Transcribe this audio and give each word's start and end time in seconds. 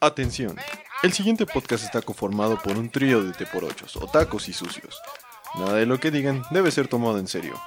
Atención, 0.00 0.54
el 1.02 1.14
siguiente 1.14 1.46
podcast 1.46 1.82
está 1.84 2.02
conformado 2.02 2.60
por 2.62 2.76
un 2.76 2.90
trío 2.90 3.22
de 3.22 3.32
teporochos, 3.32 3.96
otacos 3.96 4.46
y 4.50 4.52
sucios. 4.52 5.00
Nada 5.54 5.72
de 5.72 5.86
lo 5.86 5.98
que 5.98 6.10
digan 6.10 6.42
debe 6.50 6.70
ser 6.70 6.86
tomado 6.86 7.18
en 7.18 7.26
serio. 7.26 7.58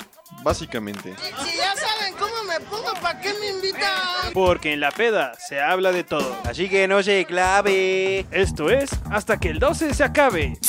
Básicamente, 0.43 1.15
Si 1.17 1.57
ya 1.57 1.73
saben 1.75 2.13
cómo 2.19 2.43
me 2.43 2.59
pongo, 2.67 2.93
¿para 3.01 3.19
qué 3.19 3.33
me 3.33 3.47
invitan? 3.47 4.31
Porque 4.31 4.73
en 4.73 4.79
la 4.79 4.92
peda 4.92 5.33
se 5.39 5.59
habla 5.59 5.92
de 5.92 6.03
todo. 6.03 6.37
Así 6.45 6.69
que 6.69 6.87
no 6.87 7.01
se 7.01 7.25
clave. 7.25 8.27
Esto 8.30 8.70
es 8.70 8.91
hasta 9.09 9.39
que 9.39 9.50
el 9.50 9.57
12 9.57 9.96
se 9.96 10.04
acabe. 10.04 10.59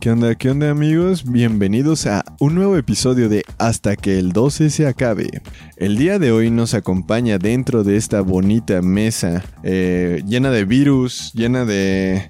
¿Qué 0.00 0.10
onda, 0.10 0.34
qué 0.34 0.50
onda 0.50 0.68
amigos? 0.70 1.22
Bienvenidos 1.30 2.06
a 2.06 2.24
un 2.40 2.56
nuevo 2.56 2.76
episodio 2.76 3.28
de 3.28 3.44
Hasta 3.58 3.94
que 3.94 4.18
el 4.18 4.32
12 4.32 4.70
se 4.70 4.88
acabe. 4.88 5.42
El 5.76 5.96
día 5.96 6.18
de 6.18 6.32
hoy 6.32 6.50
nos 6.50 6.74
acompaña 6.74 7.38
dentro 7.38 7.84
de 7.84 7.96
esta 7.96 8.20
bonita 8.20 8.82
mesa 8.82 9.44
eh, 9.62 10.22
llena 10.26 10.50
de 10.50 10.64
virus, 10.64 11.32
llena 11.34 11.64
de... 11.64 12.28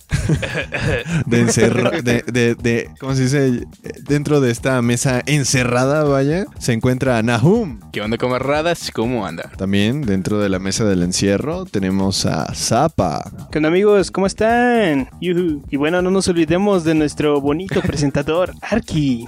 de, 1.27 1.41
encerra- 1.41 2.03
de, 2.03 2.23
de, 2.31 2.55
de- 2.57 2.91
¿Cómo 3.01 3.15
se 3.15 3.23
dice? 3.23 3.67
Dentro 4.07 4.43
de 4.43 4.51
esta 4.51 4.81
mesa 4.83 5.23
encerrada, 5.25 6.05
vaya, 6.05 6.45
se 6.59 6.75
encuentra 6.75 7.23
Nahum. 7.23 7.81
¿Qué 7.91 8.03
onda, 8.03 8.19
camarradas? 8.19 8.91
¿Cómo 8.93 9.25
anda? 9.27 9.51
También 9.57 10.03
dentro 10.03 10.39
de 10.41 10.51
la 10.51 10.59
mesa 10.59 10.85
del 10.85 11.03
encierro 11.03 11.65
tenemos 11.65 12.27
a 12.27 12.53
Zapa. 12.55 13.31
¿Qué 13.51 13.59
onda 13.59 13.69
amigos? 13.71 14.11
¿Cómo 14.11 14.27
están? 14.27 15.09
Yuhu. 15.23 15.63
Y 15.71 15.77
bueno, 15.79 16.03
no 16.03 16.11
nos 16.11 16.29
olvidemos 16.29 16.85
de 16.85 16.95
nuestro 16.95 17.41
bonito 17.53 17.83
presentador, 17.83 18.55
Arki. 18.63 19.27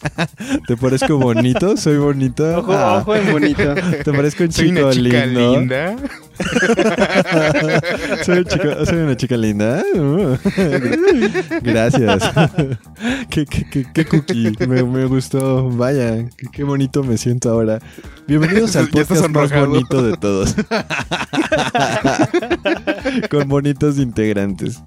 ¿Te 0.66 0.78
parezco 0.78 1.18
bonito? 1.18 1.76
¿Soy 1.76 1.98
bonito? 1.98 2.58
Ojo, 2.58 2.72
Ah. 2.72 2.96
ojo 3.02 3.14
en 3.14 3.30
bonito. 3.32 3.74
¿Te 4.04 4.12
parezco 4.14 4.44
un 4.44 4.52
Soy 4.52 4.68
chico 4.68 4.80
una 4.86 4.92
chica 4.92 5.26
lindo? 5.26 5.58
linda. 5.60 5.96
soy, 8.24 8.38
un 8.38 8.44
chico- 8.46 8.86
soy 8.86 8.96
una 8.98 9.14
chica 9.14 9.36
linda. 9.36 9.82
Uh. 9.94 10.38
Gracias. 11.62 12.30
qué, 13.28 13.44
qué, 13.44 13.66
qué, 13.70 13.84
qué 13.92 14.04
cookie. 14.06 14.52
Me, 14.66 14.82
me 14.82 15.04
gustó. 15.04 15.68
Vaya, 15.68 16.16
qué, 16.38 16.46
qué 16.50 16.64
bonito 16.64 17.04
me 17.04 17.18
siento 17.18 17.50
ahora. 17.50 17.78
Bienvenidos 18.26 18.74
al 18.76 18.88
podcast 18.88 19.28
más 19.28 19.52
bonito 19.54 20.02
de 20.02 20.16
todos. 20.16 20.54
Con 23.30 23.48
bonitos 23.50 23.98
integrantes. 23.98 24.80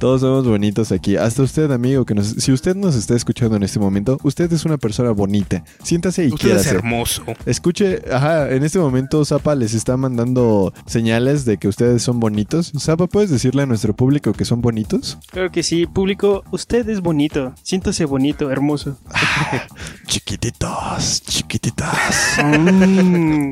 Todos 0.00 0.22
somos 0.22 0.46
bonitos 0.48 0.92
aquí. 0.92 1.16
Hasta 1.16 1.42
usted, 1.42 1.70
amigo, 1.70 2.06
que 2.06 2.14
nos, 2.14 2.28
si 2.28 2.52
usted 2.52 2.74
nos 2.74 2.94
está 2.96 3.14
escuchando 3.14 3.56
en 3.56 3.62
este 3.62 3.78
momento, 3.78 4.16
usted 4.22 4.50
es 4.50 4.64
una 4.64 4.78
persona 4.78 5.10
bonita. 5.10 5.62
Siéntase 5.82 6.24
y 6.24 6.28
Usted 6.32 6.38
quiera 6.46 6.60
es 6.60 6.66
ser. 6.66 6.76
hermoso. 6.76 7.22
Escuche, 7.44 8.00
ajá, 8.10 8.50
en 8.50 8.64
este 8.64 8.78
momento 8.78 9.22
Zapa 9.26 9.54
les 9.54 9.74
está 9.74 9.98
mandando 9.98 10.72
señales 10.86 11.44
de 11.44 11.58
que 11.58 11.68
ustedes 11.68 12.02
son 12.02 12.18
bonitos. 12.18 12.72
Zapa, 12.78 13.08
¿puedes 13.08 13.28
decirle 13.28 13.62
a 13.62 13.66
nuestro 13.66 13.94
público 13.94 14.32
que 14.32 14.46
son 14.46 14.62
bonitos? 14.62 15.18
Claro 15.30 15.50
que 15.50 15.62
sí, 15.62 15.86
público, 15.86 16.44
usted 16.50 16.88
es 16.88 17.00
bonito. 17.02 17.52
Siéntase 17.62 18.06
bonito, 18.06 18.50
hermoso. 18.50 18.96
Chiquititos, 20.06 21.22
chiquititos. 21.26 21.86
Mm. 22.42 23.50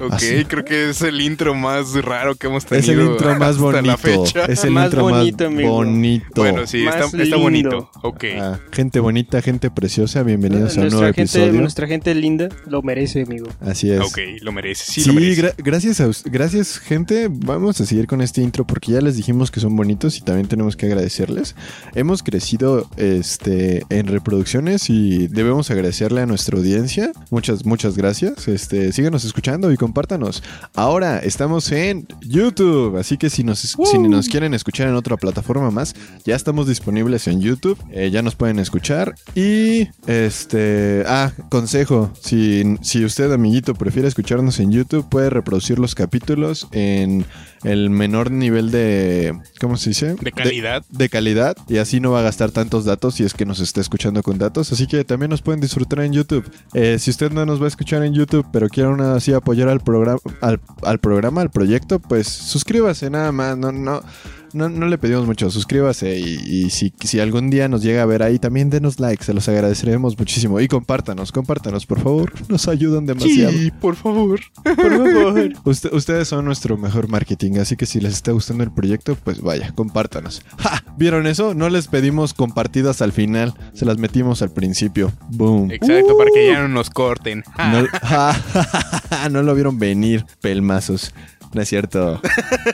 Ok, 0.00 0.12
Así. 0.14 0.44
creo 0.46 0.64
que 0.64 0.90
es 0.90 1.02
el 1.02 1.20
intro 1.20 1.54
más 1.54 1.92
raro 2.02 2.34
que 2.34 2.46
hemos 2.46 2.64
Es 2.64 2.86
tenido. 2.86 3.02
el 3.02 3.10
intro 3.12 3.34
más 3.38 3.50
hasta 3.50 3.62
bonito. 3.62 3.82
la 3.82 3.96
fecha. 3.96 4.44
Es 4.46 4.64
el 4.64 4.70
Más 4.70 4.86
intro 4.86 5.02
bonito, 5.02 5.44
más 5.44 5.52
amigo. 5.54 5.70
bonito. 5.74 6.26
Bueno, 6.36 6.66
sí, 6.66 6.84
está, 6.86 7.36
bonito. 7.36 7.90
Ok. 8.02 8.24
Ah, 8.38 8.58
gente 8.72 9.00
bonita, 9.00 9.42
gente 9.42 9.70
preciosa, 9.70 10.22
bienvenidos 10.22 10.76
a 10.78 10.80
un 10.82 10.88
nuevo 10.88 11.02
nuestra, 11.02 11.06
gente, 11.22 11.38
episodio. 11.38 11.60
nuestra 11.60 11.86
gente 11.86 12.14
linda 12.14 12.48
lo 12.66 12.82
merece, 12.82 13.22
amigo. 13.22 13.48
Así 13.60 13.90
es. 13.90 14.00
Ok, 14.00 14.18
lo 14.42 14.52
merece. 14.52 14.84
Sí, 14.90 15.00
Sí, 15.02 15.08
lo 15.08 15.14
merece. 15.20 15.42
gra- 15.42 15.54
gracias 15.58 16.00
a 16.00 16.08
gracias 16.30 16.78
gente. 16.78 17.28
Vamos 17.30 17.80
a 17.80 17.86
seguir 17.86 18.06
con 18.06 18.22
este 18.22 18.40
intro 18.42 18.66
porque 18.66 18.92
ya 18.92 19.00
les 19.00 19.16
dijimos 19.16 19.50
que 19.50 19.60
son 19.60 19.76
bonitos 19.76 20.16
y 20.18 20.22
también 20.22 20.48
tenemos 20.48 20.76
que 20.76 20.86
agradecerles. 20.86 21.54
Hemos 21.94 22.22
crecido 22.22 22.88
este 22.96 23.82
en 23.90 24.06
reproducciones 24.06 24.88
y 24.90 25.28
debemos 25.28 25.70
agradecerle 25.70 26.22
a 26.22 26.26
nuestra 26.26 26.56
audiencia. 26.56 27.12
Muchas 27.30 27.66
muchas 27.66 27.96
gracias. 27.96 28.48
Este, 28.48 28.92
síganos 28.92 29.24
escuchando 29.24 29.70
y 29.72 29.76
compártanos. 29.90 30.40
Ahora 30.76 31.18
estamos 31.18 31.72
en 31.72 32.06
YouTube, 32.20 32.96
así 32.96 33.16
que 33.16 33.28
si 33.28 33.42
nos 33.42 33.58
si 33.58 33.98
nos 33.98 34.28
quieren 34.28 34.54
escuchar 34.54 34.86
en 34.86 34.94
otra 34.94 35.16
plataforma 35.16 35.72
más, 35.72 35.96
ya 36.24 36.36
estamos 36.36 36.68
disponibles 36.68 37.26
en 37.26 37.40
YouTube. 37.40 37.76
Eh, 37.90 38.10
ya 38.12 38.22
nos 38.22 38.36
pueden 38.36 38.60
escuchar 38.60 39.16
y 39.34 39.88
este, 40.06 41.02
ah, 41.08 41.32
consejo, 41.50 42.12
si 42.20 42.76
si 42.82 43.04
usted 43.04 43.32
amiguito 43.32 43.74
prefiere 43.74 44.06
escucharnos 44.06 44.60
en 44.60 44.70
YouTube, 44.70 45.08
puede 45.08 45.28
reproducir 45.28 45.80
los 45.80 45.96
capítulos 45.96 46.68
en 46.70 47.26
el 47.64 47.90
menor 47.90 48.30
nivel 48.30 48.70
de 48.70 49.38
¿cómo 49.60 49.76
se 49.76 49.90
dice? 49.90 50.14
De 50.20 50.32
calidad. 50.32 50.84
de 50.88 51.08
calidad 51.08 51.56
y 51.68 51.78
así 51.78 52.00
no 52.00 52.10
va 52.10 52.20
a 52.20 52.22
gastar 52.22 52.50
tantos 52.50 52.84
datos 52.84 53.14
si 53.14 53.24
es 53.24 53.34
que 53.34 53.44
nos 53.46 53.60
está 53.60 53.80
escuchando 53.80 54.22
con 54.22 54.38
datos. 54.38 54.72
Así 54.72 54.86
que 54.86 55.04
también 55.04 55.30
nos 55.30 55.42
pueden 55.42 55.60
disfrutar 55.60 56.00
en 56.00 56.12
YouTube. 56.12 56.50
Eh, 56.74 56.98
si 56.98 57.10
usted 57.10 57.30
no 57.32 57.44
nos 57.46 57.60
va 57.60 57.66
a 57.66 57.68
escuchar 57.68 58.02
en 58.02 58.14
YouTube, 58.14 58.46
pero 58.52 58.68
quiere 58.68 58.88
aún 58.88 59.00
así 59.00 59.32
apoyar 59.32 59.68
al 59.68 59.80
programa, 59.80 60.20
al, 60.40 60.60
al 60.82 60.98
programa, 60.98 61.40
al 61.40 61.50
proyecto, 61.50 61.98
pues 61.98 62.28
suscríbase 62.28 63.10
nada 63.10 63.32
más. 63.32 63.56
No, 63.56 63.72
no, 63.72 64.02
no, 64.52 64.68
no 64.68 64.86
le 64.86 64.98
pedimos 64.98 65.26
mucho. 65.26 65.50
Suscríbase 65.50 66.18
y, 66.18 66.34
y 66.46 66.70
si, 66.70 66.92
si 67.02 67.20
algún 67.20 67.50
día 67.50 67.68
nos 67.68 67.82
llega 67.82 68.02
a 68.02 68.06
ver 68.06 68.22
ahí, 68.22 68.38
también 68.38 68.70
denos 68.70 69.00
like. 69.00 69.22
Se 69.24 69.34
los 69.34 69.48
agradeceremos 69.48 70.18
muchísimo. 70.18 70.60
Y 70.60 70.68
compártanos, 70.68 71.32
compártanos, 71.32 71.86
por 71.86 72.00
favor. 72.00 72.32
Nos 72.48 72.68
ayudan 72.68 73.06
demasiado. 73.06 73.52
Sí, 73.52 73.70
por 73.80 73.96
favor. 73.96 74.40
Por 74.64 74.76
favor. 74.76 75.52
Usted- 75.64 75.92
ustedes 75.92 76.28
son 76.28 76.44
nuestro 76.44 76.76
mejor 76.76 77.08
marketing, 77.08 77.58
así 77.58 77.76
que 77.76 77.86
si 77.86 78.00
les 78.00 78.14
está 78.14 78.32
gustando 78.32 78.64
el 78.64 78.72
proyecto, 78.72 79.16
pues 79.22 79.40
vaya, 79.40 79.72
compártanos. 79.74 80.42
¡Ja! 80.58 80.82
¿Vieron 80.96 81.26
eso? 81.26 81.54
No 81.54 81.68
les 81.68 81.88
pedimos 81.88 82.34
compartidas 82.34 83.02
al 83.02 83.12
final, 83.12 83.54
se 83.74 83.84
las 83.84 83.98
metimos 83.98 84.42
al 84.42 84.50
principio. 84.50 85.12
Boom. 85.30 85.70
Exacto, 85.70 86.16
para 86.18 86.30
que 86.34 86.46
ya 86.48 86.60
no 86.62 86.68
nos 86.68 86.90
corten. 86.90 87.42
No, 87.58 87.86
¡Ja! 88.02 89.28
no 89.30 89.42
lo 89.42 89.54
vieron 89.54 89.78
venir, 89.78 90.24
pelmazos. 90.40 91.12
No 91.52 91.62
es 91.62 91.68
cierto. 91.68 92.20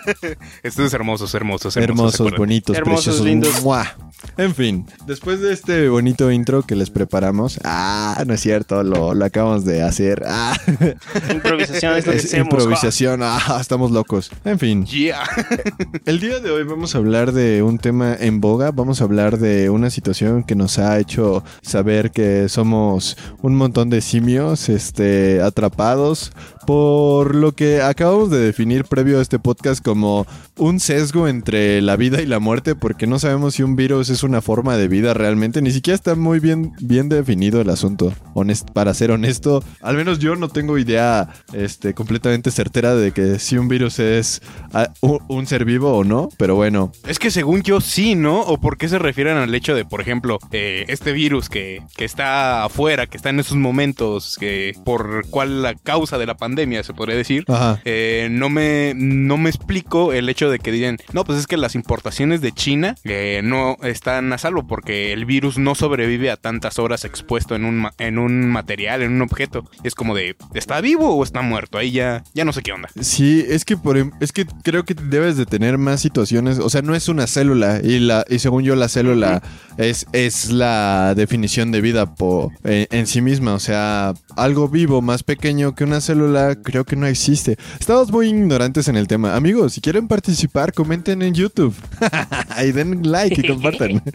Estos 0.62 0.92
hermosos, 0.92 1.34
hermosos, 1.34 1.76
hermosos. 1.76 2.20
Hermosos, 2.20 2.38
bonitos, 2.38 2.76
Hermosos, 2.76 3.04
preciosos. 3.04 3.24
lindos. 3.26 3.62
¡Mua! 3.62 3.96
En 4.36 4.54
fin, 4.54 4.86
después 5.06 5.40
de 5.40 5.52
este 5.52 5.88
bonito 5.88 6.30
intro 6.30 6.62
que 6.62 6.76
les 6.76 6.90
preparamos. 6.90 7.58
Ah, 7.64 8.22
no 8.26 8.34
es 8.34 8.40
cierto, 8.40 8.82
lo, 8.82 9.14
lo 9.14 9.24
acabamos 9.24 9.64
de 9.64 9.82
hacer. 9.82 10.22
Ah, 10.26 10.56
Improvisación 11.32 11.96
es 11.96 12.06
lo 12.06 12.12
que 12.12 12.18
es 12.18 12.24
hacemos. 12.26 12.46
improvisación. 12.52 13.20
Ah, 13.22 13.58
estamos 13.60 13.90
locos. 13.90 14.30
En 14.44 14.58
fin. 14.58 14.84
Yeah. 14.86 15.22
El 16.04 16.20
día 16.20 16.40
de 16.40 16.50
hoy 16.50 16.64
vamos 16.64 16.94
a 16.94 16.98
hablar 16.98 17.32
de 17.32 17.62
un 17.62 17.78
tema 17.78 18.14
en 18.18 18.40
boga, 18.40 18.70
vamos 18.70 19.00
a 19.00 19.04
hablar 19.04 19.38
de 19.38 19.70
una 19.70 19.90
situación 19.90 20.44
que 20.44 20.54
nos 20.54 20.78
ha 20.78 20.98
hecho 20.98 21.42
saber 21.62 22.10
que 22.10 22.48
somos 22.48 23.16
un 23.42 23.54
montón 23.56 23.90
de 23.90 24.00
simios 24.00 24.68
este, 24.68 25.40
atrapados 25.42 26.32
por 26.66 27.34
lo 27.36 27.52
que 27.52 27.80
acabamos 27.80 28.28
de 28.30 28.38
definir 28.38 28.84
previo 28.84 29.20
a 29.20 29.22
este 29.22 29.38
podcast 29.38 29.82
como 29.84 30.26
un 30.56 30.80
sesgo 30.80 31.28
entre 31.28 31.80
la 31.80 31.96
vida 31.96 32.20
y 32.20 32.26
la 32.26 32.40
muerte, 32.40 32.74
porque 32.74 33.06
no 33.06 33.20
sabemos 33.20 33.54
si 33.54 33.62
un 33.62 33.76
virus 33.76 34.08
es 34.10 34.15
una 34.22 34.40
forma 34.40 34.76
de 34.76 34.88
vida 34.88 35.14
realmente, 35.14 35.62
ni 35.62 35.70
siquiera 35.70 35.94
está 35.94 36.14
muy 36.14 36.40
bien, 36.40 36.72
bien 36.80 37.08
definido 37.08 37.60
el 37.60 37.70
asunto, 37.70 38.12
honest- 38.34 38.70
para 38.72 38.92
ser 38.94 39.10
honesto, 39.10 39.62
al 39.82 39.96
menos 39.96 40.18
yo 40.18 40.36
no 40.36 40.48
tengo 40.48 40.78
idea 40.78 41.28
este, 41.52 41.94
completamente 41.94 42.50
certera 42.50 42.94
de 42.94 43.12
que 43.12 43.38
si 43.38 43.56
un 43.58 43.68
virus 43.68 43.98
es 43.98 44.42
ah, 44.72 44.90
un, 45.00 45.18
un 45.28 45.46
ser 45.46 45.64
vivo 45.64 45.92
o 45.96 46.04
no, 46.04 46.28
pero 46.38 46.54
bueno, 46.54 46.92
Es 47.06 47.18
que 47.18 47.30
según 47.30 47.62
yo 47.62 47.80
sí, 47.80 48.14
¿no? 48.14 48.40
¿O 48.40 48.58
por 48.60 48.76
qué 48.78 48.88
se 48.88 48.98
refieren 48.98 49.36
al 49.36 49.54
hecho 49.54 49.74
de, 49.74 49.84
por 49.84 50.00
ejemplo, 50.00 50.38
eh, 50.52 50.84
este 50.88 51.12
virus 51.12 51.48
que, 51.48 51.82
que 51.96 52.04
está 52.04 52.64
afuera, 52.64 53.06
que 53.06 53.16
está 53.16 53.30
en 53.30 53.40
esos 53.40 53.56
momentos, 53.56 54.36
que 54.38 54.74
por 54.84 55.26
cuál 55.30 55.62
la 55.62 55.74
causa 55.74 56.18
de 56.18 56.26
la 56.26 56.36
pandemia, 56.36 56.82
se 56.82 56.94
podría 56.94 57.16
decir? 57.16 57.44
ajá. 57.48 57.80
Eh, 57.84 58.28
no, 58.30 58.48
me, 58.48 58.92
no 58.96 59.36
me 59.36 59.50
explico 59.50 60.12
el 60.12 60.28
hecho 60.28 60.50
de 60.50 60.58
que 60.58 60.72
digan, 60.72 60.98
no, 61.12 61.24
pues 61.24 61.38
es 61.38 61.46
que 61.46 61.56
las 61.56 61.74
importaciones 61.74 62.40
de 62.40 62.52
China 62.52 62.94
eh, 63.04 63.40
no 63.44 63.76
están 63.96 64.32
a 64.32 64.38
salvo 64.38 64.66
porque 64.66 65.12
el 65.12 65.24
virus 65.24 65.58
no 65.58 65.74
sobrevive 65.74 66.30
a 66.30 66.36
tantas 66.36 66.78
horas 66.78 67.04
expuesto 67.04 67.56
en 67.56 67.64
un, 67.64 67.76
ma- 67.78 67.92
en 67.98 68.18
un 68.18 68.48
material, 68.48 69.02
en 69.02 69.12
un 69.12 69.22
objeto. 69.22 69.64
Es 69.82 69.94
como 69.94 70.14
de, 70.14 70.36
¿está 70.54 70.80
vivo 70.80 71.14
o 71.16 71.24
está 71.24 71.42
muerto? 71.42 71.78
Ahí 71.78 71.90
ya, 71.90 72.22
ya 72.34 72.44
no 72.44 72.52
sé 72.52 72.62
qué 72.62 72.72
onda. 72.72 72.88
Sí, 73.00 73.44
es 73.48 73.64
que 73.64 73.76
por 73.76 73.96
em- 73.98 74.12
es 74.20 74.32
que 74.32 74.46
creo 74.62 74.84
que 74.84 74.94
debes 74.94 75.36
de 75.36 75.46
tener 75.46 75.78
más 75.78 76.00
situaciones, 76.00 76.58
o 76.58 76.70
sea, 76.70 76.82
no 76.82 76.94
es 76.94 77.08
una 77.08 77.26
célula 77.26 77.80
y 77.82 77.98
la 77.98 78.24
y 78.28 78.38
según 78.38 78.62
yo 78.62 78.76
la 78.76 78.88
célula 78.88 79.42
es 79.78 80.06
es 80.12 80.50
la 80.50 81.14
definición 81.16 81.70
de 81.72 81.80
vida 81.80 82.14
po- 82.14 82.52
en, 82.64 82.86
en 82.90 83.06
sí 83.06 83.20
misma, 83.20 83.54
o 83.54 83.58
sea, 83.58 84.14
algo 84.36 84.68
vivo 84.68 85.02
más 85.02 85.22
pequeño 85.22 85.74
que 85.74 85.84
una 85.84 86.00
célula 86.00 86.56
creo 86.56 86.84
que 86.84 86.96
no 86.96 87.06
existe. 87.06 87.56
Estamos 87.78 88.10
muy 88.10 88.28
ignorantes 88.28 88.88
en 88.88 88.96
el 88.96 89.06
tema. 89.08 89.34
Amigos, 89.36 89.74
si 89.74 89.80
quieren 89.80 90.08
participar, 90.08 90.72
comenten 90.72 91.22
en 91.22 91.34
YouTube. 91.34 91.74
y 92.66 92.72
den 92.72 93.10
like 93.10 93.40
y 93.40 93.46
compartan. 93.48 94.02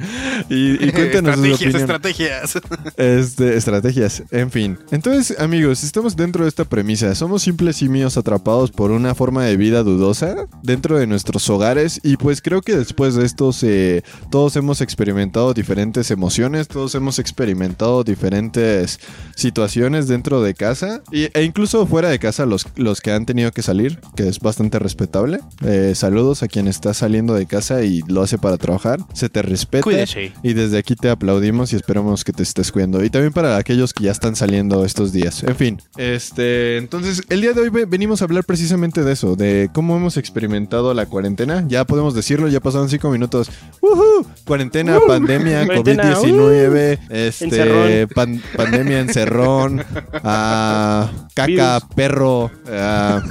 Y, 0.49 0.83
y 0.85 0.91
cuéntanos 0.91 1.35
su 1.37 1.45
estrategias, 1.45 2.55
estrategias. 2.55 2.61
Este, 2.97 3.55
estrategias, 3.55 4.23
en 4.31 4.51
fin. 4.51 4.77
Entonces, 4.91 5.39
amigos, 5.39 5.83
estamos 5.83 6.15
dentro 6.15 6.43
de 6.43 6.49
esta 6.49 6.65
premisa. 6.65 7.13
Somos 7.15 7.43
simples 7.43 7.77
simios 7.77 8.17
atrapados 8.17 8.71
por 8.71 8.91
una 8.91 9.15
forma 9.15 9.45
de 9.45 9.57
vida 9.57 9.83
dudosa 9.83 10.47
dentro 10.63 10.97
de 10.97 11.07
nuestros 11.07 11.49
hogares 11.49 11.99
y 12.03 12.17
pues 12.17 12.41
creo 12.41 12.61
que 12.61 12.75
después 12.75 13.15
de 13.15 13.25
esto 13.25 13.53
se, 13.53 14.03
todos 14.29 14.55
hemos 14.55 14.81
experimentado 14.81 15.50
diferentes 15.53 16.11
emociones, 16.11 16.67
todos 16.67 16.95
hemos 16.95 17.19
experimentado 17.19 18.03
diferentes 18.03 18.99
situaciones 19.35 20.07
dentro 20.07 20.41
de 20.41 20.53
casa 20.53 21.01
y- 21.11 21.27
e 21.33 21.43
incluso 21.43 21.85
fuera 21.87 22.09
de 22.09 22.19
casa 22.19 22.45
los, 22.45 22.65
los 22.75 23.01
que 23.01 23.11
han 23.11 23.25
tenido 23.25 23.51
que 23.51 23.61
salir, 23.61 23.99
que 24.15 24.27
es 24.27 24.39
bastante 24.39 24.79
respetable. 24.79 25.39
Eh, 25.63 25.93
saludos 25.95 26.43
a 26.43 26.47
quien 26.47 26.67
está 26.67 26.93
saliendo 26.93 27.33
de 27.33 27.45
casa 27.45 27.83
y 27.83 28.01
lo 28.07 28.21
hace 28.21 28.37
para 28.37 28.57
trabajar. 28.57 28.99
Se 29.13 29.29
te 29.29 29.41
respeta. 29.41 29.83
Cuídese. 29.83 30.33
Y 30.43 30.53
desde 30.53 30.77
aquí 30.77 30.95
te 30.95 31.09
aplaudimos 31.09 31.73
y 31.73 31.75
esperamos 31.75 32.23
que 32.23 32.33
te 32.33 32.43
estés 32.43 32.71
cuidando. 32.71 33.03
Y 33.03 33.09
también 33.09 33.33
para 33.33 33.57
aquellos 33.57 33.93
que 33.93 34.03
ya 34.05 34.11
están 34.11 34.35
saliendo 34.35 34.85
estos 34.85 35.11
días. 35.11 35.43
En 35.43 35.55
fin, 35.55 35.81
este, 35.97 36.77
entonces 36.77 37.21
el 37.29 37.41
día 37.41 37.53
de 37.53 37.61
hoy 37.61 37.69
ve- 37.69 37.85
venimos 37.85 38.21
a 38.21 38.25
hablar 38.25 38.43
precisamente 38.43 39.03
de 39.03 39.11
eso, 39.13 39.35
de 39.35 39.69
cómo 39.73 39.95
hemos 39.95 40.17
experimentado 40.17 40.93
la 40.93 41.05
cuarentena. 41.05 41.65
Ya 41.67 41.85
podemos 41.85 42.13
decirlo, 42.13 42.47
ya 42.47 42.59
pasaron 42.59 42.89
cinco 42.89 43.09
minutos. 43.09 43.49
¡Woohoo! 43.81 44.25
Cuarentena, 44.45 44.99
pandemia, 45.07 45.40
Cuarentena, 45.41 46.15
COVID-19, 46.15 46.99
este, 47.09 47.45
Encerrón. 47.45 48.09
pan- 48.13 48.41
pandemia, 48.55 48.99
encerrón, 48.99 49.83
ah, 50.23 51.09
caca, 51.33 51.79
Virus. 51.79 51.95
perro, 51.95 52.51
ah, 52.69 53.21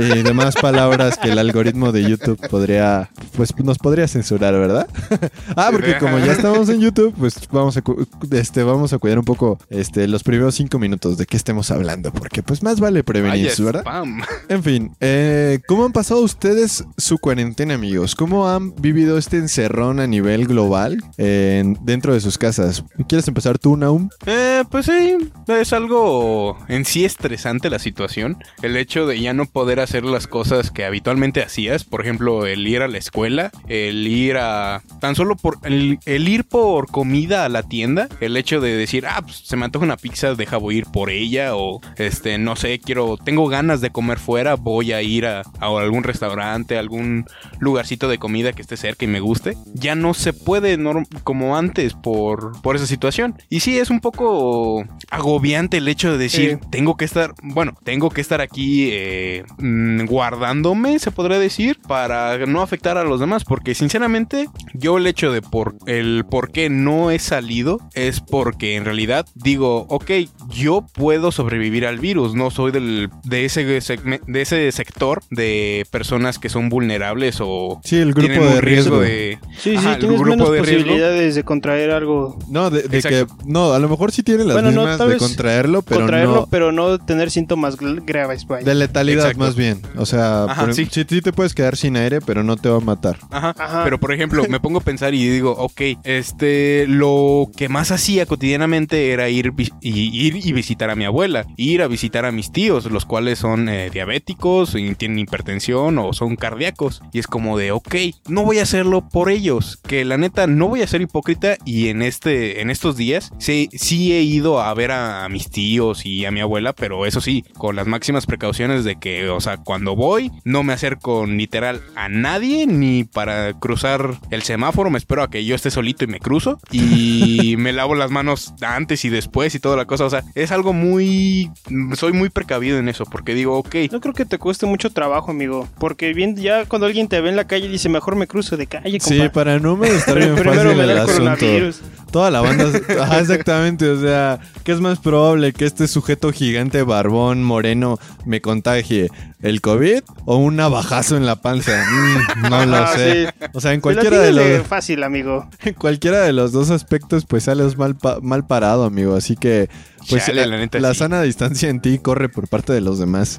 y 0.00 0.22
demás 0.22 0.54
palabras 0.56 1.18
que 1.18 1.30
el 1.30 1.38
algoritmo 1.38 1.92
de 1.92 2.02
YouTube 2.08 2.38
podría, 2.48 3.10
pues 3.36 3.54
nos 3.62 3.78
podría 3.78 4.08
censurar, 4.08 4.54
¿verdad? 4.54 4.88
ah, 5.56 5.68
porque 5.72 5.98
como 5.98 6.18
ya 6.18 6.32
estamos 6.32 6.68
en 6.68 6.80
YouTube, 6.80 7.14
pues 7.18 7.34
vamos 7.50 7.76
a, 7.76 7.82
este, 8.30 8.62
vamos 8.62 8.92
a 8.92 8.98
cuidar 8.98 9.18
un 9.18 9.24
poco 9.24 9.58
este, 9.70 10.06
los 10.08 10.22
primeros 10.22 10.54
cinco 10.54 10.78
minutos 10.78 11.18
de 11.18 11.26
qué 11.26 11.36
estemos 11.36 11.70
hablando, 11.70 12.12
porque 12.12 12.42
pues 12.42 12.62
más 12.62 12.80
vale 12.80 13.04
prevenir, 13.04 13.50
¿verdad? 13.58 13.82
spam. 13.82 14.20
En 14.48 14.62
fin, 14.62 14.92
eh, 15.00 15.60
¿cómo 15.66 15.84
han 15.84 15.92
pasado 15.92 16.20
ustedes 16.22 16.84
su 16.96 17.18
cuarentena, 17.18 17.74
amigos? 17.74 18.14
¿Cómo 18.14 18.48
han 18.48 18.74
vivido 18.76 19.18
este 19.18 19.36
encerrón 19.38 20.00
a 20.00 20.06
nivel 20.06 20.46
global 20.46 20.98
en- 21.18 21.76
dentro 21.82 22.14
de 22.14 22.20
sus 22.20 22.38
casas? 22.38 22.84
¿Quieres 23.08 23.28
empezar 23.28 23.58
tú, 23.58 23.76
Naum? 23.76 24.08
Eh, 24.26 24.62
pues 24.70 24.86
sí, 24.86 25.16
es 25.48 25.72
algo 25.72 26.56
en 26.68 26.84
sí 26.84 27.04
estresante 27.04 27.68
la 27.70 27.78
situación. 27.78 28.38
El 28.62 28.76
hecho 28.76 29.06
de 29.06 29.20
ya 29.20 29.32
no 29.34 29.46
poder 29.46 29.80
hacer 29.80 30.04
las 30.04 30.26
cosas 30.26 30.70
que 30.70 30.84
habitualmente 30.84 31.42
hacías, 31.42 31.84
por 31.84 32.00
ejemplo, 32.00 32.46
el 32.46 32.66
ir 32.66 32.82
a 32.82 32.88
la 32.88 32.98
escuela, 32.98 33.50
el 33.66 34.06
ir 34.06 34.36
a... 34.38 34.82
tan 35.00 35.14
solo 35.14 35.36
por... 35.36 35.58
el, 35.64 35.98
ir 36.06 36.44
por 36.44 36.86
comida 36.90 37.44
a 37.44 37.48
la 37.48 37.62
tienda, 37.62 38.08
el 38.20 38.36
hecho 38.36 38.60
de 38.60 38.76
decir, 38.76 39.04
ah, 39.06 39.22
pues 39.22 39.38
se 39.44 39.56
me 39.56 39.64
antoja 39.64 39.84
una 39.84 39.96
pizza, 39.96 40.34
deja 40.34 40.56
voy 40.56 40.76
a 40.76 40.78
ir 40.78 40.86
por 40.86 41.10
ella, 41.10 41.56
o 41.56 41.80
este, 41.96 42.38
no 42.38 42.54
sé, 42.56 42.78
quiero, 42.78 43.16
tengo 43.16 43.48
ganas 43.48 43.80
de 43.80 43.90
comer 43.90 44.18
fuera, 44.18 44.54
voy 44.54 44.92
a 44.92 45.02
ir 45.02 45.26
a, 45.26 45.40
a 45.58 45.66
algún 45.80 46.04
restaurante, 46.04 46.78
algún 46.78 47.24
lugarcito 47.58 48.08
de 48.08 48.18
comida 48.18 48.52
que 48.52 48.62
esté 48.62 48.76
cerca 48.76 49.04
y 49.04 49.08
me 49.08 49.20
guste. 49.20 49.56
Ya 49.74 49.94
no 49.94 50.14
se 50.14 50.32
puede 50.32 50.78
norm- 50.78 51.07
como 51.24 51.56
antes 51.56 51.94
por, 51.94 52.60
por 52.62 52.76
esa 52.76 52.86
situación. 52.86 53.36
Y 53.48 53.60
sí, 53.60 53.78
es 53.78 53.90
un 53.90 54.00
poco 54.00 54.84
agobiante 55.10 55.78
el 55.78 55.88
hecho 55.88 56.12
de 56.12 56.18
decir, 56.18 56.58
tengo 56.70 56.96
que 56.96 57.04
estar, 57.04 57.34
bueno, 57.42 57.74
tengo 57.84 58.10
que 58.10 58.20
estar 58.20 58.40
aquí 58.40 58.88
eh, 58.92 59.44
mm, 59.58 60.06
guardándome, 60.06 60.98
se 60.98 61.10
podría 61.10 61.38
decir, 61.38 61.78
para 61.86 62.46
no 62.46 62.62
afectar 62.62 62.98
a 62.98 63.04
los 63.04 63.20
demás. 63.20 63.44
Porque 63.44 63.74
sinceramente, 63.74 64.48
yo 64.74 64.98
el 64.98 65.06
hecho 65.06 65.32
de 65.32 65.42
por 65.42 65.76
el 65.86 66.24
por 66.28 66.50
qué 66.52 66.70
no 66.70 67.10
he 67.10 67.18
salido 67.18 67.78
es 67.94 68.20
porque 68.20 68.76
en 68.76 68.84
realidad 68.84 69.26
digo, 69.34 69.86
ok, 69.88 70.10
yo 70.48 70.84
puedo 70.94 71.32
sobrevivir 71.32 71.86
al 71.86 71.98
virus, 71.98 72.34
no 72.34 72.50
soy 72.50 72.72
del, 72.72 73.10
de, 73.24 73.44
ese 73.44 73.64
de 73.64 74.40
ese 74.40 74.72
sector 74.72 75.22
de 75.30 75.86
personas 75.90 76.38
que 76.38 76.48
son 76.48 76.68
vulnerables 76.68 77.38
o 77.40 77.80
Sí, 77.84 77.96
el 77.96 78.12
grupo 78.12 78.28
tienen 78.28 78.48
un 78.48 78.54
de 78.54 78.60
riesgo. 78.60 79.00
de... 79.00 79.38
Sí, 79.58 79.70
sí, 79.70 79.76
Ajá, 79.76 79.98
tienes 79.98 80.18
grupo 80.18 80.30
menos 80.36 80.50
de 80.52 80.62
riesgo. 80.62 80.78
posibilidades 80.84 81.34
de 81.34 81.44
contraer 81.44 81.90
algo. 81.90 82.38
No, 82.50 82.70
de, 82.70 82.82
de 82.82 83.02
que... 83.02 83.26
No, 83.44 83.72
a 83.72 83.78
lo 83.78 83.88
mejor 83.88 84.12
sí 84.12 84.22
tiene 84.22 84.44
las 84.44 84.54
Bueno, 84.54 84.70
no, 84.70 84.86
mismas 84.86 85.08
de 85.08 85.16
contraerlo, 85.18 85.82
pero 85.82 86.00
contraerlo, 86.00 86.34
no... 86.34 86.46
pero 86.50 86.72
no 86.72 86.98
tener 86.98 87.30
síntomas 87.30 87.76
graves. 87.76 88.46
vaya. 88.46 88.64
De 88.64 88.74
letalidad 88.74 89.26
Exacto. 89.26 89.44
más 89.44 89.56
bien. 89.56 89.82
O 89.96 90.06
sea, 90.06 90.44
Ajá, 90.44 90.64
por- 90.66 90.74
sí. 90.74 90.86
sí, 90.90 91.04
sí 91.08 91.20
te 91.22 91.32
puedes 91.32 91.54
quedar 91.54 91.76
sin 91.76 91.96
aire, 91.96 92.20
pero 92.20 92.42
no 92.42 92.56
te 92.56 92.68
va 92.68 92.76
a 92.78 92.80
matar. 92.80 93.18
Ajá. 93.30 93.54
Ajá. 93.58 93.84
Pero 93.84 93.98
por 93.98 94.12
ejemplo, 94.12 94.44
me 94.48 94.60
pongo 94.60 94.78
a 94.78 94.82
pensar 94.82 95.14
y 95.14 95.28
digo, 95.28 95.52
ok, 95.52 95.80
este, 96.04 96.86
lo 96.88 97.48
que 97.56 97.68
más 97.68 97.90
hacía 97.90 98.26
cotidianamente 98.26 99.10
era 99.12 99.28
ir, 99.28 99.52
y, 99.80 100.26
ir 100.26 100.37
y 100.44 100.52
visitar 100.52 100.90
a 100.90 100.96
mi 100.96 101.04
abuela, 101.04 101.46
ir 101.56 101.82
a 101.82 101.88
visitar 101.88 102.24
a 102.24 102.32
mis 102.32 102.52
tíos, 102.52 102.86
los 102.90 103.04
cuales 103.04 103.38
son 103.38 103.68
eh, 103.68 103.90
diabéticos, 103.90 104.74
y 104.74 104.94
tienen 104.94 105.20
hipertensión 105.20 105.98
o 105.98 106.12
son 106.12 106.36
cardíacos. 106.36 107.02
Y 107.12 107.18
es 107.18 107.26
como 107.26 107.58
de, 107.58 107.72
ok, 107.72 107.94
no 108.28 108.44
voy 108.44 108.58
a 108.58 108.62
hacerlo 108.62 109.08
por 109.08 109.30
ellos, 109.30 109.78
que 109.86 110.04
la 110.04 110.16
neta 110.16 110.46
no 110.46 110.68
voy 110.68 110.82
a 110.82 110.86
ser 110.86 111.00
hipócrita 111.00 111.56
y 111.64 111.88
en 111.88 112.02
este, 112.02 112.60
en 112.60 112.70
estos 112.70 112.96
días 112.96 113.32
sí, 113.38 113.68
sí 113.72 114.12
he 114.12 114.22
ido 114.22 114.60
a 114.60 114.72
ver 114.74 114.90
a, 114.90 115.24
a 115.24 115.28
mis 115.28 115.50
tíos 115.50 116.04
y 116.04 116.24
a 116.24 116.30
mi 116.30 116.40
abuela, 116.40 116.72
pero 116.72 117.06
eso 117.06 117.20
sí, 117.20 117.44
con 117.56 117.76
las 117.76 117.86
máximas 117.86 118.26
precauciones 118.26 118.84
de 118.84 118.96
que, 118.96 119.28
o 119.28 119.40
sea, 119.40 119.58
cuando 119.58 119.96
voy, 119.96 120.30
no 120.44 120.62
me 120.62 120.72
acerco 120.72 121.26
literal 121.26 121.82
a 121.94 122.08
nadie, 122.08 122.66
ni 122.66 123.04
para 123.04 123.52
cruzar 123.54 124.18
el 124.30 124.42
semáforo, 124.42 124.90
me 124.90 124.98
espero 124.98 125.22
a 125.22 125.30
que 125.30 125.44
yo 125.44 125.54
esté 125.54 125.70
solito 125.70 126.04
y 126.04 126.08
me 126.08 126.20
cruzo, 126.20 126.58
y 126.70 127.56
me 127.58 127.72
lavo 127.72 127.94
las 127.94 128.10
manos 128.10 128.54
antes 128.62 129.04
y 129.04 129.08
después 129.08 129.54
y 129.54 129.60
toda 129.60 129.76
la 129.76 129.86
cosa, 129.86 130.04
o 130.04 130.10
sea, 130.10 130.24
es 130.34 130.52
algo 130.52 130.72
muy, 130.72 131.50
soy 131.96 132.12
muy 132.12 132.28
precavido 132.30 132.78
en 132.78 132.88
eso, 132.88 133.04
porque 133.04 133.34
digo, 133.34 133.56
ok, 133.58 133.74
No 133.92 134.00
creo 134.00 134.14
que 134.14 134.24
te 134.24 134.38
cueste 134.38 134.66
mucho 134.66 134.90
trabajo, 134.90 135.30
amigo. 135.30 135.68
Porque 135.78 136.12
bien, 136.14 136.36
ya 136.36 136.64
cuando 136.66 136.86
alguien 136.86 137.08
te 137.08 137.20
ve 137.20 137.28
en 137.30 137.36
la 137.36 137.46
calle 137.46 137.68
dice, 137.68 137.88
mejor 137.88 138.16
me 138.16 138.26
cruzo 138.26 138.56
de 138.56 138.66
calle, 138.66 138.98
compa. 138.98 139.14
Sí, 139.24 139.28
para 139.32 139.58
no 139.58 139.76
me 139.76 139.88
estar 139.94 140.16
bien 140.16 140.34
Primero 140.34 140.54
fácil 140.62 140.76
me 140.76 140.82
el 140.82 140.88
da 140.88 140.92
el 140.94 140.98
asunto. 140.98 141.14
coronavirus. 141.36 141.80
Toda 142.10 142.30
la 142.30 142.40
banda... 142.40 142.64
Ajá, 143.00 143.20
exactamente. 143.20 143.88
O 143.90 144.00
sea, 144.00 144.38
¿qué 144.64 144.72
es 144.72 144.80
más 144.80 144.98
probable? 144.98 145.52
¿Que 145.52 145.64
este 145.66 145.86
sujeto 145.88 146.32
gigante, 146.32 146.82
barbón, 146.82 147.42
moreno, 147.44 147.98
me 148.24 148.40
contagie 148.40 149.08
el 149.42 149.60
COVID 149.60 150.00
o 150.24 150.36
un 150.38 150.56
navajazo 150.56 151.16
en 151.16 151.26
la 151.26 151.36
panza? 151.42 151.84
Mm, 151.90 152.48
no 152.48 152.64
lo 152.66 152.76
Ah, 152.76 152.92
sé. 152.96 153.26
sí. 153.26 153.46
O 153.52 153.60
sea, 153.60 153.72
en 153.74 153.80
cualquiera 153.82 154.18
de 154.20 154.32
los... 154.32 154.66
fácil, 154.66 155.02
amigo. 155.02 155.48
En 155.64 155.74
cualquiera 155.74 156.20
de 156.22 156.32
los 156.32 156.52
dos 156.52 156.70
aspectos, 156.70 157.26
pues 157.26 157.44
sales 157.44 157.76
mal, 157.76 157.94
pa- 157.96 158.20
mal 158.22 158.46
parado, 158.46 158.84
amigo. 158.84 159.14
Así 159.14 159.36
que, 159.36 159.68
pues 160.08 160.26
Chale, 160.26 160.42
la, 160.42 160.46
la 160.48 160.56
neta, 160.58 160.78
la 160.80 160.92
sí. 160.92 160.98
sana 161.00 161.22
distancia 161.22 161.68
en 161.68 161.80
ti 161.80 161.98
corre 161.98 162.28
por 162.28 162.48
parte 162.48 162.72
de 162.72 162.80
los 162.80 162.98
demás. 162.98 163.38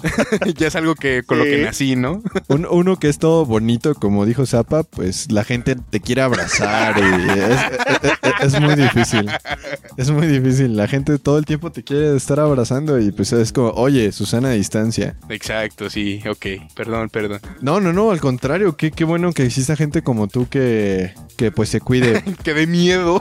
ya 0.56 0.66
es 0.68 0.76
algo 0.76 0.94
que 0.94 1.22
con 1.24 1.38
lo 1.38 1.44
que 1.44 1.56
Sí. 1.58 1.62
nací, 1.64 1.96
¿no? 1.96 2.22
Un- 2.48 2.66
uno 2.70 2.96
que 2.98 3.08
es 3.08 3.18
todo 3.18 3.44
bonito, 3.46 3.94
como 3.94 4.26
dijo 4.26 4.46
Zapa, 4.46 4.82
pues 4.82 5.30
la 5.30 5.44
gente 5.44 5.76
te 5.76 6.00
quiere 6.00 6.22
abrazar 6.22 6.96
y 6.98 7.30
es, 7.40 8.54
es- 8.54 8.60
muy 8.60 8.74
difícil. 8.74 9.30
Es 9.96 10.10
muy 10.10 10.26
difícil. 10.26 10.76
La 10.76 10.86
gente 10.88 11.18
todo 11.18 11.38
el 11.38 11.44
tiempo 11.44 11.70
te 11.72 11.82
quiere 11.82 12.16
estar 12.16 12.40
abrazando 12.40 12.98
y 12.98 13.10
pues 13.12 13.32
es 13.32 13.52
como, 13.52 13.70
oye, 13.70 14.12
Susana 14.12 14.50
distancia. 14.50 15.16
Exacto, 15.28 15.88
sí, 15.90 16.20
ok, 16.28 16.46
perdón, 16.74 17.08
perdón. 17.10 17.40
No, 17.60 17.80
no, 17.80 17.92
no, 17.92 18.10
al 18.10 18.20
contrario, 18.20 18.76
qué, 18.76 18.90
qué 18.90 19.04
bueno 19.04 19.32
que 19.32 19.44
exista 19.44 19.76
gente 19.76 20.02
como 20.02 20.28
tú 20.28 20.48
que, 20.48 21.14
que 21.36 21.50
pues 21.52 21.68
se 21.68 21.80
cuide, 21.80 22.22
Que 22.42 22.54
de 22.54 22.66
miedo. 22.66 23.20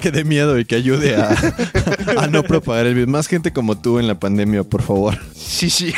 que 0.00 0.10
dé 0.10 0.24
miedo 0.24 0.58
y 0.58 0.64
que 0.64 0.76
ayude 0.76 1.16
a, 1.16 1.30
a 2.18 2.26
no 2.26 2.42
propagar 2.42 2.86
el 2.86 2.94
virus. 2.94 3.08
Más 3.08 3.26
gente 3.26 3.52
como 3.52 3.78
tú 3.78 3.98
en 3.98 4.06
la 4.08 4.14
pandemia, 4.14 4.64
por 4.64 4.82
favor. 4.82 5.18
sí, 5.34 5.70
sí. 5.70 5.92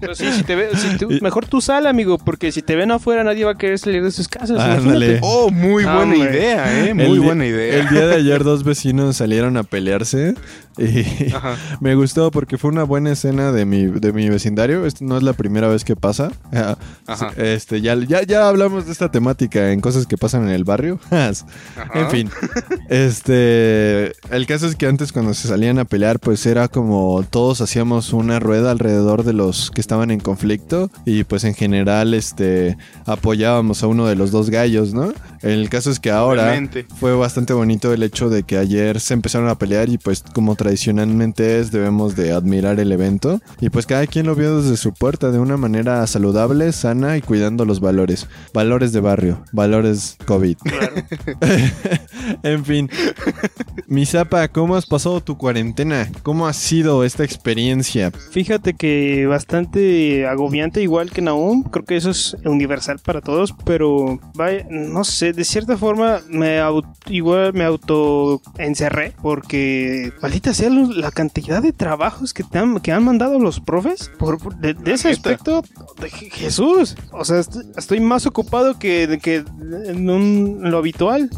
Pero 0.00 0.14
sí, 0.14 0.24
si 0.32 0.42
te 0.42 0.54
ve, 0.56 0.68
si 0.76 0.96
tú- 0.98 1.10
Y- 1.10 1.20
mejor 1.20 1.46
tú 1.46 1.60
sal, 1.60 1.86
amigo, 1.86 2.18
porque 2.18 2.52
si 2.52 2.62
te 2.62 2.76
ven 2.76 2.90
afuera 2.90 3.24
nadie 3.24 3.44
va 3.44 3.52
a 3.52 3.58
querer 3.58 3.78
salir 3.78 4.02
de 4.02 4.10
sus 4.10 4.28
casas. 4.28 4.58
Ándale. 4.60 5.18
Oh, 5.22 5.50
muy 5.50 5.84
buena 5.84 6.16
idea, 6.16 6.86
eh, 6.88 6.94
muy 6.94 7.04
El 7.04 7.20
buena 7.20 7.46
idea. 7.46 7.80
El 7.80 7.88
día 7.88 8.06
de 8.06 8.14
ayer 8.16 8.44
dos 8.44 8.64
vecinos 8.64 9.16
salieron 9.16 9.56
a 9.56 9.62
pelearse 9.62 10.34
y 10.78 11.32
Ajá. 11.34 11.56
me 11.80 11.94
gustó 11.94 12.30
porque 12.30 12.58
fue 12.58 12.70
una 12.70 12.82
buena 12.84 13.12
escena 13.12 13.50
de 13.52 13.64
mi, 13.64 13.86
de 13.86 14.12
mi 14.12 14.28
vecindario. 14.28 14.84
Esto 14.86 15.04
no 15.04 15.16
es 15.16 15.22
la 15.22 15.32
primera 15.32 15.68
vez 15.68 15.84
que 15.84 15.96
pasa. 15.96 16.30
Ajá. 17.06 17.32
Este, 17.36 17.80
ya, 17.80 17.94
ya, 17.96 18.22
ya 18.22 18.48
hablamos 18.48 18.86
de 18.86 18.92
esta 18.92 19.10
temática 19.10 19.72
en 19.72 19.80
cosas 19.80 20.06
que 20.06 20.16
pasan 20.18 20.44
en 20.48 20.54
el 20.54 20.64
barrio. 20.64 20.98
en 21.10 22.10
fin. 22.10 22.30
Este. 22.88 24.12
El 24.30 24.46
caso 24.46 24.66
es 24.66 24.75
que 24.76 24.86
antes 24.86 25.12
cuando 25.12 25.34
se 25.34 25.48
salían 25.48 25.78
a 25.78 25.84
pelear, 25.84 26.18
pues 26.20 26.44
era 26.46 26.68
como 26.68 27.24
todos 27.28 27.60
hacíamos 27.60 28.12
una 28.12 28.38
rueda 28.38 28.70
alrededor 28.70 29.24
de 29.24 29.32
los 29.32 29.70
que 29.70 29.80
estaban 29.80 30.10
en 30.10 30.20
conflicto. 30.20 30.90
Y 31.04 31.24
pues 31.24 31.44
en 31.44 31.54
general, 31.54 32.14
este. 32.14 32.76
apoyábamos 33.04 33.82
a 33.82 33.86
uno 33.86 34.06
de 34.06 34.16
los 34.16 34.30
dos 34.30 34.50
gallos, 34.50 34.94
¿no? 34.94 35.12
El 35.42 35.68
caso 35.68 35.90
es 35.90 36.00
que 36.00 36.10
ahora 36.10 36.60
fue 36.98 37.14
bastante 37.14 37.52
bonito 37.52 37.92
el 37.92 38.02
hecho 38.02 38.30
de 38.30 38.42
que 38.42 38.56
ayer 38.56 39.00
se 39.00 39.14
empezaron 39.14 39.48
a 39.48 39.58
pelear 39.58 39.88
y 39.88 39.98
pues 39.98 40.22
como 40.34 40.56
tradicionalmente 40.56 41.60
es 41.60 41.70
debemos 41.70 42.16
de 42.16 42.32
admirar 42.32 42.80
el 42.80 42.92
evento 42.92 43.40
y 43.60 43.70
pues 43.70 43.86
cada 43.86 44.06
quien 44.06 44.26
lo 44.26 44.34
vio 44.34 44.60
desde 44.60 44.76
su 44.76 44.92
puerta 44.92 45.30
de 45.30 45.38
una 45.38 45.56
manera 45.56 46.06
saludable, 46.06 46.72
sana 46.72 47.16
y 47.16 47.22
cuidando 47.22 47.64
los 47.64 47.80
valores. 47.80 48.28
Valores 48.52 48.92
de 48.92 49.00
barrio, 49.00 49.42
valores 49.52 50.16
COVID. 50.26 50.56
en 52.42 52.64
fin. 52.64 52.90
Mi 53.86 54.06
Zapa, 54.06 54.48
¿cómo 54.48 54.76
has 54.76 54.86
pasado 54.86 55.20
tu 55.20 55.36
cuarentena? 55.36 56.10
¿Cómo 56.22 56.46
ha 56.46 56.52
sido 56.52 57.04
esta 57.04 57.24
experiencia? 57.24 58.10
Fíjate 58.10 58.74
que 58.74 59.26
bastante 59.26 60.26
agobiante, 60.26 60.82
igual 60.82 61.10
que 61.10 61.22
Naum. 61.22 61.62
Creo 61.64 61.84
que 61.84 61.96
eso 61.96 62.10
es 62.10 62.36
universal 62.44 62.98
para 62.98 63.20
todos, 63.20 63.54
pero 63.64 64.18
vaya, 64.34 64.66
no 64.70 65.04
sé, 65.04 65.25
de 65.32 65.44
cierta 65.44 65.76
forma 65.76 66.20
me 66.28 66.60
au- 66.60 66.84
igual 67.08 67.52
me 67.52 67.64
auto 67.64 68.40
encerré 68.58 69.14
porque 69.22 70.12
maldita 70.22 70.54
sea 70.54 70.70
la 70.70 71.10
cantidad 71.10 71.62
de 71.62 71.72
trabajos 71.72 72.32
que 72.34 72.42
te 72.44 72.58
han, 72.58 72.80
que 72.80 72.92
han 72.92 73.04
mandado 73.04 73.38
los 73.38 73.60
profes 73.60 74.10
por, 74.18 74.38
por- 74.38 74.56
de, 74.56 74.74
de 74.74 74.92
ese 74.92 75.08
aspecto 75.10 75.62
de 76.00 76.10
Jesús. 76.10 76.96
O 77.12 77.24
sea, 77.24 77.38
est- 77.40 77.56
estoy 77.76 78.00
más 78.00 78.26
ocupado 78.26 78.78
que, 78.78 79.18
que 79.22 79.36
en, 79.86 80.08
un- 80.10 80.60
en 80.64 80.70
lo 80.70 80.78
habitual. 80.78 81.30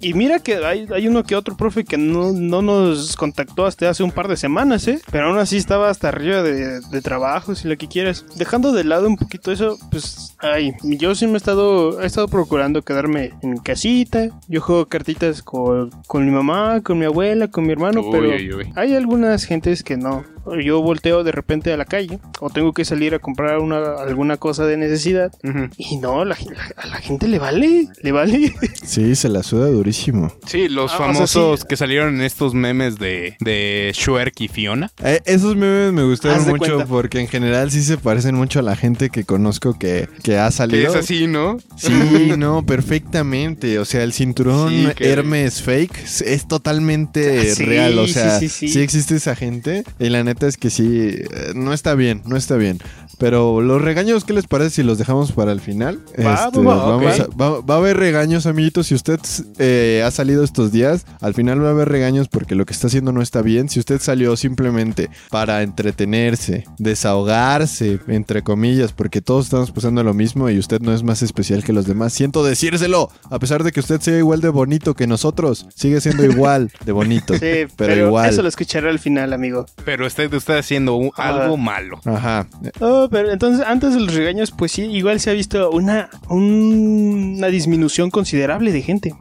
Y 0.00 0.14
mira 0.14 0.38
que 0.38 0.56
hay, 0.64 0.86
hay 0.94 1.08
uno 1.08 1.22
que 1.24 1.36
otro 1.36 1.56
profe 1.56 1.84
que 1.84 1.96
no, 1.98 2.32
no 2.32 2.62
nos 2.62 3.16
contactó 3.16 3.66
hasta 3.66 3.88
hace 3.90 4.02
un 4.02 4.10
par 4.12 4.28
de 4.28 4.36
semanas, 4.36 4.86
¿eh? 4.88 5.00
Pero 5.10 5.28
aún 5.28 5.38
así 5.38 5.56
estaba 5.56 5.90
hasta 5.90 6.08
arriba 6.08 6.42
de, 6.42 6.80
de 6.80 7.02
trabajos 7.02 7.64
y 7.64 7.68
lo 7.68 7.76
que 7.76 7.88
quieras. 7.88 8.24
Dejando 8.36 8.72
de 8.72 8.84
lado 8.84 9.06
un 9.08 9.16
poquito 9.16 9.52
eso, 9.52 9.76
pues, 9.90 10.34
ay, 10.40 10.72
yo 10.82 11.14
sí 11.14 11.26
me 11.26 11.34
he 11.34 11.36
estado, 11.36 12.00
he 12.00 12.06
estado 12.06 12.28
procurando 12.28 12.82
quedarme 12.82 13.32
en 13.42 13.50
mi 13.52 13.58
casita. 13.60 14.28
Yo 14.48 14.60
juego 14.60 14.86
cartitas 14.86 15.42
con, 15.42 15.90
con 16.06 16.24
mi 16.24 16.30
mamá, 16.30 16.80
con 16.82 16.98
mi 16.98 17.04
abuela, 17.04 17.48
con 17.48 17.64
mi 17.66 17.72
hermano, 17.72 18.00
Uy, 18.00 18.08
pero 18.10 18.28
uy, 18.30 18.52
uy. 18.52 18.72
hay 18.74 18.94
algunas 18.94 19.44
gentes 19.44 19.82
que 19.82 19.96
no. 19.96 20.24
Yo 20.64 20.82
volteo 20.82 21.24
de 21.24 21.32
repente 21.32 21.72
a 21.72 21.76
la 21.76 21.84
calle 21.84 22.18
o 22.40 22.50
tengo 22.50 22.72
que 22.72 22.84
salir 22.84 23.14
a 23.14 23.18
comprar 23.18 23.58
una, 23.58 23.94
alguna 23.94 24.36
cosa 24.36 24.66
de 24.66 24.76
necesidad. 24.76 25.32
Y 25.76 25.96
no, 25.98 26.24
la, 26.24 26.36
la- 26.36 26.82
a 26.82 26.86
la 26.86 26.96
gente 26.96 27.28
le 27.28 27.38
vale, 27.38 27.88
le 28.02 28.12
vale. 28.12 28.54
Sí, 28.84 29.14
se 29.16 29.28
la 29.28 29.42
suda 29.42 29.66
durísimo. 29.68 30.32
Sí, 30.46 30.68
los 30.68 30.92
Ah, 30.92 30.94
o 30.94 30.98
sea, 30.98 31.06
famosos 31.14 31.60
sí. 31.60 31.66
que 31.68 31.76
salieron 31.76 32.14
en 32.16 32.20
estos 32.22 32.54
memes 32.54 32.98
de, 32.98 33.36
de 33.40 33.92
y 34.38 34.48
Fiona. 34.48 34.90
Eh, 35.02 35.20
esos 35.24 35.56
memes 35.56 35.92
me 35.92 36.04
gustaron 36.04 36.44
mucho 36.46 36.58
cuenta. 36.74 36.86
porque 36.86 37.20
en 37.20 37.28
general 37.28 37.70
sí 37.70 37.82
se 37.82 37.96
parecen 37.96 38.34
mucho 38.34 38.58
a 38.58 38.62
la 38.62 38.76
gente 38.76 39.10
que 39.10 39.24
conozco 39.24 39.78
que, 39.78 40.08
que 40.22 40.38
ha 40.38 40.46
Que 40.46 40.52
salido. 40.52 40.90
es 40.90 40.96
así, 40.96 41.26
¿no? 41.26 41.58
Sí, 41.76 41.92
no, 42.36 42.64
perfectamente. 42.66 43.78
O 43.78 43.84
sea, 43.84 44.02
el 44.02 44.12
cinturón 44.12 44.70
Sí, 44.70 44.88
que- 44.96 45.10
Hermes 45.10 45.62
fake 45.62 45.98
es- 46.24 46.46
totalmente 46.48 47.40
Ah, 47.50 47.54
sí, 47.54 47.64
real. 47.64 47.98
O 47.98 48.06
sí, 48.06 48.12
sea, 48.14 48.38
sí, 48.38 48.48
sí, 48.48 48.68
sí. 48.68 48.80
existe 48.80 49.16
esa 49.16 49.34
gente. 49.34 49.84
Y 49.98 50.08
la 50.10 50.22
neta 50.24 50.33
es 50.40 50.56
que 50.56 50.70
sí, 50.70 51.08
eh, 51.08 51.52
no 51.54 51.72
está 51.72 51.94
bien, 51.94 52.22
no 52.26 52.36
está 52.36 52.56
bien. 52.56 52.78
Pero 53.18 53.60
los 53.60 53.80
regaños, 53.82 54.24
¿qué 54.24 54.32
les 54.32 54.46
parece 54.46 54.70
si 54.70 54.82
los 54.82 54.98
dejamos 54.98 55.32
para 55.32 55.52
el 55.52 55.60
final? 55.60 56.00
Va, 56.24 56.34
Este, 56.46 56.60
va, 56.60 56.74
vamos 56.86 57.20
a- 57.20 57.26
va, 57.40 57.60
va 57.60 57.74
a 57.74 57.78
haber 57.78 57.96
regaños, 57.96 58.46
amiguitos. 58.46 58.86
Si 58.88 58.94
usted 58.94 59.18
eh, 59.58 60.02
ha 60.04 60.10
salido 60.10 60.42
estos 60.44 60.72
días, 60.72 61.06
al 61.20 61.34
final 61.34 61.62
va 61.62 61.68
a 61.68 61.70
haber 61.72 61.88
regaños 61.88 62.28
porque 62.28 62.54
lo 62.54 62.66
que 62.66 62.72
está 62.72 62.86
haciendo 62.88 63.12
no 63.12 63.22
está 63.22 63.42
bien. 63.42 63.68
Si 63.68 63.78
usted 63.80 64.00
salió 64.00 64.36
simplemente 64.36 65.10
para 65.30 65.62
entretenerse, 65.62 66.64
desahogarse, 66.78 68.00
entre 68.08 68.42
comillas, 68.42 68.92
porque 68.92 69.20
todos 69.20 69.46
estamos 69.46 69.70
pasando 69.70 70.02
lo 70.02 70.14
mismo 70.14 70.50
y 70.50 70.58
usted 70.58 70.80
no 70.80 70.92
es 70.92 71.02
más 71.02 71.22
especial 71.22 71.62
que 71.64 71.72
los 71.72 71.86
demás, 71.86 72.12
siento 72.12 72.44
decírselo. 72.44 73.10
A 73.30 73.38
pesar 73.38 73.62
de 73.64 73.72
que 73.72 73.80
usted 73.80 74.00
sea 74.00 74.18
igual 74.18 74.40
de 74.40 74.48
bonito 74.48 74.94
que 74.94 75.06
nosotros, 75.06 75.66
sigue 75.74 76.00
siendo 76.00 76.24
igual 76.44 76.70
de 76.84 76.92
bonito. 76.92 77.34
Sí, 77.34 77.40
pero, 77.40 77.68
pero, 77.76 78.06
igual. 78.08 78.30
eso 78.30 78.42
lo 78.42 78.48
escucharé 78.48 78.90
al 78.90 78.98
final, 78.98 79.32
amigo. 79.32 79.66
Pero 79.84 80.06
usted 80.06 80.32
está 80.34 80.58
haciendo 80.58 80.94
un- 80.96 81.10
algo 81.16 81.56
malo. 81.56 82.00
Ajá. 82.04 82.46
Oh, 82.80 83.03
pero 83.10 83.30
entonces, 83.32 83.64
antes 83.66 83.94
de 83.94 84.00
los 84.00 84.14
regaños, 84.14 84.50
pues 84.50 84.72
sí, 84.72 84.82
igual 84.82 85.20
se 85.20 85.30
ha 85.30 85.32
visto 85.32 85.70
una, 85.70 86.08
un- 86.28 87.34
una 87.38 87.46
disminución 87.48 88.10
considerable 88.10 88.72
de 88.72 88.82
gente. 88.82 89.14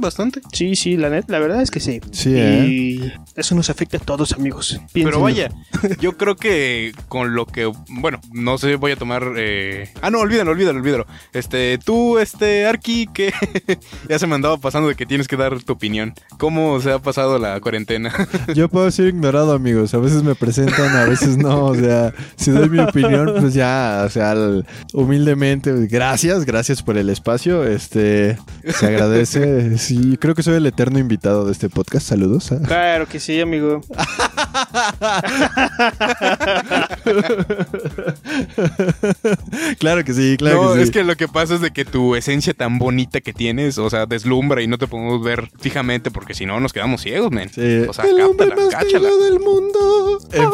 Bastante. 0.00 0.40
Sí, 0.52 0.76
sí, 0.76 0.96
la, 0.96 1.10
net, 1.10 1.24
la 1.28 1.38
verdad 1.38 1.62
es 1.62 1.70
que 1.70 1.80
sí. 1.80 2.00
Sí, 2.12 2.32
¿eh? 2.34 2.66
Y 2.68 3.12
eso 3.36 3.54
nos 3.54 3.70
afecta 3.70 3.96
a 3.96 4.00
todos, 4.00 4.32
amigos. 4.32 4.80
Pero 4.92 5.20
vaya, 5.20 5.50
yo 6.00 6.16
creo 6.16 6.36
que 6.36 6.92
con 7.08 7.34
lo 7.34 7.46
que, 7.46 7.70
bueno, 7.88 8.20
no 8.32 8.58
sé, 8.58 8.76
voy 8.76 8.92
a 8.92 8.96
tomar... 8.96 9.24
eh, 9.36 9.90
Ah, 10.02 10.10
no, 10.10 10.18
olvídalo, 10.20 10.50
olvídalo, 10.52 10.78
olvídalo. 10.78 11.06
Este, 11.32 11.78
tú, 11.84 12.18
este, 12.18 12.66
Arki, 12.66 13.06
que 13.06 13.32
ya 14.08 14.18
se 14.18 14.26
me 14.26 14.34
andaba 14.34 14.56
pasando 14.58 14.88
de 14.88 14.94
que 14.94 15.06
tienes 15.06 15.28
que 15.28 15.36
dar 15.36 15.62
tu 15.62 15.72
opinión. 15.72 16.14
¿Cómo 16.38 16.80
se 16.80 16.92
ha 16.92 16.98
pasado 16.98 17.38
la 17.38 17.60
cuarentena? 17.60 18.12
Yo 18.54 18.68
puedo 18.68 18.90
ser 18.90 19.08
ignorado, 19.08 19.52
amigos. 19.52 19.94
A 19.94 19.98
veces 19.98 20.22
me 20.22 20.34
presentan, 20.34 20.96
a 20.96 21.04
veces 21.04 21.36
no. 21.36 21.66
O 21.66 21.74
sea, 21.74 22.12
si 22.36 22.50
doy 22.50 22.68
mi 22.68 22.78
opinión, 22.88 23.27
pues 23.40 23.54
ya, 23.54 24.04
o 24.06 24.10
sea, 24.10 24.34
humildemente, 24.92 25.72
gracias, 25.86 26.44
gracias 26.44 26.82
por 26.82 26.96
el 26.96 27.10
espacio. 27.10 27.64
Este, 27.64 28.38
se 28.64 28.86
agradece. 28.86 29.78
Sí, 29.88 30.16
creo 30.18 30.34
que 30.34 30.42
soy 30.42 30.56
el 30.56 30.66
eterno 30.66 30.98
invitado 30.98 31.46
de 31.46 31.52
este 31.52 31.68
podcast. 31.68 32.08
Saludos. 32.08 32.50
¿ah? 32.52 32.58
Claro 32.64 33.06
que 33.06 33.20
sí, 33.20 33.40
amigo. 33.40 33.80
claro 39.78 40.04
que 40.04 40.12
sí, 40.12 40.36
claro 40.36 40.62
no, 40.62 40.72
que 40.72 40.78
sí. 40.78 40.82
es 40.82 40.90
que 40.90 41.04
lo 41.04 41.16
que 41.16 41.28
pasa 41.28 41.54
es 41.54 41.60
de 41.60 41.70
que 41.70 41.84
tu 41.84 42.16
esencia 42.16 42.54
tan 42.54 42.78
bonita 42.78 43.20
que 43.20 43.32
tienes, 43.32 43.78
o 43.78 43.88
sea, 43.88 44.06
deslumbra 44.06 44.62
y 44.62 44.66
no 44.66 44.78
te 44.78 44.86
podemos 44.86 45.22
ver 45.22 45.50
fijamente 45.60 46.10
porque 46.10 46.34
si 46.34 46.46
no 46.46 46.60
nos 46.60 46.72
quedamos 46.72 47.02
ciegos, 47.02 47.30
men. 47.30 47.50
Sí. 47.50 47.84
O 47.88 47.92
sea, 47.92 48.06
el 48.06 48.20
hombre 48.20 48.48
cáptala, 48.48 48.66
más 48.66 48.74
cáchala. 48.74 49.08
bello 49.08 49.24
del 49.24 49.40
mundo. 49.40 50.18
Eh, 50.32 50.46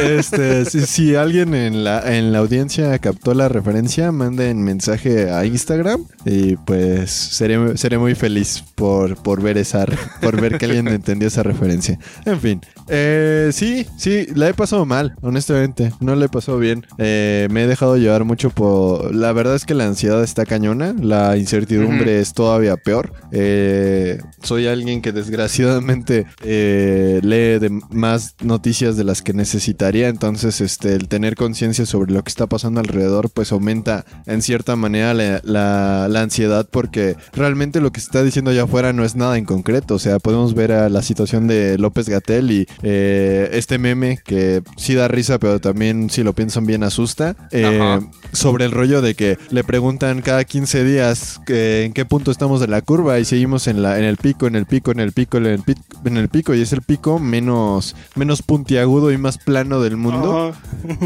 Este, 0.00 0.64
si, 0.64 0.80
si 0.86 1.14
alguien 1.14 1.54
en 1.54 1.84
la, 1.84 2.16
en 2.16 2.32
la 2.32 2.38
audiencia 2.38 2.98
captó 2.98 3.34
la 3.34 3.48
referencia, 3.48 4.12
manden 4.12 4.62
mensaje 4.62 5.30
a 5.30 5.44
Instagram 5.44 6.04
y 6.24 6.56
pues 6.56 7.10
seré, 7.10 7.76
seré 7.76 7.98
muy 7.98 8.14
feliz 8.14 8.64
por, 8.74 9.16
por 9.22 9.42
ver 9.42 9.58
esa 9.58 9.86
por 10.20 10.40
ver 10.40 10.58
que 10.58 10.66
alguien 10.66 10.88
entendió 10.88 11.28
esa 11.28 11.42
referencia. 11.42 11.98
En 12.24 12.40
fin, 12.40 12.60
eh, 12.88 13.50
sí, 13.52 13.86
sí, 13.96 14.26
la 14.34 14.48
he 14.48 14.54
pasado 14.54 14.84
mal, 14.86 15.14
honestamente, 15.20 15.92
no 16.00 16.14
la 16.16 16.26
he 16.26 16.28
pasado 16.28 16.58
bien. 16.58 16.86
Eh, 16.98 17.48
me 17.50 17.64
he 17.64 17.66
dejado 17.66 17.96
llevar 17.96 18.24
mucho 18.24 18.50
por... 18.50 19.14
La 19.14 19.32
verdad 19.32 19.54
es 19.54 19.64
que 19.64 19.74
la 19.74 19.86
ansiedad 19.86 20.22
está 20.22 20.46
cañona, 20.46 20.94
la 21.00 21.36
incertidumbre 21.36 22.20
es 22.20 22.32
todavía 22.32 22.76
peor. 22.76 23.12
Eh, 23.32 24.18
soy 24.42 24.66
alguien 24.66 25.02
que 25.02 25.12
desgraciadamente 25.12 26.26
lee 26.42 27.58
de 27.58 27.80
más 27.90 28.36
noticias 28.40 28.96
de 28.96 29.04
las 29.04 29.22
que 29.22 29.32
necesitaría, 29.68 30.08
entonces 30.08 30.60
este, 30.62 30.94
el 30.94 31.08
tener 31.08 31.34
conciencia 31.34 31.84
sobre 31.84 32.12
lo 32.12 32.22
que 32.22 32.30
está 32.30 32.46
pasando 32.46 32.80
alrededor 32.80 33.28
pues 33.30 33.52
aumenta 33.52 34.04
en 34.26 34.40
cierta 34.40 34.76
manera 34.76 35.12
la, 35.12 35.40
la- 35.44 36.08
la 36.08 36.22
ansiedad 36.22 36.66
porque 36.70 37.16
realmente 37.34 37.80
lo 37.80 37.92
que 37.92 38.00
se 38.00 38.06
está 38.06 38.22
diciendo 38.22 38.50
allá 38.50 38.62
afuera 38.64 38.92
no 38.94 39.04
es 39.04 39.14
nada 39.14 39.36
en 39.36 39.44
concreto, 39.44 39.94
o 39.96 39.98
sea, 39.98 40.18
podemos 40.20 40.54
ver 40.54 40.72
a 40.72 40.88
la 40.88 41.02
situación 41.02 41.46
de 41.46 41.76
López 41.76 42.08
Gatel 42.08 42.50
y 42.50 42.66
eh, 42.82 43.50
este 43.52 43.78
meme 43.78 44.18
que 44.24 44.62
sí 44.78 44.94
da 44.94 45.06
risa 45.08 45.38
pero 45.38 45.60
también 45.60 46.08
si 46.08 46.22
lo 46.22 46.32
piensan 46.34 46.64
bien 46.64 46.82
asusta. 46.82 47.36
eh, 47.52 48.00
sobre 48.32 48.64
el 48.64 48.72
rollo 48.72 49.02
de 49.02 49.14
que 49.14 49.38
le 49.50 49.64
preguntan 49.64 50.22
cada 50.22 50.44
15 50.44 50.84
días 50.84 51.40
que 51.46 51.84
en 51.84 51.92
qué 51.92 52.04
punto 52.04 52.30
estamos 52.30 52.60
de 52.60 52.68
la 52.68 52.80
curva 52.82 53.18
y 53.18 53.24
seguimos 53.24 53.66
en 53.66 53.82
la 53.82 53.98
en 53.98 54.04
el 54.04 54.16
pico, 54.16 54.46
en 54.46 54.54
el 54.54 54.66
pico, 54.66 54.92
en 54.92 55.00
el 55.00 55.12
pico, 55.12 55.36
en 55.38 55.46
el 55.46 55.62
pico, 55.62 55.80
en 56.04 56.16
el 56.16 56.28
pico 56.28 56.54
y 56.54 56.60
es 56.62 56.72
el 56.72 56.82
pico 56.82 57.18
menos 57.18 57.96
menos 58.16 58.42
puntiagudo 58.42 59.10
y 59.12 59.18
más 59.18 59.36
plano 59.38 59.57
del 59.66 59.96
mundo. 59.96 60.54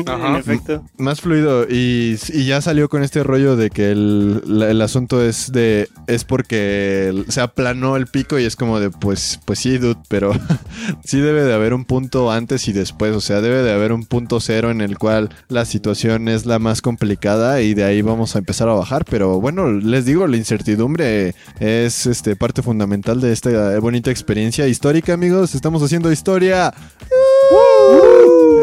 Ajá. 0.06 0.36
Ajá. 0.38 0.82
Más 0.98 1.20
fluido 1.20 1.64
y, 1.68 2.18
y 2.32 2.44
ya 2.44 2.60
salió 2.60 2.88
con 2.88 3.02
este 3.02 3.22
rollo 3.22 3.56
de 3.56 3.70
que 3.70 3.90
el, 3.90 4.42
la- 4.46 4.70
el 4.70 4.80
asunto 4.82 5.22
es 5.22 5.50
de 5.52 5.88
es 6.06 6.24
porque 6.24 7.24
se 7.28 7.40
aplanó 7.40 7.96
el 7.96 8.06
pico 8.06 8.38
y 8.38 8.44
es 8.44 8.56
como 8.56 8.80
de 8.80 8.90
pues 8.90 9.40
pues 9.44 9.58
sí 9.60 9.78
dude, 9.78 10.00
pero 10.08 10.32
sí 11.04 11.18
debe 11.20 11.42
de 11.44 11.54
haber 11.54 11.72
un 11.74 11.84
punto 11.84 12.30
antes 12.30 12.68
y 12.68 12.72
después, 12.72 13.14
o 13.16 13.20
sea, 13.20 13.40
debe 13.40 13.62
de 13.62 13.72
haber 13.72 13.92
un 13.92 14.04
punto 14.04 14.40
cero 14.40 14.70
en 14.70 14.80
el 14.80 14.98
cual 14.98 15.30
la 15.48 15.64
situación 15.64 16.28
es 16.28 16.46
la 16.46 16.58
más 16.58 16.82
complicada 16.82 17.60
y 17.62 17.74
de 17.74 17.84
ahí 17.84 18.02
vamos 18.02 18.34
a 18.36 18.38
empezar 18.38 18.68
a 18.68 18.74
bajar, 18.74 19.04
pero 19.08 19.40
bueno, 19.40 19.70
les 19.72 20.04
digo, 20.04 20.26
la 20.26 20.36
incertidumbre 20.36 21.34
es 21.60 22.06
este 22.06 22.36
parte 22.36 22.62
fundamental 22.62 23.20
de 23.20 23.32
esta 23.32 23.78
bonita 23.80 24.10
experiencia 24.10 24.66
histórica, 24.68 25.14
amigos, 25.14 25.54
estamos 25.54 25.82
haciendo 25.82 26.12
historia. 26.12 26.72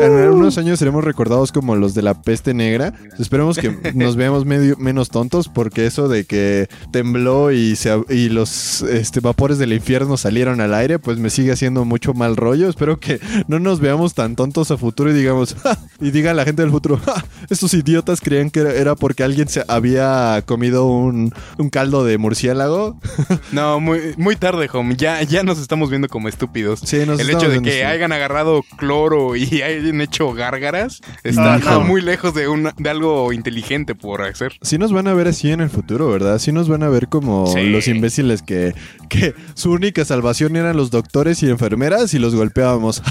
En 0.02 0.30
unos 0.30 0.58
años 0.58 0.80
seremos 0.80 1.04
recordados 1.04 1.52
como 1.52 1.76
los 1.76 1.94
de 1.94 2.02
la 2.02 2.22
peste 2.22 2.54
negra. 2.54 2.94
Esperemos 3.20 3.58
que 3.58 3.70
nos 3.94 4.16
veamos 4.16 4.46
medio, 4.46 4.76
menos 4.78 5.10
tontos 5.10 5.48
porque 5.50 5.86
eso 5.86 6.08
de 6.08 6.26
que 6.26 6.68
tembló 6.92 7.52
y, 7.52 7.76
se, 7.76 8.02
y 8.10 8.30
los 8.30 8.82
este, 8.84 9.20
vapores 9.20 9.58
del 9.58 9.74
infierno 9.74 10.18
salieron 10.18 10.62
al 10.62 10.74
aire, 10.74 11.00
pues 11.00 11.18
me 11.18 11.30
sigue 11.30 11.52
haciendo 11.52 11.86
mucho 11.86 12.14
mal 12.14 12.36
rollo. 12.36 12.70
Espero 12.70 13.00
que 13.00 13.20
no 13.48 13.60
nos 13.60 13.80
veamos 13.80 14.14
tan 14.14 14.36
tontos 14.36 14.72
a 14.72 14.78
futuro 14.78 15.12
y 15.12 15.14
digamos, 15.14 15.56
"Ja", 15.56 15.78
y 16.00 16.12
diga 16.12 16.34
la 16.34 16.46
gente 16.46 16.62
del 16.62 16.72
futuro, 16.72 16.98
"Ja, 16.98 17.26
estos 17.50 17.74
idiotas 17.74 18.22
creían 18.22 18.50
que 18.50 18.60
era, 18.62 18.96
porque 18.96 19.24
alguien 19.24 19.48
se 19.48 19.64
había 19.68 20.42
comido 20.46 20.86
un, 20.88 21.34
un 21.58 21.70
caldo 21.70 22.04
de 22.04 22.18
murciélago. 22.18 23.00
No, 23.52 23.80
muy, 23.80 24.14
muy 24.18 24.36
tarde, 24.36 24.70
home. 24.72 24.96
Ya, 24.96 25.24
ya 25.24 25.44
nos 25.44 25.60
estamos 25.60 25.90
viendo 25.90 26.08
como 26.08 26.28
estúpidos. 26.28 26.82
Sí, 26.84 27.04
nos 27.06 27.20
El 27.20 27.30
hecho 27.30 27.50
de 27.50 27.62
que 27.62 27.84
hayan 27.84 28.12
agarrado 28.12 28.64
cloro 28.78 29.36
y 29.36 29.62
hayan 29.90 30.02
hecho 30.02 30.32
gárgaras 30.34 31.02
está 31.24 31.56
Ah, 31.56 31.60
no. 31.60 31.82
muy 31.82 32.02
lejos 32.02 32.34
de, 32.34 32.48
una, 32.48 32.74
de 32.78 32.90
algo 32.90 33.34
inteligente 33.34 33.96
por 33.96 34.22
hacer. 34.22 34.54
Sí 34.62 34.78
nos 34.78 34.92
van 34.94 35.08
a 35.08 35.14
ver 35.14 35.28
así 35.28 35.52
en 35.52 35.62
el 35.62 35.70
futuro, 35.70 36.10
¿verdad? 36.10 36.40
Sí 36.40 36.52
nos 36.52 36.68
van 36.70 36.84
a 36.84 36.90
ver 36.90 37.08
como 37.08 37.48
Sí. 37.48 37.64
los 37.70 37.88
imbéciles 37.88 38.42
que, 38.42 38.74
que 39.10 39.34
su 39.56 39.72
única 39.72 40.06
salvación 40.06 40.56
eran 40.56 40.78
los 40.78 40.92
doctores 40.92 41.42
y 41.44 41.50
enfermeras 41.50 42.14
y 42.14 42.20
los 42.20 42.36
golpeábamos. 42.36 43.02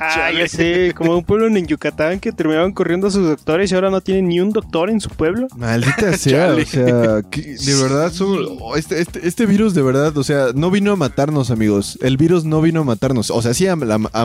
Ah, 0.00 0.30
ya 0.36 0.48
sé, 0.48 0.92
como 0.94 1.16
un 1.16 1.24
pueblo 1.24 1.46
en 1.46 1.66
Yucatán 1.66 2.20
que 2.20 2.32
terminaban 2.32 2.72
corriendo 2.72 3.06
a 3.06 3.10
sus 3.10 3.26
doctores 3.26 3.70
y 3.70 3.74
ahora 3.74 3.90
no 3.90 4.00
tienen 4.00 4.28
ni 4.28 4.40
un 4.40 4.50
doctor 4.50 4.90
en 4.90 5.00
su 5.00 5.08
pueblo. 5.10 5.46
Maldita 5.56 6.12
sea, 6.18 6.54
o 6.54 6.64
sea, 6.64 7.22
que 7.30 7.56
de 7.56 7.82
verdad 7.82 8.12
son- 8.12 8.46
oh, 8.60 8.76
este, 8.76 9.00
este, 9.00 9.26
este 9.26 9.46
virus 9.46 9.74
de 9.74 9.82
verdad, 9.82 10.16
o 10.16 10.24
sea, 10.24 10.48
no 10.54 10.70
vino 10.70 10.92
a 10.92 10.96
matarnos, 10.96 11.50
amigos. 11.50 11.98
El 12.02 12.16
virus 12.16 12.44
no 12.44 12.60
vino 12.60 12.80
a 12.80 12.84
matarnos. 12.84 13.30
O 13.30 13.42
sea, 13.42 13.54
sí 13.54 13.66
a 13.66 13.76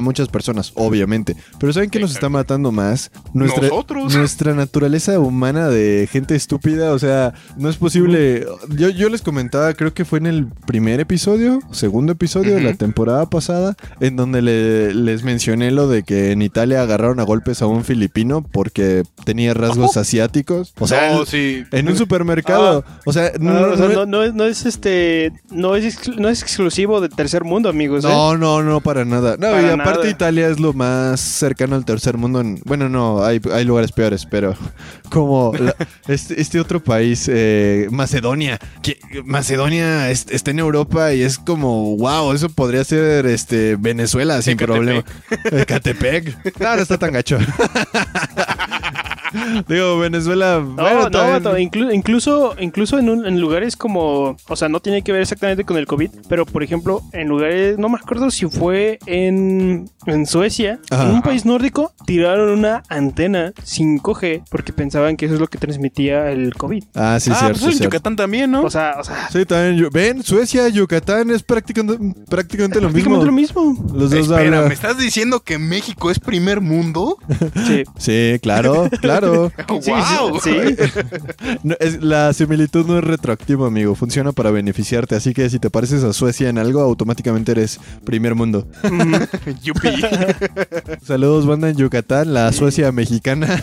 muchas 0.02 0.28
personas, 0.30 0.72
obviamente. 0.76 1.36
Pero 1.60 1.74
¿saben 1.74 1.90
qué 1.90 2.00
nos 2.00 2.12
está 2.12 2.30
matando 2.30 2.72
más? 2.72 3.12
Nuestra, 3.34 3.68
Nosotros. 3.68 4.16
Nuestra 4.16 4.54
naturaleza 4.54 5.20
humana 5.20 5.68
de 5.70 6.08
gente 6.12 6.36
estúpida, 6.36 6.92
o 6.94 7.00
sea, 7.00 7.34
no 7.58 7.70
es 7.70 7.78
posible. 7.78 8.46
Yo, 8.70 8.90
yo 8.90 9.10
les 9.10 9.22
comentaba, 9.22 9.74
creo 9.74 9.94
que 9.94 10.06
fue 10.06 10.20
en 10.20 10.26
el 10.28 10.48
primer 10.66 11.00
episodio, 11.00 11.60
segundo 11.72 12.14
episodio 12.14 12.56
de 12.56 12.62
la 12.62 12.74
temporada 12.74 13.30
pasada, 13.30 13.76
en 14.00 14.16
donde 14.16 14.42
le- 14.42 14.94
les 14.94 15.24
mencioné 15.24 15.72
lo 15.72 15.88
de 15.88 16.04
que 16.04 16.32
en 16.32 16.42
Italia 16.42 16.82
agarraron 16.82 17.20
a 17.20 17.24
golpes 17.24 17.62
a 17.62 17.68
un 17.68 17.84
filipino 17.84 18.42
porque 18.42 19.04
tenía 19.26 19.54
rasgos 19.54 19.98
asiáticos. 19.98 20.74
O 20.80 20.88
sea, 20.88 21.14
No, 21.14 21.26
sí. 21.26 21.64
en 21.72 21.88
un 21.88 21.96
supermercado. 21.98 22.84
o 23.06 23.14
sea, 23.14 23.32
no, 23.40 23.54
No, 23.54 23.74
o 23.74 23.78
sea, 23.78 23.88
no- 23.88 23.94
no, 23.94 24.06
no 24.06 24.24
es, 24.24 24.34
no 24.34 24.46
es 24.46 24.66
este, 24.66 25.32
no 25.52 25.76
es, 25.76 25.86
exclu- 25.86 26.16
no 26.18 26.30
es 26.30 26.42
exclusivo 26.42 27.02
del 27.02 27.12
tercer 27.12 27.44
mundo, 27.44 27.70
amigos. 27.70 28.04
¿eh? 28.04 28.08
no, 28.08 28.38
no, 28.38 28.64
no, 28.64 28.82
para 28.82 29.06
nada. 29.06 29.32
No, 29.38 29.52
Para 29.52 29.62
y 29.62 29.70
aparte 29.70 30.00
nada. 30.00 30.10
Italia 30.10 30.48
es 30.50 30.60
lo 30.60 30.74
más 30.74 31.41
cercano 31.42 31.76
al 31.76 31.84
tercer 31.86 32.18
mundo. 32.18 32.40
en- 32.42 32.62
bueno, 32.66 32.88
no, 32.88 33.24
hay, 33.24 33.42
hay 33.54 33.66
lugares 33.66 33.92
peores, 33.92 34.26
pero 34.26 34.56
como 35.10 35.52
la- 35.60 35.76
este, 36.08 36.40
este 36.42 36.60
otro 36.60 36.82
país, 36.84 37.26
eh, 37.32 37.88
Macedonia. 37.92 38.58
Que, 38.82 38.98
Macedonia 39.26 40.10
es- 40.10 40.28
está 40.30 40.52
en 40.52 40.60
Europa 40.60 41.14
y 41.14 41.22
es 41.22 41.38
como, 41.38 41.98
wow, 41.98 42.32
eso 42.34 42.48
podría 42.50 42.84
ser 42.86 43.26
este 43.26 43.76
Venezuela 43.78 44.42
sin 44.42 44.54
Ecatepec. 44.54 44.76
problema. 44.76 45.04
Ecatepec. 45.62 46.60
No, 46.60 46.76
no 46.76 46.82
está 46.82 46.98
tan 46.98 47.12
gacho. 47.14 47.38
Digo, 49.68 50.00
Venezuela. 50.00 50.60
No, 50.60 50.74
bueno, 50.76 51.04
no, 51.04 51.10
también- 51.42 51.70
inclu- 51.72 51.94
incluso, 51.94 52.56
incluso 52.60 53.00
en, 53.00 53.10
un- 53.10 53.26
en 53.26 53.40
lugares 53.40 53.76
como, 53.76 54.36
o 54.48 54.56
sea, 54.56 54.70
no 54.70 54.80
tiene 54.80 55.02
que 55.02 55.12
ver 55.12 55.22
exactamente 55.22 55.64
con 55.64 55.78
el 55.78 55.86
COVID, 55.88 56.10
pero 56.28 56.46
por 56.46 56.64
ejemplo, 56.64 57.02
en 57.14 57.28
lugares, 57.28 57.78
no 57.78 57.90
me 57.90 57.98
acuerdo 57.98 58.30
si 58.32 58.48
fue 58.48 59.00
en, 59.06 59.90
en 60.06 60.26
Suecia, 60.26 60.80
Ajá. 60.90 61.04
en 61.10 61.12
un 61.16 61.22
país 61.22 61.46
nórdico, 61.46 61.94
tiraron 62.06 62.50
una 62.58 62.84
antena 62.90 63.54
5G 63.64 64.44
porque 64.50 64.74
pensaban 64.74 65.18
que 65.18 65.26
eso 65.26 65.36
es 65.36 65.40
lo 65.42 65.48
que 65.48 65.58
transmitía 65.58 66.32
el 66.32 66.54
COVID. 66.56 66.84
Ah, 66.96 67.18
sí, 67.20 67.32
ah, 67.34 67.36
cierto. 67.36 67.60
pues 67.60 67.64
en 67.64 67.78
cierto. 67.78 67.84
Yucatán 67.96 68.16
también, 68.16 68.52
¿no? 68.52 68.64
O 68.64 68.70
sea, 68.70 68.96
o 69.00 69.04
sea, 69.04 69.30
Sí, 69.30 69.46
también. 69.46 69.88
Ven, 69.92 70.24
Suecia, 70.24 70.68
Yucatán 70.70 71.30
es 71.32 71.44
prácticamente, 71.44 72.22
prácticamente 72.30 72.82
lo 72.82 72.90
mismo. 72.90 73.20
prácticamente 73.20 73.26
lo 73.26 73.32
mismo. 73.32 73.86
Los 73.94 74.12
dos 74.12 74.30
Espera, 74.30 74.62
¿me 74.64 74.74
estás 74.74 74.98
diciendo 74.98 75.42
que 75.42 75.58
México 75.58 76.12
es 76.12 76.20
primer 76.20 76.62
mundo? 76.62 77.18
Sí. 77.68 77.84
Sí, 77.98 78.40
claro, 78.42 78.90
claro. 79.02 79.21
Sí, 79.22 79.92
¡Wow! 79.92 80.40
sí, 80.42 80.52
sí. 80.78 80.90
No, 81.64 81.76
es- 81.80 82.02
la 82.02 82.34
similitud 82.34 82.86
no 82.86 82.98
es 82.98 83.04
retroactiva, 83.04 83.68
amigo. 83.68 83.96
Funciona 83.96 84.32
para 84.32 84.52
beneficiarte. 84.52 85.16
Así 85.16 85.34
que 85.34 85.50
si 85.50 85.60
te 85.60 85.70
pareces 85.70 86.04
a 86.04 86.14
Suecia 86.14 86.50
en 86.50 86.58
algo, 86.58 86.82
automáticamente 86.82 87.52
eres 87.52 87.80
primer 88.04 88.36
mundo. 88.36 88.68
Yupi. 89.64 89.90
Saludos, 91.06 91.46
banda 91.46 91.70
en 91.70 91.78
Yucatán, 91.78 92.34
la 92.34 92.52
Suecia 92.52 92.92
mexicana. 92.92 93.62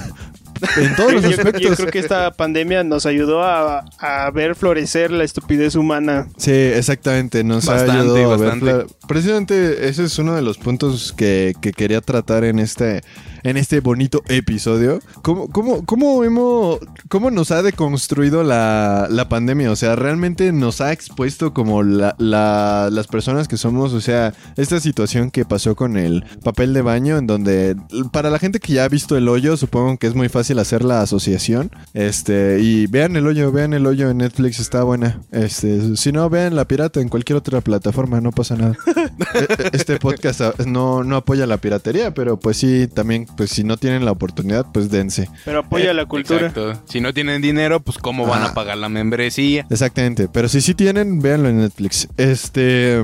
En 0.76 0.96
todos 0.96 1.12
los 1.12 1.22
Yo, 1.22 1.28
creo- 1.30 1.36
yo 1.36 1.48
aspectos. 1.50 1.76
creo 1.76 1.90
que 1.92 1.98
esta 2.00 2.32
pandemia 2.32 2.82
nos 2.82 3.06
ayudó 3.06 3.44
a, 3.44 3.84
a 4.00 4.30
ver 4.32 4.56
florecer 4.56 5.12
la 5.12 5.22
estupidez 5.22 5.76
humana. 5.76 6.26
Sí, 6.36 6.50
exactamente. 6.50 7.44
Nos 7.44 7.68
ha 7.68 7.74
Bastante, 7.74 8.00
ayudado 8.02 8.32
a 8.32 8.36
ver 8.36 8.48
bastante. 8.60 8.94
Precisamente 9.06 9.88
ese 9.88 10.04
es 10.04 10.18
uno 10.18 10.34
de 10.34 10.42
los 10.42 10.58
puntos 10.58 11.12
que, 11.16 11.54
que 11.60 11.72
quería 11.72 12.00
tratar 12.00 12.42
en 12.42 12.58
este, 12.58 13.02
en 13.42 13.56
este 13.56 13.80
bonito 13.80 14.22
episodio. 14.28 15.00
¿Cómo, 15.22 15.48
cómo, 15.48 15.84
cómo, 15.84 16.24
hemos, 16.24 16.78
cómo 17.08 17.30
nos 17.30 17.50
ha 17.50 17.62
deconstruido 17.62 18.42
la, 18.42 19.06
la 19.10 19.28
pandemia? 19.28 19.70
O 19.70 19.76
sea, 19.76 19.96
realmente 19.96 20.52
nos 20.52 20.80
ha 20.80 20.92
expuesto 20.92 21.52
como 21.54 21.82
la, 21.82 22.14
la- 22.18 22.88
las 22.90 23.06
personas 23.06 23.48
que 23.48 23.56
somos. 23.56 23.92
O 23.92 24.00
sea, 24.00 24.32
esta 24.56 24.80
situación 24.80 25.30
que 25.30 25.44
pasó 25.44 25.74
con 25.76 25.96
el 25.96 26.24
papel 26.42 26.72
de 26.74 26.82
baño, 26.82 27.18
en 27.18 27.26
donde 27.26 27.76
para 28.12 28.30
la 28.30 28.38
gente 28.38 28.60
que 28.60 28.72
ya 28.74 28.84
ha 28.84 28.88
visto 28.88 29.16
el 29.16 29.28
hoyo, 29.28 29.56
supongo 29.56 29.96
que 29.98 30.06
es 30.06 30.14
muy 30.14 30.28
fácil 30.28 30.58
hacer 30.58 30.84
la 30.84 31.00
asociación. 31.02 31.70
Este, 31.94 32.60
y 32.60 32.86
vean 32.86 33.16
el 33.16 33.26
hoyo, 33.26 33.52
vean 33.52 33.72
el 33.74 33.86
hoyo 33.86 34.10
en 34.10 34.18
Netflix, 34.18 34.60
está 34.60 34.82
buena. 34.82 35.20
Este, 35.32 35.96
si 35.96 36.12
no, 36.12 36.28
vean 36.30 36.56
la 36.56 36.66
pirata 36.66 37.00
en 37.00 37.08
cualquier 37.08 37.36
otra 37.36 37.60
plataforma, 37.60 38.20
no 38.20 38.32
pasa 38.32 38.56
nada. 38.56 38.76
E- 39.34 39.38
e- 39.40 39.70
este 39.72 39.98
podcast 39.98 40.40
ah, 40.40 40.54
no, 40.66 41.04
no 41.04 41.16
apoya 41.16 41.46
la 41.46 41.58
piratería, 41.58 42.14
pero 42.14 42.38
pues 42.38 42.56
sí, 42.56 42.88
también, 42.92 43.26
pues 43.36 43.50
si 43.50 43.64
no 43.64 43.76
tienen 43.76 44.04
la 44.04 44.12
oportunidad, 44.12 44.66
pues 44.72 44.90
dense. 44.90 45.28
Pero 45.44 45.60
apoya 45.60 45.92
la 45.94 46.06
cultura. 46.06 46.48
Exacto. 46.48 46.80
Si 46.88 47.00
no 47.00 47.12
tienen 47.14 47.42
dinero, 47.42 47.80
pues 47.80 47.98
cómo 47.98 48.26
van 48.26 48.42
Ah. 48.42 48.46
a 48.46 48.54
pagar 48.54 48.78
la 48.78 48.88
membresía. 48.88 49.66
Exactamente, 49.70 50.28
pero 50.28 50.48
si 50.48 50.60
sí 50.60 50.74
tienen, 50.74 51.20
véanlo 51.20 51.48
en 51.48 51.58
Netflix. 51.58 52.08
Este, 52.16 53.02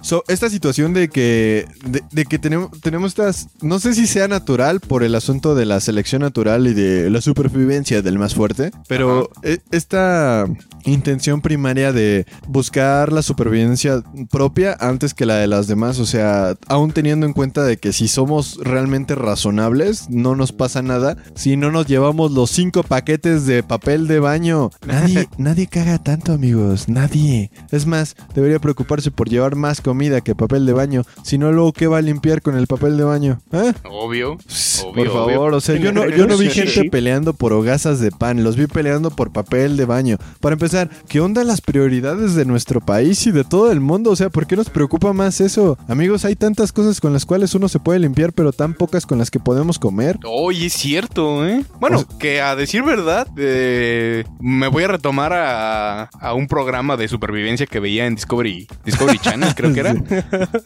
so, 0.00 0.24
esta 0.28 0.48
situación 0.50 0.92
de 0.94 1.08
que, 1.08 1.66
de, 1.86 2.02
de 2.10 2.24
que 2.24 2.38
tenemos, 2.38 2.70
tenemos 2.80 3.10
estas, 3.12 3.48
no 3.60 3.78
sé 3.78 3.94
si 3.94 4.06
sea 4.06 4.28
natural 4.28 4.80
por 4.80 5.02
el 5.02 5.14
asunto 5.14 5.54
de 5.54 5.66
la 5.66 5.80
selección 5.80 6.22
natural 6.22 6.66
y 6.66 6.74
de 6.74 7.10
la 7.10 7.20
supervivencia 7.20 8.02
del 8.02 8.18
más 8.18 8.34
fuerte, 8.34 8.70
pero 8.88 9.30
e- 9.42 9.58
esta 9.70 10.46
intención 10.84 11.40
primaria 11.40 11.92
de 11.92 12.26
buscar 12.48 13.12
la 13.12 13.22
supervivencia 13.22 14.02
propia 14.30 14.76
antes 14.80 15.14
que 15.14 15.26
la 15.26 15.36
de 15.36 15.46
las 15.46 15.66
demás, 15.68 15.98
o 16.00 16.06
sea, 16.06 16.54
aún 16.66 16.92
teniendo 16.92 17.24
en 17.26 17.32
cuenta 17.32 17.62
de 17.64 17.76
que 17.76 17.92
si 17.92 18.08
somos 18.08 18.58
realmente 18.62 19.14
razonables, 19.14 19.61
no 20.08 20.34
nos 20.34 20.52
pasa 20.52 20.82
nada 20.82 21.16
si 21.34 21.56
no 21.56 21.70
nos 21.70 21.86
llevamos 21.86 22.32
los 22.32 22.50
cinco 22.50 22.82
paquetes 22.82 23.46
de 23.46 23.62
papel 23.62 24.06
de 24.08 24.18
baño. 24.20 24.70
Nadie, 24.86 25.28
nadie 25.38 25.66
caga 25.66 25.98
tanto, 25.98 26.32
amigos, 26.32 26.88
nadie. 26.88 27.50
Es 27.70 27.86
más, 27.86 28.16
debería 28.34 28.58
preocuparse 28.58 29.10
por 29.10 29.28
llevar 29.28 29.54
más 29.54 29.80
comida 29.80 30.20
que 30.20 30.34
papel 30.34 30.66
de 30.66 30.72
baño, 30.72 31.02
si 31.22 31.38
no 31.38 31.52
luego 31.52 31.72
qué 31.72 31.86
va 31.86 31.98
a 31.98 32.02
limpiar 32.02 32.42
con 32.42 32.56
el 32.56 32.66
papel 32.66 32.96
de 32.96 33.04
baño, 33.04 33.40
¿Eh? 33.52 33.72
Obvio. 33.90 34.38
Pss, 34.46 34.84
Obvio, 34.84 35.04
por 35.04 35.12
favor, 35.12 35.48
obvio. 35.48 35.56
o 35.58 35.60
sea, 35.60 35.76
yo 35.76 35.92
no, 35.92 36.08
yo 36.08 36.26
no 36.26 36.36
vi 36.36 36.48
gente 36.48 36.90
peleando 36.90 37.32
por 37.32 37.52
hogazas 37.52 38.00
de 38.00 38.10
pan, 38.10 38.42
los 38.42 38.56
vi 38.56 38.66
peleando 38.66 39.10
por 39.10 39.32
papel 39.32 39.76
de 39.76 39.84
baño. 39.84 40.16
Para 40.40 40.54
empezar, 40.54 40.90
¿qué 41.08 41.20
onda 41.20 41.44
las 41.44 41.60
prioridades 41.60 42.34
de 42.34 42.44
nuestro 42.44 42.80
país 42.80 43.26
y 43.26 43.30
de 43.30 43.44
todo 43.44 43.70
el 43.70 43.80
mundo? 43.80 44.10
O 44.10 44.16
sea, 44.16 44.30
¿por 44.30 44.46
qué 44.46 44.56
nos 44.56 44.70
preocupa 44.70 45.12
más 45.12 45.40
eso? 45.40 45.78
Amigos, 45.88 46.24
hay 46.24 46.34
tantas 46.36 46.72
cosas 46.72 47.00
con 47.00 47.12
las 47.12 47.26
cuales 47.26 47.54
uno 47.54 47.68
se 47.68 47.78
puede 47.78 48.00
limpiar, 48.00 48.32
pero 48.32 48.52
tan 48.52 48.74
pocas 48.74 49.06
con 49.06 49.18
las 49.18 49.30
que 49.30 49.38
podemos 49.38 49.51
comer. 49.80 50.18
Oye, 50.24 50.66
es 50.66 50.72
cierto, 50.74 51.46
¿eh? 51.46 51.64
Bueno, 51.80 51.98
O 51.98 52.00
sea- 52.00 52.18
que 52.18 52.40
a 52.40 52.56
decir 52.56 52.82
verdad, 52.82 53.26
eh, 53.36 54.24
me 54.40 54.68
voy 54.68 54.84
a 54.84 54.88
retomar 54.88 55.32
a, 55.32 56.04
a 56.04 56.34
un 56.34 56.46
programa 56.46 56.96
de 56.96 57.08
supervivencia 57.08 57.66
que 57.66 57.80
veía 57.80 58.06
en 58.06 58.14
Discovery, 58.14 58.66
Discovery 58.84 59.18
Channel, 59.22 59.54
creo 59.54 59.72
que 59.72 59.80
era, 59.80 59.94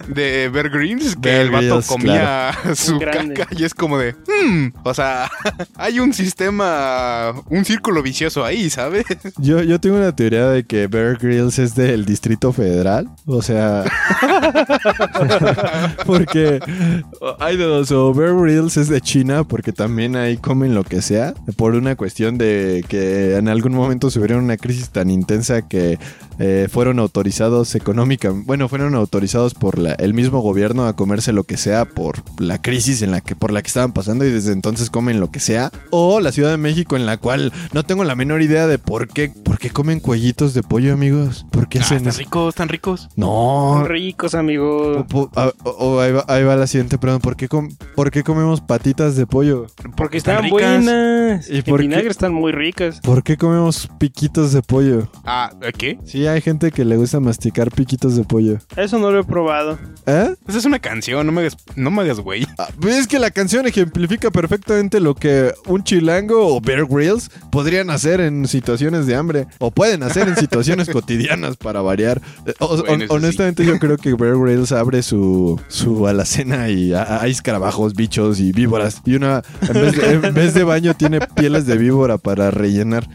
de 0.08 0.48
Bear 0.52 0.70
Grylls, 0.70 1.14
que 1.16 1.28
Bear 1.28 1.40
el 1.42 1.50
vato 1.50 1.66
Grylls, 1.66 1.86
comía 1.86 2.52
su 2.74 2.98
Grande. 2.98 3.34
caca 3.34 3.54
y 3.54 3.64
es 3.64 3.74
como 3.74 3.98
de, 3.98 4.12
hmm, 4.12 4.68
o 4.84 4.94
sea, 4.94 5.30
hay 5.76 6.00
un 6.00 6.12
sistema, 6.12 7.32
un 7.48 7.64
círculo 7.64 8.02
vicioso 8.02 8.44
ahí, 8.44 8.70
¿sabes? 8.70 9.04
Yo, 9.38 9.62
yo 9.62 9.80
tengo 9.80 9.96
una 9.96 10.14
teoría 10.14 10.48
de 10.48 10.64
que 10.64 10.86
Bear 10.86 11.18
Grylls 11.18 11.58
es 11.58 11.74
del 11.74 12.04
Distrito 12.04 12.52
Federal. 12.52 13.08
O 13.26 13.42
sea, 13.42 13.84
porque 16.04 16.60
hay 17.38 17.56
de 17.56 17.64
dos. 17.64 17.90
O 17.92 18.12
Bear 18.14 18.34
Grylls 18.34 18.75
Worlds 18.76 18.88
es 18.88 18.88
de 18.88 19.00
China 19.00 19.44
porque 19.44 19.72
también 19.72 20.16
ahí 20.16 20.36
comen 20.36 20.74
lo 20.74 20.84
que 20.84 21.00
sea 21.02 21.34
por 21.56 21.74
una 21.74 21.96
cuestión 21.96 22.38
de 22.38 22.84
que 22.88 23.36
en 23.36 23.48
algún 23.48 23.72
momento 23.74 24.10
sufrieron 24.10 24.44
una 24.44 24.56
crisis 24.56 24.90
tan 24.90 25.10
intensa 25.10 25.62
que 25.62 25.98
eh, 26.38 26.68
fueron 26.70 26.98
autorizados 26.98 27.74
económicamente, 27.74 28.44
bueno, 28.46 28.68
fueron 28.68 28.94
autorizados 28.94 29.54
por 29.54 29.78
la- 29.78 29.94
el 29.94 30.12
mismo 30.12 30.40
gobierno 30.40 30.86
a 30.86 30.94
comerse 30.94 31.32
lo 31.32 31.44
que 31.44 31.56
sea 31.56 31.86
por 31.86 32.22
la 32.38 32.60
crisis 32.60 33.00
en 33.00 33.10
la 33.10 33.22
que 33.22 33.34
por 33.34 33.52
la 33.52 33.62
que 33.62 33.68
estaban 33.68 33.92
pasando 33.92 34.24
y 34.26 34.30
desde 34.30 34.52
entonces 34.52 34.90
comen 34.90 35.18
lo 35.18 35.30
que 35.30 35.40
sea. 35.40 35.70
O 35.90 36.20
la 36.20 36.32
Ciudad 36.32 36.50
de 36.50 36.58
México 36.58 36.94
en 36.96 37.06
la 37.06 37.16
cual 37.16 37.52
no 37.72 37.84
tengo 37.84 38.04
la 38.04 38.14
menor 38.14 38.42
idea 38.42 38.66
de 38.66 38.78
por 38.78 39.08
qué, 39.08 39.30
por 39.30 39.58
qué 39.58 39.70
comen 39.70 39.98
cuellitos 40.00 40.52
de 40.52 40.62
pollo, 40.62 40.92
amigos. 40.92 41.46
¿Por 41.50 41.68
qué 41.68 41.78
Ah, 41.78 41.82
hacen 41.82 41.96
están 41.98 42.10
eso? 42.10 42.18
ricos, 42.18 42.48
están 42.50 42.68
ricos. 42.68 43.08
No. 43.16 43.76
Son 43.78 43.86
ricos, 43.88 44.34
amigo. 44.34 44.98
O- 45.00 45.06
po- 45.06 45.30
o- 45.64 45.70
o 45.70 46.00
ahí, 46.00 46.12
va, 46.12 46.24
ahí 46.28 46.44
va 46.44 46.54
la 46.56 46.66
siguiente 46.66 46.98
pregunta. 46.98 47.22
¿Por 47.24 47.36
qué, 47.36 47.48
com- 47.48 47.70
¿Por 47.94 48.10
qué 48.10 48.22
comemos 48.22 48.60
patitas 48.66 49.16
de 49.16 49.26
pollo? 49.26 49.66
Porque 49.96 50.16
están 50.18 50.44
están 50.44 50.44
ricas. 50.58 50.84
buenas. 50.84 51.50
¿Y 51.50 51.58
¿Y 51.58 51.62
por 51.62 51.80
en 51.80 51.88
qué? 51.88 51.94
vinagre 51.96 52.10
están 52.10 52.34
muy 52.34 52.52
ricas. 52.52 53.00
¿Por 53.00 53.22
qué 53.22 53.36
comemos 53.36 53.88
piquitos 53.98 54.52
de 54.52 54.62
pollo? 54.62 55.08
Ah, 55.24 55.50
¿qué? 55.78 55.98
Sí, 56.04 56.26
hay 56.26 56.40
gente 56.40 56.70
que 56.70 56.84
le 56.84 56.96
gusta 56.96 57.20
masticar 57.20 57.70
piquitos 57.70 58.16
de 58.16 58.24
pollo. 58.24 58.58
Eso 58.76 58.98
no 58.98 59.10
lo 59.10 59.20
he 59.20 59.24
probado. 59.24 59.78
¿Eh? 60.06 60.34
Esa 60.48 60.58
es 60.58 60.64
una 60.64 60.78
canción, 60.78 61.26
no 61.26 61.32
me 61.32 61.40
hagas, 61.42 61.56
no 61.76 61.90
me 61.90 62.02
hagas 62.02 62.20
güey. 62.20 62.46
Ah, 62.58 62.68
es 62.88 63.06
que 63.06 63.18
la 63.18 63.30
canción 63.30 63.66
ejemplifica 63.66 64.30
perfectamente 64.30 65.00
lo 65.00 65.14
que 65.14 65.52
un 65.66 65.84
chilango 65.84 66.54
o 66.54 66.60
Bear 66.60 66.86
Grylls 66.86 67.30
podrían 67.50 67.90
hacer 67.90 68.20
en 68.20 68.46
situaciones 68.46 69.06
de 69.06 69.14
hambre. 69.16 69.46
O 69.58 69.70
pueden 69.70 70.02
hacer 70.02 70.28
en 70.28 70.36
situaciones 70.36 70.88
cotidianas 70.92 71.56
para 71.56 71.80
variar. 71.82 72.20
Eh, 72.46 72.54
o- 72.60 72.76
Bueno, 72.84 73.04
honestamente 73.08 73.64
yo 73.64 73.78
creo 73.78 73.96
que 73.96 74.14
Bear 74.14 74.36
Grylls 74.38 74.72
abre 74.72 75.02
su, 75.02 75.60
su 75.68 76.06
alacena 76.06 76.68
y 76.68 76.92
ha- 76.92 77.20
hay 77.22 77.30
escarabajos, 77.32 77.94
bichos 77.94 78.40
y 78.40 78.52
víboras. 78.56 79.00
Y 79.04 79.14
una, 79.14 79.42
en 79.60 79.74
vez, 79.74 79.96
de, 79.96 80.12
en 80.14 80.34
vez 80.34 80.54
de 80.54 80.64
baño 80.64 80.94
tiene 80.94 81.20
pieles 81.20 81.66
de 81.66 81.76
víbora 81.76 82.18
para 82.18 82.50
rellenar. 82.50 83.06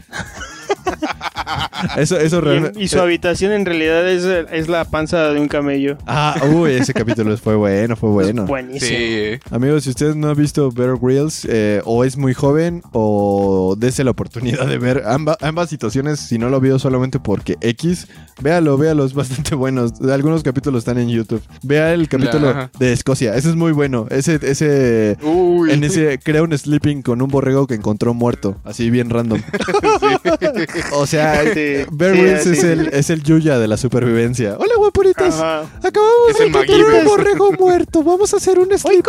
Eso, 1.96 2.18
eso 2.18 2.38
Y, 2.38 2.40
realmente... 2.40 2.82
y 2.82 2.88
su 2.88 3.00
habitación 3.00 3.52
en 3.52 3.64
realidad 3.66 4.08
es, 4.08 4.24
es 4.52 4.68
la 4.68 4.84
panza 4.84 5.30
de 5.30 5.40
un 5.40 5.48
camello. 5.48 5.96
Ah, 6.06 6.36
uy, 6.52 6.72
ese 6.72 6.92
capítulo 6.94 7.36
fue 7.36 7.54
bueno, 7.56 7.96
fue 7.96 8.10
bueno. 8.10 8.42
Es 8.42 8.48
buenísimo. 8.48 8.90
Sí. 8.98 9.40
Amigos, 9.50 9.84
si 9.84 9.90
ustedes 9.90 10.16
no 10.16 10.28
han 10.30 10.36
visto 10.36 10.70
Bear 10.70 10.96
Grylls, 11.00 11.46
eh, 11.50 11.80
o 11.84 12.04
es 12.04 12.16
muy 12.16 12.34
joven, 12.34 12.82
o 12.92 13.74
dése 13.78 14.04
la 14.04 14.10
oportunidad 14.12 14.66
de 14.66 14.78
ver 14.78 15.02
amba- 15.06 15.36
ambas 15.40 15.68
situaciones, 15.70 16.20
si 16.20 16.38
no 16.38 16.48
lo 16.48 16.60
vio 16.60 16.78
solamente 16.78 17.18
porque 17.18 17.56
X, 17.60 18.06
véalo, 18.40 18.76
véalo, 18.78 19.04
es 19.04 19.14
bastante 19.14 19.54
bueno. 19.54 19.86
Algunos 20.12 20.42
capítulos 20.42 20.80
están 20.80 20.98
en 20.98 21.08
YouTube. 21.08 21.42
Vea 21.62 21.92
el 21.94 22.08
capítulo 22.08 22.70
de 22.78 22.92
Escocia, 22.92 23.34
ese 23.36 23.48
es 23.50 23.56
muy 23.56 23.72
bueno. 23.72 24.06
Ese, 24.10 24.38
ese, 24.42 25.16
Uy. 25.22 25.70
en 25.72 25.84
ese 25.84 26.18
crea 26.22 26.42
un 26.42 26.56
sleeping 26.56 27.02
con 27.02 27.22
un 27.22 27.28
borrego 27.28 27.66
que 27.66 27.74
encontró 27.74 28.14
muerto, 28.14 28.56
así 28.64 28.90
bien 28.90 29.10
random. 29.10 29.40
o 30.92 31.06
sea, 31.06 31.42
Sí, 31.52 31.71
sí, 31.80 31.86
Grylls 31.90 32.42
sí, 32.42 32.50
es, 32.50 32.60
sí. 32.60 32.66
el, 32.66 32.88
es 32.88 33.10
el 33.10 33.22
Yuya 33.22 33.58
de 33.58 33.68
la 33.68 33.76
supervivencia. 33.76 34.56
Hola, 34.58 34.72
guapuritas. 34.76 35.34
Ajá. 35.34 35.62
Acabamos 35.82 36.30
Es 36.30 36.38
de 36.38 36.44
el 36.44 36.48
encontrar 36.50 36.80
un 36.80 37.04
borrego 37.04 37.52
muerto. 37.58 38.02
Vamos 38.02 38.34
a 38.34 38.36
hacer 38.36 38.58
un 38.58 38.76
sleeping. 38.76 39.02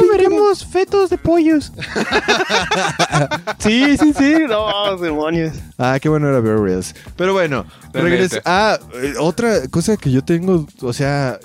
fetos 0.71 1.09
de 1.09 1.17
pollos. 1.17 1.71
sí, 3.59 3.97
sí, 3.97 4.13
sí. 4.17 4.35
No, 4.47 4.97
demonios. 4.97 5.53
Ah, 5.77 5.97
qué 6.01 6.09
bueno 6.09 6.29
era 6.29 6.39
Bear 6.39 6.59
Grylls. 6.61 6.95
Pero 7.15 7.33
bueno, 7.33 7.65
regresa. 7.93 8.41
Ah, 8.45 8.79
eh, 9.01 9.13
otra 9.19 9.67
cosa 9.69 9.97
que 9.97 10.11
yo 10.11 10.23
tengo, 10.23 10.67
o 10.81 10.93
sea, 10.93 11.39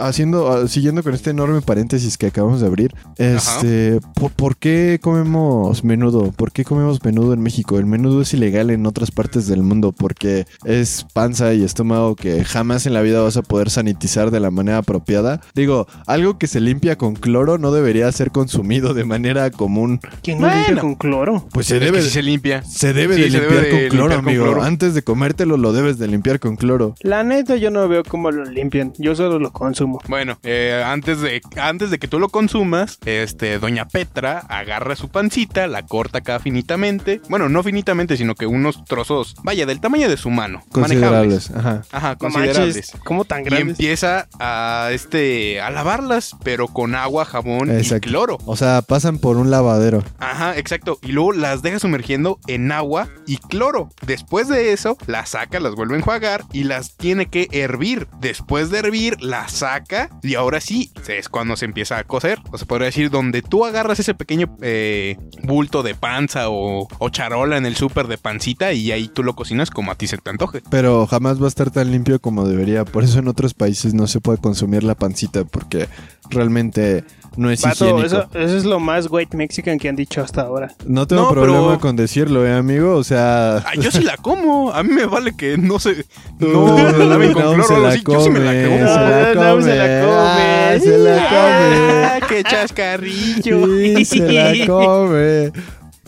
haciendo, 0.00 0.50
ah, 0.50 0.68
siguiendo 0.68 1.02
con 1.02 1.14
este 1.14 1.30
enorme 1.30 1.60
paréntesis 1.62 2.18
que 2.18 2.26
acabamos 2.26 2.60
de 2.60 2.66
abrir, 2.66 2.94
este, 3.16 4.00
¿por, 4.14 4.30
por 4.30 4.56
qué 4.56 4.98
comemos 5.02 5.84
menudo? 5.84 6.32
¿Por 6.32 6.52
qué 6.52 6.64
comemos 6.64 7.02
menudo 7.04 7.32
en 7.32 7.40
México? 7.40 7.78
El 7.78 7.86
menudo 7.86 8.22
es 8.22 8.34
ilegal 8.34 8.70
en 8.70 8.86
otras 8.86 9.10
partes 9.10 9.46
del 9.46 9.62
mundo 9.62 9.92
porque 9.92 10.46
es 10.64 11.06
panza 11.12 11.52
y 11.54 11.62
estómago 11.64 12.16
que 12.16 12.44
jamás 12.44 12.86
en 12.86 12.94
la 12.94 13.02
vida 13.02 13.20
vas 13.22 13.36
a 13.36 13.42
poder 13.42 13.70
sanitizar 13.70 14.30
de 14.30 14.40
la 14.40 14.50
manera 14.50 14.78
apropiada. 14.78 15.40
Digo, 15.54 15.86
algo 16.06 16.38
que 16.38 16.46
se 16.46 16.60
limpia 16.60 16.96
con 16.96 17.14
cloro 17.14 17.58
no 17.58 17.72
debería 17.72 18.10
ser 18.12 18.30
consumido 18.30 18.94
de 18.94 19.04
manera 19.04 19.50
común. 19.50 20.00
¿Quién 20.22 20.38
Bueno. 20.40 20.54
limpia 20.56 20.80
con 20.80 20.94
cloro? 20.94 21.46
Pues 21.52 21.66
se 21.66 21.76
Es 21.76 21.80
que 21.80 21.84
debe, 21.86 22.02
sí 22.02 22.10
se 22.10 22.22
limpia. 22.22 22.62
se 22.62 22.92
debe 22.92 23.14
Sí, 23.16 23.22
de 23.22 23.30
se 23.30 23.38
limpiar 23.38 23.60
debe 23.62 23.70
con 23.70 23.78
de 23.80 23.88
cloro, 23.88 24.08
limpiar 24.08 24.20
con 24.24 24.28
amigo. 24.28 24.44
cloro. 24.44 24.62
Antes 24.62 24.94
de 24.94 25.02
comértelo 25.02 25.56
lo 25.56 25.72
debes 25.72 25.98
de 25.98 26.08
limpiar 26.08 26.40
con 26.40 26.56
cloro. 26.56 26.94
La 27.00 27.22
neta, 27.24 27.56
yo 27.56 27.70
no 27.70 27.86
veo 27.88 28.02
cómo 28.04 28.30
lo 28.30 28.44
limpian. 28.44 28.92
Yo 28.98 29.14
solo 29.14 29.38
lo 29.38 29.52
consumo. 29.52 30.00
Bueno, 30.08 30.38
eh, 30.42 30.82
antes, 30.84 31.20
de, 31.20 31.40
antes 31.60 31.90
de 31.90 31.98
que 31.98 32.08
tú 32.08 32.18
lo 32.18 32.28
consumas, 32.28 32.98
este, 33.04 33.58
Doña 33.58 33.86
Petra 33.88 34.38
agarra 34.48 34.96
su 34.96 35.08
pancita, 35.08 35.66
la 35.66 35.82
corta 35.84 36.18
acá 36.18 36.38
finitamente. 36.38 37.20
Bueno, 37.28 37.48
no 37.48 37.62
finitamente, 37.62 38.16
sino 38.16 38.34
que 38.34 38.46
unos 38.46 38.84
trozos, 38.84 39.34
vaya, 39.42 39.66
del 39.66 39.80
tamaño 39.80 40.08
de 40.08 40.16
su 40.16 40.30
mano. 40.30 40.43
Manejables. 40.52 40.70
Considerables. 40.72 41.50
Ajá. 41.50 41.82
Ajá, 41.92 42.16
considerables. 42.16 42.74
manches, 42.76 42.92
¿Cómo 43.04 43.24
tan 43.24 43.40
y 43.42 43.44
grandes? 43.44 43.70
empieza 43.70 44.28
a 44.38 44.88
este 44.92 45.60
a 45.60 45.70
lavarlas, 45.70 46.36
pero 46.42 46.68
con 46.68 46.94
agua, 46.94 47.24
jabón 47.24 47.70
Exacto. 47.70 48.08
y 48.08 48.10
cloro. 48.10 48.38
O 48.46 48.56
sea, 48.56 48.82
pasan 48.82 49.18
por 49.18 49.36
un 49.36 49.50
lavadero. 49.50 50.02
Ajá, 50.18 50.56
exacto. 50.56 50.98
Y 51.02 51.12
luego 51.12 51.32
las 51.32 51.62
deja 51.62 51.78
sumergiendo 51.78 52.38
en 52.46 52.70
agua 52.72 53.08
y 53.26 53.38
cloro. 53.38 53.88
Después 54.06 54.48
de 54.48 54.72
eso, 54.72 54.96
las 55.06 55.30
saca, 55.30 55.60
las 55.60 55.74
vuelve 55.74 55.94
a 55.94 55.98
enjuagar 55.98 56.44
y 56.52 56.64
las 56.64 56.96
tiene 56.96 57.26
que 57.26 57.48
hervir. 57.52 58.08
Después 58.20 58.70
de 58.70 58.78
hervir, 58.78 59.20
las 59.22 59.52
saca 59.52 60.10
y 60.22 60.34
ahora 60.34 60.60
sí 60.60 60.90
es 61.08 61.28
cuando 61.28 61.56
se 61.56 61.64
empieza 61.64 61.98
a 61.98 62.04
cocer. 62.04 62.38
O 62.52 62.58
se 62.58 62.66
podría 62.66 62.86
decir, 62.86 63.10
donde 63.10 63.42
tú 63.42 63.64
agarras 63.64 63.98
ese 64.00 64.14
pequeño 64.14 64.56
eh, 64.62 65.16
bulto 65.42 65.82
de 65.82 65.94
panza 65.94 66.48
o, 66.48 66.88
o 66.98 67.08
charola 67.10 67.56
en 67.56 67.66
el 67.66 67.76
súper 67.76 68.06
de 68.06 68.18
pancita 68.18 68.72
y 68.72 68.92
ahí 68.92 69.08
tú 69.08 69.22
lo 69.22 69.34
cocinas 69.34 69.70
como 69.70 69.90
a 69.90 69.94
ti 69.94 70.06
se 70.06 70.16
te 70.18 70.30
antoje. 70.34 70.62
Pero 70.70 71.06
jamás 71.06 71.40
va 71.40 71.46
a 71.46 71.48
estar 71.48 71.70
tan 71.70 71.90
limpio 71.90 72.20
como 72.20 72.46
debería. 72.46 72.84
Por 72.84 73.04
eso 73.04 73.18
en 73.18 73.28
otros 73.28 73.54
países 73.54 73.94
no 73.94 74.06
se 74.06 74.20
puede 74.20 74.38
consumir 74.38 74.84
la 74.84 74.94
pancita 74.94 75.44
porque 75.44 75.88
realmente 76.30 77.04
no 77.36 77.50
es 77.50 77.62
Vato, 77.62 77.84
higiénico. 77.84 78.06
eso, 78.06 78.28
eso 78.34 78.56
es 78.56 78.64
lo 78.64 78.78
más 78.80 79.08
white 79.10 79.36
mexican 79.36 79.78
que 79.78 79.88
han 79.88 79.96
dicho 79.96 80.20
hasta 80.22 80.42
ahora. 80.42 80.72
No 80.86 81.06
tengo 81.06 81.22
No, 81.22 81.30
problema 81.30 81.66
pero- 81.66 81.80
con 81.80 81.96
decirlo, 81.96 82.46
¿eh, 82.46 82.52
amigo? 82.54 82.94
O 82.96 83.04
sea... 83.04 83.56
Ah, 83.58 83.72
yo 83.78 83.90
sí 83.90 84.02
la 84.02 84.16
como. 84.16 84.70
A 84.72 84.82
mí 84.82 84.92
me 84.92 85.06
vale 85.06 85.36
que 85.36 85.56
no 85.58 85.78
se. 85.78 86.04
No 86.38 86.76
la 86.76 86.92
laven 87.04 87.32
con 87.32 87.42
no, 87.42 87.52
cloro. 87.54 87.64
se 87.66 87.74
algo 87.74 87.86
la 87.86 87.92
así. 87.92 88.02
Yo 88.06 88.20
sí 88.22 88.30
me 88.30 88.38
la 88.40 88.52
come, 88.52 88.78
como. 88.78 88.88
se 88.88 88.94
la 89.00 89.34
No, 89.34 89.56
no, 89.56 89.62
se 89.62 89.76
la 89.76 90.00
come. 90.00 90.06
come. 90.06 90.42
Ah, 90.44 90.76
se 90.80 90.98
la 90.98 91.28
Ah, 91.30 92.18
come. 92.20 92.28
¡Qué 92.28 92.44
chascarrillo! 92.44 93.66
Sí, 93.66 94.04
se 94.04 94.32
la 94.32 94.66
come. 94.66 95.52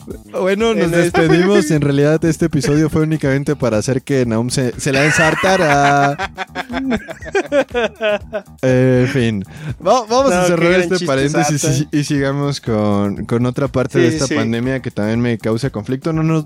Bueno, 0.31 0.73
nos 0.73 0.85
En 0.85 0.91
despedimos. 0.91 1.69
En 1.71 1.81
realidad, 1.81 2.23
este 2.25 2.45
episodio 2.45 2.89
fue 2.89 3.01
únicamente 3.03 3.55
para 3.55 3.77
hacer 3.77 4.01
que 4.01 4.25
Naum 4.25 4.49
se, 4.49 4.79
se 4.79 4.91
la 4.91 5.05
ensartara. 5.05 6.31
En 8.61 9.07
fin. 9.07 9.43
Va- 9.85 10.05
vamos 10.09 10.31
a 10.31 10.41
No, 10.41 10.47
cerrar 10.47 10.71
este 10.73 11.05
paréntesis 11.05 11.87
y, 11.91 12.03
sigamos 12.03 12.61
con, 12.61 13.25
con 13.25 13.45
otra 13.45 13.67
parte 13.67 13.99
de 13.99 14.07
esta 14.07 14.27
sí. 14.27 14.35
pandemia 14.35 14.81
que 14.81 14.91
también 14.91 15.19
me 15.21 15.37
causa 15.37 15.69
conflicto. 15.69 16.13
No, 16.13 16.23
no, 16.23 16.45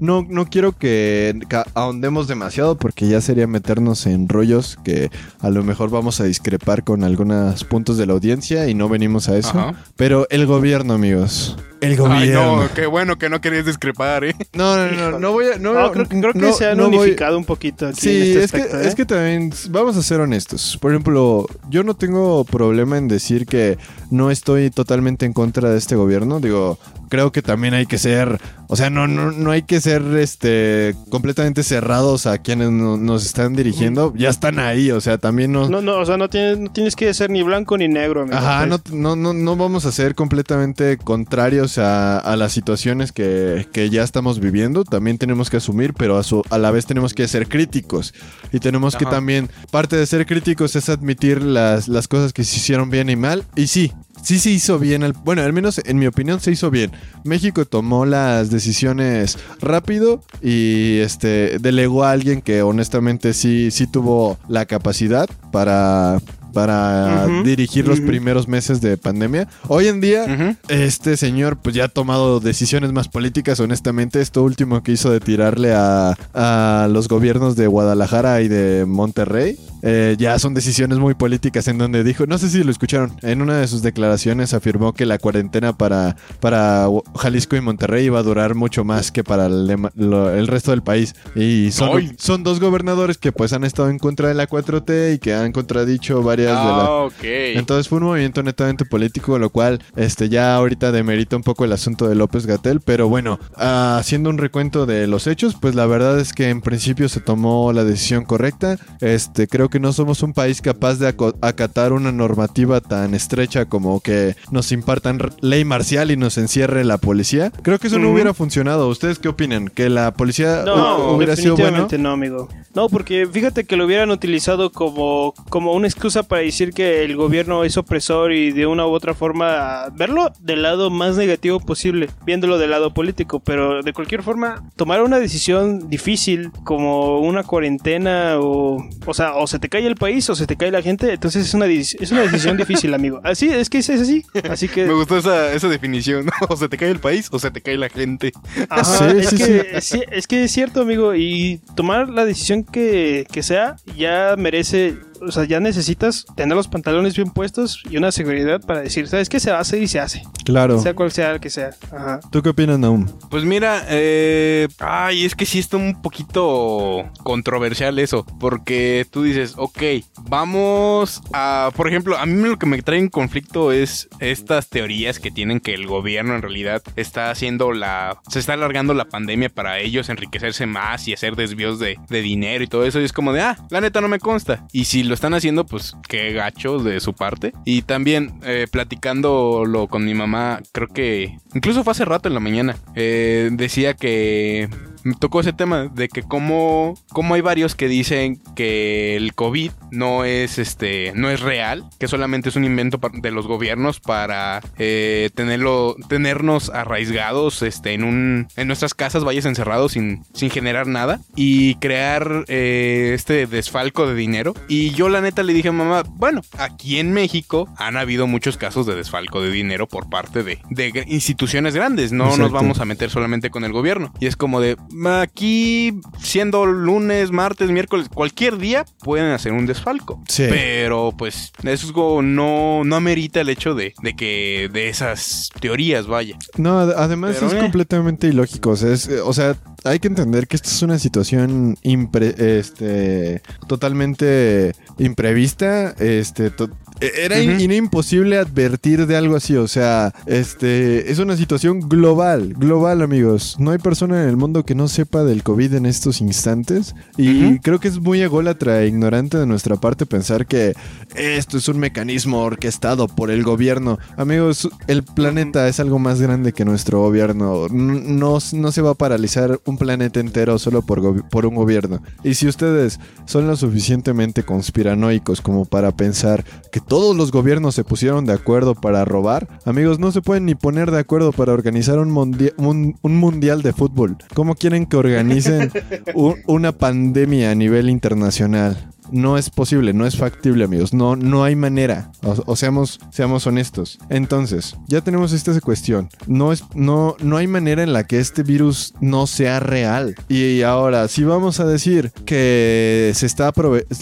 no, 0.00 0.26
no 0.28 0.46
quiero 0.46 0.72
que 0.72 1.38
ahondemos 1.74 2.28
demasiado 2.28 2.76
porque 2.76 3.08
ya 3.08 3.20
sería 3.20 3.46
meternos 3.46 4.06
en 4.06 4.28
rollos 4.28 4.78
que 4.84 5.10
a 5.40 5.50
lo 5.50 5.62
mejor 5.62 5.90
vamos 5.90 6.20
a 6.20 6.24
discrepar 6.24 6.84
con 6.84 7.04
algunos 7.04 7.64
puntos 7.64 7.96
de 7.98 8.06
la 8.06 8.12
audiencia 8.14 8.68
y 8.68 8.74
no 8.74 8.88
venimos 8.88 9.28
a 9.28 9.36
eso. 9.36 9.50
Ajá. 9.50 9.74
Pero 9.96 10.26
el 10.30 10.46
gobierno, 10.46 10.94
amigos. 10.94 11.56
El 11.82 11.90
Ay, 11.90 11.96
gobierno. 11.96 12.62
no, 12.62 12.74
qué 12.74 12.86
bueno 12.86 13.18
que 13.18 13.28
no 13.28 13.40
querías 13.40 13.66
discrepar, 13.66 14.24
¿eh? 14.24 14.34
No, 14.54 14.76
no, 14.76 14.90
no, 14.92 15.10
no, 15.10 15.18
no 15.18 15.32
voy 15.32 15.46
a. 15.54 15.58
No, 15.58 15.74
No, 15.74 15.92
creo, 15.92 16.06
creo 16.08 16.32
que 16.32 16.38
no- 16.38 16.52
se 16.52 16.66
han 16.70 16.78
no 16.78 16.88
voy- 16.88 16.96
unificado 16.98 17.36
un 17.36 17.44
poquito 17.44 17.88
aquí 17.88 18.00
Sí, 18.00 18.32
en 18.32 18.38
este 18.40 18.44
es, 18.44 18.52
que, 18.52 18.76
¿eh? 18.76 18.86
es 18.88 18.94
que 18.94 19.04
también, 19.04 19.52
vamos 19.70 19.96
a 19.96 20.02
ser 20.02 20.20
honestos. 20.20 20.78
Por 20.80 20.92
ejemplo, 20.92 21.46
yo 21.68 21.82
no 21.84 21.94
tengo 21.94 22.44
problema 22.44 22.96
en 22.98 23.08
decir 23.08 23.46
que 23.46 23.78
no 24.10 24.30
estoy 24.30 24.70
totalmente 24.70 25.26
en 25.26 25.32
contra 25.32 25.70
de 25.70 25.78
este 25.78 25.96
gobierno. 25.96 26.38
Digo, 26.40 26.78
creo 27.12 27.30
que 27.30 27.42
también 27.42 27.74
hay 27.74 27.84
que 27.84 27.98
ser, 27.98 28.40
o 28.68 28.74
sea, 28.76 28.88
no, 28.88 29.06
no, 29.06 29.32
no 29.32 29.50
hay 29.50 29.64
que 29.64 29.82
ser 29.82 30.00
este 30.16 30.94
completamente 31.10 31.62
cerrados 31.62 32.24
a 32.24 32.38
quienes 32.38 32.70
no- 32.70 32.96
nos 32.96 33.26
están 33.26 33.54
dirigiendo. 33.54 34.14
Ya 34.16 34.30
están 34.30 34.58
ahí, 34.58 34.90
o 34.90 34.98
sea, 35.02 35.18
también 35.18 35.52
no. 35.52 35.68
No, 35.68 35.82
no, 35.82 35.98
o 35.98 36.06
sea, 36.06 36.16
no 36.16 36.30
tienes, 36.30 36.58
no 36.58 36.72
tienes 36.72 36.96
que 36.96 37.12
ser 37.12 37.28
ni 37.28 37.42
blanco 37.42 37.76
ni 37.76 37.86
negro, 37.86 38.22
amigo. 38.22 38.38
Ajá, 38.38 38.64
no, 38.64 38.80
no, 38.92 39.14
no, 39.14 39.34
no 39.34 39.56
vamos 39.56 39.84
a 39.84 39.92
ser 39.92 40.14
completamente 40.14 40.96
contrarios 40.96 41.76
a, 41.76 42.18
a 42.18 42.34
las 42.36 42.52
situaciones 42.52 43.12
que, 43.12 43.68
que 43.74 43.90
ya 43.90 44.04
estamos 44.04 44.40
viviendo. 44.40 44.84
También 44.84 45.18
tenemos 45.18 45.50
que 45.50 45.58
asumir, 45.58 45.92
pero 45.92 46.16
a, 46.16 46.22
su- 46.22 46.42
a 46.48 46.56
la 46.56 46.70
vez 46.70 46.86
tenemos 46.86 47.12
que 47.12 47.28
ser 47.28 47.46
críticos. 47.46 48.14
Y 48.52 48.58
tenemos 48.60 48.96
que 48.96 49.04
también, 49.04 49.50
parte 49.70 49.96
de 49.96 50.06
ser 50.06 50.24
críticos 50.24 50.76
es 50.76 50.88
admitir 50.88 51.42
las, 51.42 51.88
las 51.88 52.08
cosas 52.08 52.32
que 52.32 52.42
se 52.42 52.56
hicieron 52.56 52.88
bien 52.88 53.10
y 53.10 53.16
mal. 53.16 53.44
Y 53.54 53.66
sí, 53.66 53.92
sí 54.22 54.38
se 54.38 54.50
hizo 54.50 54.78
bien. 54.78 55.02
al- 55.02 55.12
bueno, 55.12 55.42
al 55.42 55.52
menos 55.52 55.80
en 55.84 55.98
mi 55.98 56.06
opinión 56.06 56.40
se 56.40 56.50
hizo 56.52 56.70
bien. 56.70 56.92
México 57.24 57.64
tomó 57.64 58.06
las 58.06 58.50
decisiones 58.50 59.38
rápido 59.60 60.22
y 60.42 60.98
este 60.98 61.58
delegó 61.58 62.04
a 62.04 62.12
alguien 62.12 62.40
que 62.42 62.62
honestamente 62.62 63.32
sí, 63.34 63.70
sí 63.70 63.86
tuvo 63.86 64.38
la 64.48 64.66
capacidad 64.66 65.28
para 65.50 66.20
para 66.52 67.26
dirigir 67.44 67.86
los 67.88 67.98
ujú. 67.98 68.06
primeros 68.08 68.48
meses 68.48 68.80
de 68.80 68.96
pandemia. 68.96 69.48
Hoy 69.68 69.88
en 69.88 70.00
día, 70.00 70.56
este 70.68 71.16
señor 71.16 71.56
pues 71.56 71.74
ya 71.74 71.84
ha 71.84 71.88
tomado 71.88 72.40
decisiones 72.40 72.92
más 72.92 73.08
políticas, 73.08 73.58
honestamente. 73.60 74.20
Esto 74.20 74.42
último 74.42 74.82
que 74.82 74.92
hizo 74.92 75.10
de 75.10 75.20
tirarle 75.20 75.72
a, 75.74 76.16
a 76.34 76.88
los 76.90 77.08
gobiernos 77.08 77.56
de 77.56 77.66
Guadalajara 77.66 78.40
y 78.42 78.48
de 78.48 78.84
Monterrey, 78.86 79.56
eh, 79.82 80.16
ya 80.18 80.38
son 80.38 80.54
decisiones 80.54 80.98
muy 80.98 81.14
políticas 81.14 81.66
en 81.68 81.78
donde 81.78 82.04
dijo, 82.04 82.26
no 82.26 82.38
sé 82.38 82.48
si 82.50 82.62
lo 82.62 82.70
escucharon, 82.70 83.12
en 83.22 83.42
una 83.42 83.56
de 83.58 83.66
sus 83.66 83.82
declaraciones 83.82 84.54
afirmó 84.54 84.92
que 84.92 85.06
la 85.06 85.18
cuarentena 85.18 85.72
para, 85.76 86.16
para 86.40 86.86
Jalisco 87.16 87.56
y 87.56 87.60
Monterrey 87.60 88.06
iba 88.06 88.18
a 88.18 88.22
durar 88.22 88.54
mucho 88.54 88.84
más 88.84 89.10
que 89.10 89.24
para 89.24 89.46
el, 89.46 89.66
dema- 89.68 89.90
lo- 89.94 90.30
el 90.32 90.46
resto 90.46 90.70
del 90.70 90.82
país. 90.82 91.14
Y 91.34 91.70
son, 91.72 91.90
Ay. 91.98 92.12
son 92.18 92.42
dos 92.44 92.60
gobernadores 92.60 93.18
que 93.18 93.32
pues 93.32 93.52
han 93.52 93.64
estado 93.64 93.88
en 93.90 93.98
contra 93.98 94.28
de 94.28 94.34
la 94.34 94.48
4T 94.48 95.14
y 95.14 95.18
que 95.18 95.34
han 95.34 95.52
contradicho 95.52 96.22
varias 96.22 96.41
de. 96.42 96.52
Ah. 96.52 97.08
Entonces 97.22 97.88
fue 97.88 97.98
un 97.98 98.04
movimiento 98.04 98.42
netamente 98.42 98.84
político, 98.84 99.38
lo 99.38 99.50
cual 99.50 99.82
este 99.96 100.28
ya 100.28 100.54
ahorita 100.56 100.92
demerita 100.92 101.36
un 101.36 101.42
poco 101.42 101.64
el 101.64 101.72
asunto 101.72 102.08
de 102.08 102.14
López 102.14 102.46
Gatel, 102.46 102.80
pero 102.80 103.08
bueno, 103.08 103.38
haciendo 103.56 104.30
un 104.30 104.38
recuento 104.38 104.86
de 104.86 105.06
los 105.06 105.26
hechos, 105.26 105.56
pues 105.60 105.74
la 105.74 105.86
verdad 105.86 106.18
es 106.18 106.32
que 106.32 106.48
en 106.50 106.60
principio 106.60 107.08
se 107.08 107.20
tomó 107.20 107.72
la 107.72 107.84
decisión 107.84 108.24
correcta. 108.24 108.76
Este, 109.00 109.46
creo 109.46 109.68
que 109.68 109.80
no 109.80 109.92
somos 109.92 110.22
un 110.22 110.32
país 110.32 110.60
capaz 110.60 110.94
de 110.96 111.14
acatar 111.40 111.92
una 111.92 112.12
normativa 112.12 112.80
tan 112.80 113.14
estrecha 113.14 113.66
como 113.66 114.00
que 114.00 114.36
nos 114.50 114.72
impartan 114.72 115.18
ley 115.40 115.64
marcial 115.64 116.10
y 116.10 116.16
nos 116.16 116.38
encierre 116.38 116.84
la 116.84 116.98
policía. 116.98 117.50
Creo 117.62 117.78
que 117.78 117.86
eso 117.88 117.98
no 117.98 118.10
hubiera 118.10 118.34
funcionado. 118.34 118.88
¿Ustedes 118.88 119.18
qué 119.18 119.28
opinan? 119.28 119.68
¿Que 119.68 119.88
la 119.88 120.12
policía 120.12 120.62
No, 120.64 121.12
hu- 121.12 121.16
hubiera 121.16 121.36
sido 121.36 121.54
bueno? 121.56 121.82
definitivamente 121.86 121.98
no, 121.98 122.10
amigo. 122.10 122.48
No, 122.74 122.88
porque 122.88 123.26
fíjate 123.30 123.64
que 123.64 123.76
lo 123.76 123.84
hubieran 123.84 124.10
utilizado 124.10 124.72
como, 124.72 125.34
como 125.50 125.72
una 125.72 125.86
excusa 125.86 126.22
para 126.32 126.44
decir 126.44 126.72
que 126.72 127.04
el 127.04 127.14
gobierno 127.14 127.62
es 127.62 127.76
opresor 127.76 128.32
y 128.32 128.52
de 128.52 128.66
una 128.66 128.86
u 128.86 128.90
otra 128.90 129.12
forma 129.12 129.90
verlo 129.92 130.32
del 130.40 130.62
lado 130.62 130.88
más 130.88 131.18
negativo 131.18 131.60
posible, 131.60 132.08
viéndolo 132.24 132.56
del 132.56 132.70
lado 132.70 132.94
político, 132.94 133.40
pero 133.40 133.82
de 133.82 133.92
cualquier 133.92 134.22
forma 134.22 134.70
tomar 134.76 135.02
una 135.02 135.18
decisión 135.18 135.90
difícil 135.90 136.50
como 136.64 137.20
una 137.20 137.42
cuarentena 137.42 138.38
o 138.38 138.82
o 139.04 139.12
sea, 139.12 139.34
o 139.34 139.46
se 139.46 139.58
te 139.58 139.68
cae 139.68 139.86
el 139.86 139.96
país 139.96 140.30
o 140.30 140.34
se 140.34 140.46
te 140.46 140.56
cae 140.56 140.70
la 140.70 140.80
gente, 140.80 141.12
entonces 141.12 141.44
es 141.44 141.52
una 141.52 141.66
es 141.66 142.12
una 142.12 142.22
decisión 142.22 142.56
difícil, 142.56 142.94
amigo. 142.94 143.20
Así 143.24 143.48
es 143.48 143.68
que 143.68 143.78
es, 143.78 143.90
es 143.90 144.00
así, 144.00 144.24
así 144.48 144.68
que 144.68 144.86
Me 144.86 144.94
gustó 144.94 145.18
esa, 145.18 145.52
esa 145.52 145.68
definición. 145.68 146.30
o 146.48 146.56
se 146.56 146.70
te 146.70 146.78
cae 146.78 146.90
el 146.90 146.98
país 146.98 147.28
o 147.30 147.38
se 147.38 147.50
te 147.50 147.60
cae 147.60 147.76
la 147.76 147.90
gente. 147.90 148.32
Ajá, 148.70 148.84
Sí, 148.84 149.18
es, 149.18 149.28
sí, 149.28 149.36
que, 149.36 149.80
sí, 149.82 150.00
es 150.10 150.26
que 150.26 150.44
es 150.44 150.52
cierto, 150.52 150.80
amigo. 150.80 151.14
Y 151.14 151.60
tomar 151.74 152.08
la 152.08 152.24
decisión 152.24 152.64
que, 152.64 153.26
que 153.30 153.42
sea 153.42 153.76
ya 153.96 154.34
merece. 154.38 154.96
O 155.26 155.30
sea, 155.30 155.44
ya 155.44 155.60
necesitas 155.60 156.24
tener 156.36 156.56
los 156.56 156.68
pantalones 156.68 157.16
bien 157.16 157.30
puestos 157.30 157.82
y 157.88 157.96
una 157.96 158.12
seguridad 158.12 158.60
para 158.60 158.80
decir, 158.80 159.08
¿sabes 159.08 159.28
qué? 159.28 159.40
Se 159.40 159.50
hace 159.50 159.78
y 159.78 159.88
se 159.88 160.00
hace. 160.00 160.22
Claro. 160.44 160.80
Sea 160.80 160.94
cual 160.94 161.12
sea 161.12 161.32
el 161.32 161.40
que 161.40 161.50
sea. 161.50 161.70
Ajá. 161.92 162.20
¿Tú 162.30 162.42
qué 162.42 162.50
opinas, 162.50 162.78
Naum? 162.78 163.06
Pues 163.30 163.44
mira, 163.44 163.84
eh, 163.88 164.68
ay, 164.80 165.24
es 165.24 165.34
que 165.34 165.46
sí 165.46 165.58
está 165.58 165.76
un 165.76 166.02
poquito 166.02 167.04
controversial 167.22 167.98
eso, 167.98 168.26
porque 168.40 169.06
tú 169.10 169.22
dices, 169.22 169.54
ok, 169.56 169.82
vamos 170.22 171.22
a, 171.32 171.70
por 171.76 171.88
ejemplo, 171.88 172.18
a 172.18 172.26
mí 172.26 172.48
lo 172.48 172.58
que 172.58 172.66
me 172.66 172.82
trae 172.82 172.98
en 172.98 173.08
conflicto 173.08 173.72
es 173.72 174.08
estas 174.18 174.68
teorías 174.68 175.18
que 175.18 175.30
tienen 175.30 175.60
que 175.60 175.74
el 175.74 175.86
gobierno 175.86 176.34
en 176.34 176.42
realidad 176.42 176.82
está 176.96 177.30
haciendo 177.30 177.72
la, 177.72 178.18
se 178.28 178.38
está 178.38 178.54
alargando 178.54 178.94
la 178.94 179.04
pandemia 179.04 179.48
para 179.48 179.78
ellos 179.78 180.08
enriquecerse 180.08 180.66
más 180.66 181.06
y 181.08 181.14
hacer 181.14 181.36
desvíos 181.36 181.78
de, 181.78 181.98
de 182.08 182.22
dinero 182.22 182.64
y 182.64 182.66
todo 182.66 182.84
eso, 182.84 183.00
y 183.00 183.04
es 183.04 183.12
como 183.12 183.32
de, 183.32 183.42
ah, 183.42 183.56
la 183.70 183.80
neta 183.80 184.00
no 184.00 184.08
me 184.08 184.18
consta, 184.18 184.66
y 184.72 184.84
si 184.84 185.04
lo 185.04 185.11
están 185.14 185.34
haciendo, 185.34 185.64
pues 185.64 185.94
qué 186.08 186.32
gachos 186.32 186.84
de 186.84 187.00
su 187.00 187.14
parte, 187.14 187.52
y 187.64 187.82
también 187.82 188.40
eh, 188.44 188.66
platicándolo 188.70 189.88
con 189.88 190.04
mi 190.04 190.14
mamá, 190.14 190.60
creo 190.72 190.88
que, 190.88 191.36
incluso 191.54 191.84
fue 191.84 191.92
hace 191.92 192.04
rato 192.04 192.28
en 192.28 192.34
la 192.34 192.40
mañana, 192.40 192.76
eh, 192.94 193.50
decía 193.52 193.94
que 193.94 194.68
me 195.04 195.14
tocó 195.14 195.40
ese 195.40 195.52
tema 195.52 195.88
de 195.92 196.08
que 196.08 196.22
como, 196.22 196.94
como 197.12 197.34
hay 197.34 197.40
varios 197.40 197.74
que 197.74 197.88
dicen 197.88 198.40
que 198.54 199.16
el 199.16 199.34
COVID 199.34 199.72
no 199.90 200.24
es 200.24 200.58
este 200.58 201.12
no 201.14 201.30
es 201.30 201.40
real, 201.40 201.84
que 201.98 202.08
solamente 202.08 202.48
es 202.48 202.56
un 202.56 202.64
invento 202.64 203.00
de 203.12 203.30
los 203.30 203.46
gobiernos 203.46 204.00
para 204.00 204.60
eh, 204.78 205.30
tenerlo 205.34 205.96
tenernos 206.08 206.70
arraigados 206.70 207.62
este 207.62 207.94
en 207.94 208.04
un 208.04 208.48
en 208.56 208.66
nuestras 208.66 208.94
casas, 208.94 209.24
vayas 209.24 209.44
encerrados 209.44 209.92
sin 209.92 210.22
sin 210.32 210.50
generar 210.50 210.86
nada 210.86 211.20
y 211.36 211.76
crear 211.76 212.44
eh, 212.48 213.12
este 213.14 213.46
desfalco 213.46 214.06
de 214.06 214.14
dinero. 214.14 214.54
Y 214.68 214.90
yo 214.90 215.08
la 215.08 215.20
neta 215.20 215.42
le 215.42 215.52
dije 215.52 215.68
a 215.68 215.72
mamá, 215.72 216.04
bueno, 216.08 216.42
aquí 216.58 216.98
en 216.98 217.12
México 217.12 217.68
han 217.76 217.96
habido 217.96 218.26
muchos 218.26 218.56
casos 218.56 218.86
de 218.86 218.94
desfalco 218.94 219.40
de 219.40 219.50
dinero 219.50 219.86
por 219.86 220.08
parte 220.08 220.42
de, 220.42 220.58
de 220.70 221.04
instituciones 221.08 221.74
grandes, 221.74 222.12
no 222.12 222.36
nos 222.36 222.52
vamos 222.52 222.80
a 222.80 222.84
meter 222.84 223.10
solamente 223.10 223.50
con 223.50 223.64
el 223.64 223.72
gobierno. 223.72 224.12
Y 224.20 224.26
es 224.26 224.36
como 224.36 224.60
de, 224.60 224.76
aquí 225.06 226.00
siendo 226.20 226.66
lunes, 226.66 227.30
martes, 227.30 227.70
miércoles, 227.70 228.08
cualquier 228.12 228.58
día 228.58 228.84
pueden 229.00 229.32
hacer 229.32 229.52
un 229.52 229.66
desfalco. 229.66 230.22
Sí. 230.28 230.44
Pero 230.48 231.12
pues 231.16 231.52
eso 231.64 232.22
no, 232.22 232.84
no 232.84 232.96
amerita 232.96 233.40
el 233.40 233.48
hecho 233.48 233.74
de, 233.74 233.94
de 234.02 234.14
que 234.14 234.68
de 234.72 234.88
esas 234.88 235.50
teorías 235.60 236.06
vaya. 236.06 236.36
No, 236.56 236.78
ad- 236.78 236.94
además 236.96 237.34
Pero, 237.34 237.46
es 237.48 237.54
eh. 237.54 237.58
completamente 237.58 238.26
ilógico. 238.28 238.70
O 238.70 238.76
sea, 238.76 238.92
es- 238.92 239.08
eh, 239.08 239.20
o 239.20 239.32
sea, 239.32 239.56
hay 239.84 239.98
que 239.98 240.08
entender 240.08 240.46
que 240.46 240.56
esta 240.56 240.68
es 240.68 240.82
una 240.82 240.98
situación 240.98 241.76
impre- 241.82 242.38
este, 242.38 243.42
totalmente 243.68 244.72
imprevista. 244.98 245.90
Este, 245.98 246.50
to- 246.50 246.70
e- 247.00 247.10
era 247.24 247.42
imposible 247.42 248.38
advertir 248.38 249.06
de 249.06 249.16
algo 249.16 249.36
así. 249.36 249.56
O 249.56 249.66
sea, 249.68 250.14
este, 250.26 251.10
es 251.10 251.18
una 251.18 251.36
situación 251.36 251.80
global, 251.80 252.54
global, 252.56 253.02
amigos. 253.02 253.56
No 253.58 253.70
hay 253.72 253.78
persona 253.78 254.22
en 254.22 254.28
el 254.28 254.36
mundo 254.36 254.64
que 254.64 254.74
no 254.74 254.88
sepa 254.88 255.24
del 255.24 255.42
COVID 255.42 255.74
en 255.74 255.86
estos 255.86 256.20
instantes. 256.20 256.94
Y 257.16 257.58
creo 257.58 257.80
que 257.80 257.88
es 257.88 257.98
muy 258.00 258.20
ególatra 258.20 258.82
e 258.82 258.88
ignorante 258.88 259.36
de 259.38 259.46
nuestra 259.46 259.76
parte 259.76 260.06
pensar 260.06 260.46
que 260.46 260.74
esto 261.14 261.58
es 261.58 261.68
un 261.68 261.78
mecanismo 261.78 262.40
orquestado 262.42 263.08
por 263.08 263.30
el 263.30 263.42
gobierno. 263.42 263.98
Amigos, 264.16 264.68
el 264.86 265.02
planeta 265.02 265.66
es 265.68 265.80
algo 265.80 265.98
más 265.98 266.20
grande 266.20 266.52
que 266.52 266.64
nuestro 266.64 267.00
gobierno. 267.00 267.66
No, 267.70 268.38
no 268.52 268.72
se 268.72 268.82
va 268.82 268.90
a 268.90 268.94
paralizar 268.94 269.60
un 269.72 269.78
planeta 269.78 270.20
entero 270.20 270.58
solo 270.58 270.82
por, 270.82 271.28
por 271.28 271.46
un 271.46 271.54
gobierno. 271.54 272.00
Y 272.22 272.34
si 272.34 272.46
ustedes 272.46 273.00
son 273.24 273.46
lo 273.46 273.56
suficientemente 273.56 274.42
conspiranoicos 274.44 275.40
como 275.40 275.64
para 275.64 275.92
pensar 275.92 276.44
que 276.70 276.80
todos 276.80 277.16
los 277.16 277.32
gobiernos 277.32 277.74
se 277.74 277.84
pusieron 277.84 278.24
de 278.24 278.32
acuerdo 278.34 278.74
para 278.74 279.04
robar, 279.04 279.48
amigos, 279.64 279.98
no 279.98 280.12
se 280.12 280.22
pueden 280.22 280.46
ni 280.46 280.54
poner 280.54 280.90
de 280.90 280.98
acuerdo 281.00 281.32
para 281.32 281.52
organizar 281.52 281.98
un, 281.98 282.10
mundia- 282.10 282.52
un, 282.56 282.96
un 283.02 283.16
mundial 283.16 283.62
de 283.62 283.72
fútbol. 283.72 284.16
¿Cómo 284.34 284.54
quieren 284.54 284.86
que 284.86 284.96
organicen 284.96 285.72
una 286.46 286.72
pandemia 286.72 287.50
a 287.50 287.54
nivel 287.54 287.88
internacional? 287.90 288.91
No 289.12 289.38
es 289.38 289.50
posible, 289.50 289.92
no 289.92 290.06
es 290.06 290.16
factible, 290.16 290.64
amigos. 290.64 290.92
No, 290.92 291.14
no 291.14 291.44
hay 291.44 291.54
manera. 291.54 292.10
O, 292.24 292.34
o 292.46 292.56
seamos, 292.56 292.98
seamos 293.10 293.46
honestos. 293.46 293.98
Entonces, 294.08 294.76
ya 294.88 295.00
tenemos 295.02 295.32
esta 295.32 295.52
cuestión. 295.60 296.08
No, 296.26 296.52
es, 296.52 296.64
no, 296.74 297.16
no 297.20 297.36
hay 297.36 297.46
manera 297.46 297.82
en 297.82 297.92
la 297.92 298.06
que 298.06 298.18
este 298.18 298.42
virus 298.42 298.94
no 299.00 299.26
sea 299.26 299.60
real. 299.60 300.14
Y 300.28 300.62
ahora, 300.62 301.08
si 301.08 301.24
vamos 301.24 301.60
a 301.60 301.66
decir 301.66 302.12
que 302.24 303.12
se 303.14 303.26
está 303.26 303.52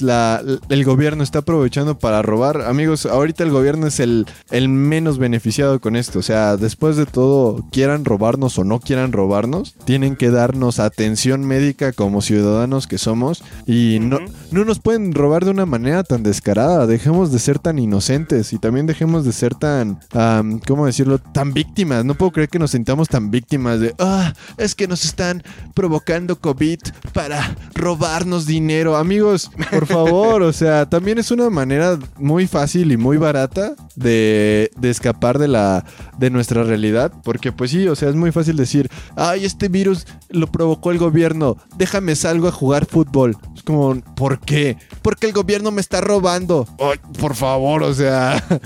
la, 0.01 0.43
el 0.69 0.85
gobierno 0.85 1.23
está 1.23 1.41
aprovechando 1.41 1.99
para 1.99 2.23
robar, 2.23 2.63
amigos, 2.63 3.07
ahorita 3.07 3.45
el 3.45 3.51
gobierno 3.51 3.87
es 3.87 4.01
el, 4.01 4.27
el 4.51 4.69
menos 4.69 5.19
beneficiado 5.19 5.81
con 5.81 5.97
esto. 5.97 6.19
O 6.21 6.23
sea, 6.23 6.57
después 6.57 6.97
de 6.97 7.07
todo, 7.07 7.65
quieran 7.73 8.05
robarnos 8.05 8.59
o 8.59 8.65
no 8.65 8.81
quieran 8.81 9.13
robarnos, 9.13 9.75
tienen 9.85 10.17
que 10.17 10.31
darnos 10.31 10.79
atención 10.79 11.45
médica 11.45 11.93
como 11.93 12.23
ciudadanos 12.23 12.87
que 12.87 12.99
somos. 12.99 13.43
Y 13.67 13.99
no, 14.01 14.19
no 14.51 14.65
nos 14.65 14.79
pueden 14.79 15.00
robar 15.13 15.45
de 15.45 15.51
una 15.51 15.67
manera 15.67 16.03
tan 16.03 16.23
descarada. 16.23 16.87
Dejemos 16.87 17.33
de 17.33 17.39
ser 17.39 17.59
tan 17.59 17.79
inocentes 17.79 18.53
y 18.53 18.59
también 18.59 18.87
dejemos 18.87 19.25
de 19.25 19.33
ser 19.33 19.55
tan, 19.55 19.99
am, 20.13 20.61
¿cómo 20.61 20.87
decirlo? 20.87 21.19
Tan 21.19 21.53
víctimas. 21.53 22.05
No 22.05 22.15
puedo 22.15 22.33
creer 22.33 22.49
que 22.49 22.59
nos 22.59 22.73
sintamos 22.73 23.09
tan 23.09 23.31
víctimas 23.31 23.81
de, 23.81 23.95
ah, 23.99 24.33
es 24.57 24.75
que 24.75 24.89
nos 24.89 25.05
están 25.05 25.43
provocando 25.75 26.39
COVID 26.39 26.79
para 27.13 27.57
robarnos 27.75 28.47
dinero. 28.47 28.97
Amigos, 28.97 29.51
por 29.71 29.87
favor, 29.87 30.43
o 30.43 30.53
sea, 30.53 30.89
también 30.89 31.19
es 31.19 31.31
una 31.31 31.51
manera 31.51 31.99
muy 32.19 32.47
fácil 32.47 32.93
y 32.93 32.97
muy 32.97 33.17
barata 33.17 33.75
de, 33.97 34.71
de 34.77 34.91
escapar 34.91 35.39
de 35.39 35.49
la 35.49 35.85
de 36.19 36.31
nuestra 36.31 36.65
realidad, 36.65 37.13
porque 37.25 37.53
pues 37.53 37.71
sí, 37.71 37.89
o 37.89 37.97
sea, 37.97 38.09
es 38.09 38.15
muy 38.15 38.33
fácil 38.33 38.57
decir, 38.57 38.91
ay, 39.17 39.45
este 39.45 39.69
virus 39.69 40.07
lo 40.29 40.47
provocó 40.49 40.91
el 40.91 40.99
gobierno, 40.99 41.57
déjame 41.77 42.15
salgo 42.15 42.49
a 42.49 42.53
jugar 42.53 42.87
fútbol. 42.87 43.37
Es 43.57 43.63
como, 43.63 44.01
¿por 44.15 44.39
qué? 44.41 44.77
Porque 45.03 45.27
el 45.27 45.33
gobierno 45.33 45.71
me 45.71 45.81
está 45.81 46.01
robando. 46.01 46.67
Ay, 46.79 46.99
por 47.19 47.35
favor, 47.35 47.83
o 47.83 47.95
sea, 47.95 48.43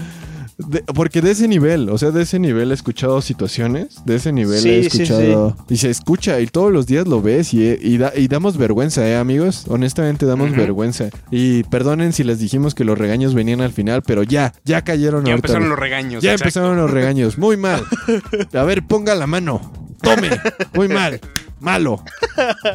De- 0.56 0.82
porque 0.94 1.20
de 1.20 1.32
ese 1.32 1.48
nivel, 1.48 1.88
o 1.90 1.98
sea, 1.98 2.12
de 2.12 2.22
ese 2.22 2.38
nivel 2.38 2.70
he 2.70 2.74
escuchado 2.74 3.20
situaciones, 3.20 3.96
de 4.04 4.14
ese 4.14 4.30
nivel 4.30 4.60
Sí, 4.60 4.68
he 4.70 4.82
sí, 4.88 5.02
escuchado 5.02 5.56
y 5.68 5.78
se 5.78 5.90
escucha 5.90 6.38
y 6.38 6.46
todos 6.46 6.70
los 6.72 6.86
días 6.86 7.08
lo 7.08 7.20
ves 7.20 7.52
y, 7.54 7.76
y, 7.82 7.98
da- 7.98 8.12
y 8.14 8.28
damos 8.28 8.56
vergüenza, 8.56 9.04
¿eh, 9.04 9.16
amigos? 9.16 9.64
Honestamente 9.68 10.26
damos 10.26 10.52
vergüenza. 10.52 11.06
Y 11.32 11.64
perdonen 11.64 12.12
si 12.12 12.22
les 12.22 12.38
dijimos 12.38 12.76
que 12.76 12.84
los 12.84 12.96
regaños 12.96 13.34
venían 13.34 13.62
al 13.62 13.72
final, 13.72 14.02
pero 14.06 14.22
ya, 14.22 14.52
ya 14.64 14.82
cayeron 14.84 15.24
Ya 15.24 15.32
ahorita. 15.32 15.48
empezaron 15.48 15.68
los 15.70 15.78
regaños. 15.78 16.22
Ya 16.22 16.30
exacto. 16.34 16.44
empezaron 16.60 16.76
los 16.76 16.90
regaños, 16.90 17.36
muy 17.36 17.56
mal. 17.56 17.82
A 18.54 18.62
ver, 18.62 18.86
ponga 18.86 19.16
la 19.16 19.26
mano. 19.26 19.60
Tome, 20.02 20.30
muy 20.74 20.86
mal. 20.86 21.20
Malo. 21.60 22.02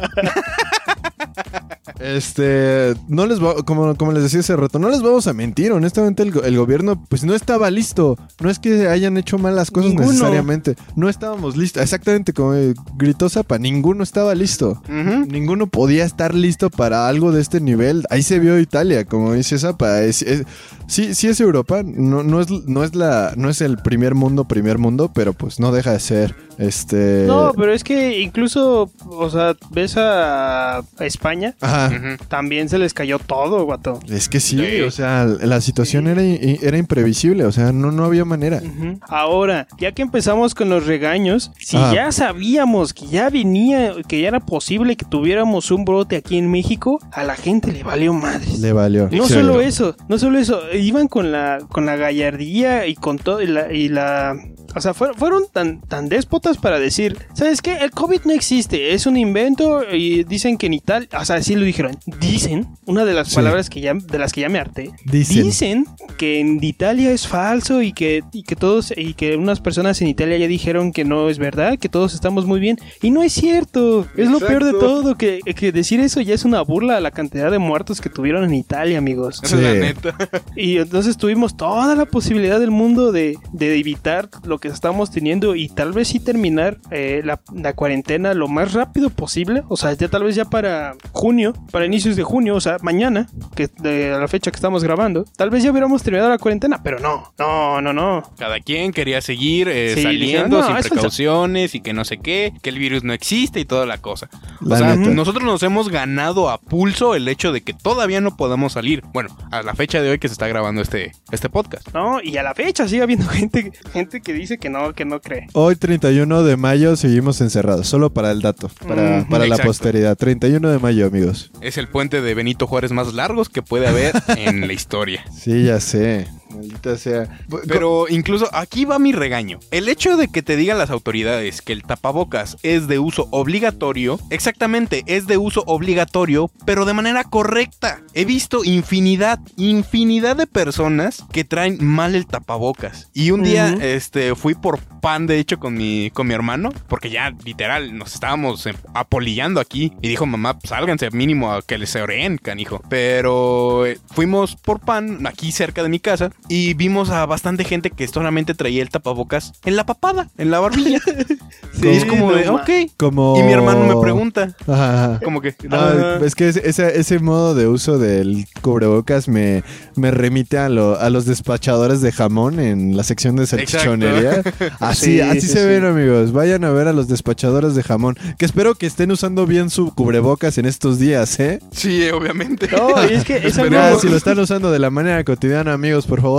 Este, 1.98 2.94
no 3.08 3.26
les 3.26 3.42
va, 3.42 3.54
como, 3.64 3.94
como 3.96 4.12
les 4.12 4.22
decía 4.22 4.40
hace 4.40 4.56
rato, 4.56 4.78
no 4.78 4.88
les 4.88 5.02
vamos 5.02 5.26
a 5.26 5.34
mentir, 5.34 5.72
honestamente 5.72 6.22
el, 6.22 6.30
go- 6.32 6.42
el 6.42 6.56
gobierno 6.56 7.04
pues 7.08 7.24
no 7.24 7.34
estaba 7.34 7.70
listo, 7.70 8.16
no 8.40 8.48
es 8.48 8.58
que 8.58 8.88
hayan 8.88 9.16
hecho 9.18 9.36
mal 9.38 9.54
las 9.54 9.70
cosas 9.70 9.90
Ninguno. 9.90 10.08
necesariamente, 10.10 10.76
no 10.96 11.08
estábamos 11.10 11.56
listos, 11.58 11.82
exactamente 11.82 12.32
como 12.32 12.54
eh, 12.54 12.74
gritó 12.96 13.28
Zapa, 13.28 13.58
ninguno 13.58 14.02
estaba 14.02 14.34
listo, 14.34 14.82
ninguno 14.88 15.66
podía 15.66 16.04
estar 16.04 16.34
listo 16.34 16.70
para 16.70 17.06
algo 17.06 17.32
de 17.32 17.42
este 17.42 17.60
nivel, 17.60 18.04
ahí 18.08 18.22
se 18.22 18.38
vio 18.38 18.58
Italia, 18.58 19.04
como 19.04 19.34
dice 19.34 19.58
Zapa, 19.58 20.00
es, 20.02 20.22
es- 20.22 20.44
sí, 20.86 21.14
sí 21.14 21.28
es 21.28 21.38
Europa, 21.40 21.82
no, 21.84 22.22
no, 22.22 22.40
es, 22.40 22.50
no, 22.50 22.82
es 22.82 22.94
la, 22.94 23.34
no 23.36 23.50
es 23.50 23.60
el 23.60 23.76
primer 23.76 24.14
mundo, 24.14 24.44
primer 24.46 24.78
mundo, 24.78 25.10
pero 25.14 25.34
pues 25.34 25.60
no 25.60 25.70
deja 25.70 25.92
de 25.92 26.00
ser, 26.00 26.34
este... 26.56 27.24
No, 27.26 27.52
pero 27.56 27.72
es 27.74 27.84
que 27.84 28.20
incluso, 28.20 28.69
o 29.08 29.30
sea, 29.30 29.54
ves 29.70 29.96
a, 29.96 30.82
España, 31.00 31.54
Ajá. 31.60 31.90
También 32.28 32.68
se 32.68 32.78
les 32.78 32.94
cayó 32.94 33.18
todo, 33.18 33.64
guato. 33.64 34.00
Es 34.08 34.28
que 34.28 34.40
sí, 34.40 34.58
Sí. 34.58 34.80
o 34.82 34.90
sea, 34.90 35.24
la 35.24 35.60
situación 35.60 36.06
era, 36.06 36.22
era 36.22 36.76
imprevisible, 36.78 37.44
o 37.44 37.52
sea, 37.52 37.72
no, 37.72 37.90
no 37.92 38.04
había 38.04 38.24
manera. 38.24 38.60
Ahora, 39.02 39.66
ya 39.78 39.92
que 39.92 40.02
empezamos 40.02 40.54
con 40.54 40.68
los 40.68 40.86
regaños, 40.86 41.52
si 41.58 41.76
Ah. 41.76 41.92
ya 41.94 42.12
sabíamos 42.12 42.92
que 42.94 43.06
ya 43.06 43.30
venía, 43.30 43.92
que 44.06 44.20
ya 44.20 44.28
era 44.28 44.40
posible 44.40 44.96
que 44.96 45.04
tuviéramos 45.06 45.70
un 45.70 45.84
brote 45.84 46.16
aquí 46.16 46.38
en 46.38 46.50
México, 46.50 46.98
a 47.12 47.24
la 47.24 47.36
gente 47.36 47.72
le 47.72 47.82
valió 47.82 48.12
madres. 48.12 48.58
Le 48.60 48.72
valió. 48.72 49.08
No 49.10 49.26
Sí. 49.26 49.34
solo 49.34 49.60
eso, 49.60 49.96
no 50.08 50.18
solo 50.18 50.38
eso, 50.38 50.60
iban 50.72 51.08
con 51.08 51.32
la, 51.32 51.58
con 51.70 51.86
la 51.86 51.96
gallardía 51.96 52.86
y 52.86 52.94
con 52.94 53.18
todo 53.18 53.40
y 53.42 53.46
la, 53.46 53.72
y 53.72 53.88
la- 53.88 54.36
o 54.74 54.80
sea, 54.80 54.94
fueron, 54.94 55.16
fueron 55.16 55.42
tan, 55.52 55.80
tan 55.82 56.08
déspotas 56.08 56.58
para 56.58 56.78
decir, 56.78 57.16
¿sabes 57.34 57.60
qué? 57.62 57.76
El 57.78 57.90
COVID 57.90 58.20
no 58.24 58.32
existe, 58.32 58.92
es 58.94 59.06
un 59.06 59.16
invento 59.16 59.82
y 59.92 60.24
dicen 60.24 60.56
que 60.58 60.66
en 60.66 60.74
Italia, 60.74 61.08
o 61.18 61.24
sea, 61.24 61.42
sí 61.42 61.54
lo 61.56 61.64
dijeron, 61.64 61.96
dicen, 62.20 62.66
una 62.86 63.04
de 63.04 63.14
las 63.14 63.28
Sí. 63.28 63.36
palabras 63.36 63.70
que 63.70 63.80
ya, 63.80 63.94
de 63.94 64.18
las 64.18 64.32
que 64.32 64.40
ya 64.42 64.48
me 64.48 64.58
harté, 64.58 64.90
Dicen. 65.04 65.42
dicen 65.44 65.86
que 66.18 66.40
en 66.40 66.62
Italia 66.62 67.10
es 67.10 67.26
falso 67.26 67.82
y 67.82 67.92
que, 67.92 68.22
y 68.32 68.42
que 68.42 68.56
todos, 68.56 68.92
y 68.96 69.14
que 69.14 69.36
unas 69.36 69.60
personas 69.60 70.00
en 70.02 70.08
Italia 70.08 70.36
ya 70.38 70.46
dijeron 70.48 70.92
que 70.92 71.04
no 71.04 71.28
es 71.30 71.38
verdad, 71.38 71.78
que 71.78 71.88
todos 71.88 72.14
estamos 72.14 72.46
muy 72.46 72.60
bien, 72.60 72.78
y 73.02 73.10
no 73.10 73.22
es 73.22 73.32
cierto, 73.32 74.06
es 74.16 74.28
lo 74.30 74.38
peor 74.40 74.64
de 74.64 74.72
todo, 74.72 75.16
que, 75.16 75.40
que 75.56 75.72
decir 75.72 76.00
eso 76.00 76.20
ya 76.20 76.34
es 76.34 76.44
una 76.44 76.62
burla 76.62 76.96
a 76.96 77.00
la 77.00 77.10
cantidad 77.10 77.50
de 77.50 77.58
muertos 77.58 78.00
que 78.00 78.08
tuvieron 78.10 78.44
en 78.44 78.54
Italia, 78.54 78.98
amigos. 78.98 79.40
Esa 79.42 79.56
es 79.56 79.62
la 79.62 79.72
Sí. 79.72 79.78
neta. 79.78 80.16
Y 80.56 80.76
entonces 80.78 81.16
tuvimos 81.16 81.56
toda 81.56 81.94
la 81.94 82.06
posibilidad 82.06 82.60
del 82.60 82.70
mundo 82.70 83.12
de, 83.12 83.36
de 83.52 83.78
evitar 83.78 84.28
lo 84.44 84.58
que 84.60 84.68
estamos 84.68 85.10
teniendo 85.10 85.56
y 85.56 85.68
tal 85.68 85.92
vez 85.92 86.08
sí 86.08 86.20
terminar 86.20 86.78
eh, 86.90 87.22
la, 87.24 87.40
la 87.54 87.72
cuarentena 87.72 88.34
lo 88.34 88.48
más 88.48 88.72
rápido 88.72 89.10
posible. 89.10 89.62
O 89.68 89.76
sea, 89.76 89.92
ya 89.94 90.08
tal 90.08 90.24
vez 90.24 90.34
ya 90.34 90.44
para 90.44 90.94
junio, 91.12 91.54
para 91.70 91.86
inicios 91.86 92.16
de 92.16 92.22
junio, 92.22 92.54
o 92.54 92.60
sea, 92.60 92.76
mañana, 92.82 93.28
que 93.54 93.68
de 93.78 94.10
la 94.10 94.28
fecha 94.28 94.50
que 94.50 94.56
estamos 94.56 94.84
grabando, 94.84 95.24
tal 95.36 95.50
vez 95.50 95.62
ya 95.62 95.70
hubiéramos 95.70 96.02
terminado 96.02 96.30
la 96.30 96.38
cuarentena, 96.38 96.82
pero 96.82 96.98
no, 97.00 97.32
no, 97.38 97.80
no, 97.80 97.92
no. 97.92 98.22
Cada 98.38 98.60
quien 98.60 98.92
quería 98.92 99.20
seguir 99.20 99.68
eh, 99.68 99.94
Sí, 99.94 100.02
saliendo 100.02 100.60
no, 100.60 100.66
sin 100.66 100.76
precauciones 100.76 101.74
y 101.74 101.80
que 101.80 101.92
no 101.92 102.04
sé 102.04 102.18
qué, 102.18 102.52
que 102.62 102.70
el 102.70 102.78
virus 102.78 103.04
no 103.04 103.12
existe 103.12 103.60
y 103.60 103.64
toda 103.64 103.86
la 103.86 103.98
cosa. 103.98 104.28
La 104.60 104.74
o 104.74 104.78
sea, 104.78 104.96
neta. 104.96 105.10
nosotros 105.10 105.44
nos 105.44 105.62
hemos 105.62 105.88
ganado 105.88 106.50
a 106.50 106.58
pulso 106.58 107.14
el 107.14 107.28
hecho 107.28 107.52
de 107.52 107.62
que 107.62 107.72
todavía 107.72 108.20
no 108.20 108.36
podamos 108.36 108.74
salir. 108.74 109.02
Bueno, 109.12 109.36
a 109.50 109.62
la 109.62 109.74
fecha 109.74 110.02
de 110.02 110.10
hoy 110.10 110.18
que 110.18 110.28
se 110.28 110.32
está 110.32 110.46
grabando 110.46 110.82
este, 110.82 111.12
este 111.30 111.48
podcast. 111.48 111.88
No, 111.94 112.20
y 112.22 112.36
a 112.36 112.42
la 112.42 112.54
fecha 112.54 112.86
sigue 112.88 113.02
habiendo 113.02 113.28
gente, 113.30 113.72
gente 113.92 114.20
que 114.20 114.32
dice 114.32 114.49
que 114.58 114.70
no, 114.70 114.92
que 114.94 115.04
no 115.04 115.20
cree. 115.20 115.46
Hoy, 115.52 115.76
31 115.76 116.42
de 116.42 116.56
mayo, 116.56 116.96
seguimos 116.96 117.40
encerrados. 117.40 117.86
Solo 117.86 118.10
para 118.10 118.30
el 118.30 118.40
dato, 118.42 118.70
para, 118.86 119.20
Mm, 119.20 119.28
para 119.28 119.46
la 119.46 119.58
posteridad. 119.58 120.16
31 120.16 120.70
de 120.70 120.78
mayo, 120.78 121.06
amigos. 121.06 121.50
Es 121.60 121.78
el 121.78 121.88
puente 121.88 122.20
de 122.20 122.34
Benito 122.34 122.66
Juárez 122.66 122.92
más 122.92 123.14
largos 123.14 123.48
que 123.48 123.62
puede 123.62 123.86
haber 123.86 124.14
en 124.36 124.66
la 124.66 124.72
historia. 124.72 125.24
Sí, 125.32 125.64
ya 125.64 125.80
sé. 125.80 126.26
Maldita 126.54 126.96
sea. 126.96 127.38
Pero 127.66 128.08
incluso 128.08 128.48
aquí 128.52 128.84
va 128.84 128.98
mi 128.98 129.12
regaño. 129.12 129.60
El 129.70 129.88
hecho 129.88 130.16
de 130.16 130.28
que 130.28 130.42
te 130.42 130.56
digan 130.56 130.78
las 130.78 130.90
autoridades 130.90 131.62
que 131.62 131.72
el 131.72 131.82
tapabocas 131.82 132.56
es 132.62 132.88
de 132.88 132.98
uso 132.98 133.28
obligatorio, 133.30 134.18
exactamente 134.30 135.02
es 135.06 135.26
de 135.26 135.38
uso 135.38 135.62
obligatorio, 135.66 136.50
pero 136.64 136.84
de 136.84 136.94
manera 136.94 137.24
correcta. 137.24 138.02
He 138.14 138.24
visto 138.24 138.64
infinidad, 138.64 139.40
infinidad 139.56 140.36
de 140.36 140.46
personas 140.46 141.24
que 141.32 141.44
traen 141.44 141.84
mal 141.84 142.14
el 142.14 142.26
tapabocas. 142.26 143.08
Y 143.14 143.30
un 143.30 143.42
día, 143.42 143.76
este, 143.80 144.34
fui 144.34 144.54
por 144.54 144.80
pan, 145.00 145.26
de 145.26 145.38
hecho, 145.38 145.58
con 145.58 145.74
mi, 145.74 146.10
con 146.10 146.26
mi 146.26 146.34
hermano, 146.34 146.70
porque 146.88 147.10
ya 147.10 147.32
literal 147.44 147.96
nos 147.96 148.14
estábamos 148.14 148.66
eh, 148.66 148.74
apolillando 148.94 149.60
aquí. 149.60 149.92
Y 150.02 150.08
dijo, 150.08 150.26
mamá, 150.26 150.58
pues, 150.58 150.70
sálganse 150.70 151.10
mínimo 151.10 151.52
a 151.52 151.62
que 151.62 151.78
les 151.78 151.94
oreen, 151.96 152.38
canijo. 152.38 152.82
Pero 152.88 153.86
eh, 153.86 153.98
fuimos 154.12 154.56
por 154.56 154.80
pan 154.80 155.26
aquí 155.26 155.52
cerca 155.52 155.82
de 155.82 155.88
mi 155.88 156.00
casa 156.00 156.30
y 156.48 156.74
vimos 156.74 157.10
a 157.10 157.26
bastante 157.26 157.64
gente 157.64 157.90
que 157.90 158.06
solamente 158.08 158.54
traía 158.54 158.82
el 158.82 158.90
tapabocas 158.90 159.52
en 159.64 159.76
la 159.76 159.86
papada, 159.86 160.28
en 160.38 160.50
la 160.50 160.60
barbilla. 160.60 161.00
y 161.82 161.88
es 161.88 162.04
como 162.04 162.30
no 162.32 162.36
de, 162.36 162.48
ok. 162.48 162.70
Como... 162.96 163.38
Y 163.38 163.42
mi 163.42 163.52
hermano 163.52 163.84
me 163.86 164.00
pregunta, 164.00 164.54
Ajá, 164.66 165.04
ajá. 165.14 165.20
como 165.24 165.40
que, 165.40 165.54
No, 165.68 165.76
Ajá. 165.76 166.16
es 166.24 166.34
que 166.34 166.48
ese, 166.48 166.98
ese- 166.98 167.18
modo 167.20 167.54
de 167.54 167.66
uso 167.68 167.98
del 167.98 168.46
cubrebocas 168.62 169.28
me, 169.28 169.62
me 169.94 170.10
remite 170.10 170.56
a, 170.58 170.68
lo- 170.68 170.98
a 170.98 171.10
los 171.10 171.26
despachadores 171.26 172.00
de 172.00 172.12
jamón 172.12 172.58
en 172.60 172.96
la 172.96 173.04
sección 173.04 173.36
de 173.36 173.46
salchichonería. 173.46 174.42
Así, 174.80 175.00
Sí, 175.10 175.20
así 175.20 175.40
sí, 175.42 175.46
se 175.48 175.60
sí. 175.62 175.66
ven, 175.66 175.84
amigos. 175.84 176.32
Vayan 176.32 176.64
a 176.64 176.70
ver 176.70 176.86
a 176.88 176.92
los 176.92 177.08
despachadores 177.08 177.74
de 177.74 177.82
jamón. 177.82 178.16
Que 178.38 178.44
espero 178.44 178.74
que 178.74 178.86
estén 178.86 179.10
usando 179.10 179.46
bien 179.46 179.70
su 179.70 179.94
cubrebocas 179.94 180.56
en 180.58 180.66
estos 180.66 180.98
días, 180.98 181.38
¿eh? 181.40 181.58
sí, 181.72 182.08
obviamente. 182.10 182.68
No, 182.68 183.04
y 183.10 183.14
es 183.14 183.24
que 183.24 183.36
es 183.38 183.58
algo... 183.58 183.98
Si 183.98 184.08
lo 184.08 184.16
están 184.16 184.38
usando 184.38 184.70
de 184.70 184.78
la 184.78 184.90
manera 184.90 185.22
cotidiana, 185.24 185.72
amigos, 185.72 186.06
por 186.06 186.20
favor, 186.22 186.29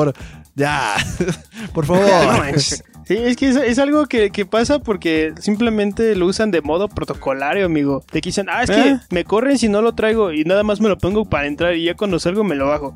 ya. 0.56 0.96
por 1.74 1.88
No 1.88 1.96
favor. 1.96 2.38
manches. 2.38 2.84
Sí, 3.12 3.18
es 3.18 3.36
que 3.36 3.50
es, 3.50 3.56
es 3.58 3.78
algo 3.78 4.06
que, 4.06 4.30
que 4.30 4.46
pasa 4.46 4.80
porque 4.80 5.34
simplemente 5.40 6.16
lo 6.16 6.28
usan 6.28 6.50
de 6.50 6.62
modo 6.62 6.88
protocolario, 6.88 7.66
amigo. 7.66 8.06
De 8.14 8.22
que 8.22 8.30
dicen, 8.30 8.48
ah, 8.50 8.64
es 8.64 8.70
que 8.72 8.80
¿Eh? 8.92 9.00
me 9.10 9.26
corren 9.26 9.58
si 9.58 9.68
no 9.68 9.82
lo 9.82 9.94
traigo 9.96 10.32
y 10.32 10.46
nada 10.46 10.64
más 10.64 10.80
me 10.80 10.88
lo 10.88 10.98
pongo 10.98 11.26
para 11.26 11.46
entrar 11.48 11.76
y 11.76 11.84
ya 11.84 11.96
cuando 11.96 12.20
salgo 12.20 12.46
me 12.46 12.56
lo 12.56 12.68
bajo. 12.68 12.96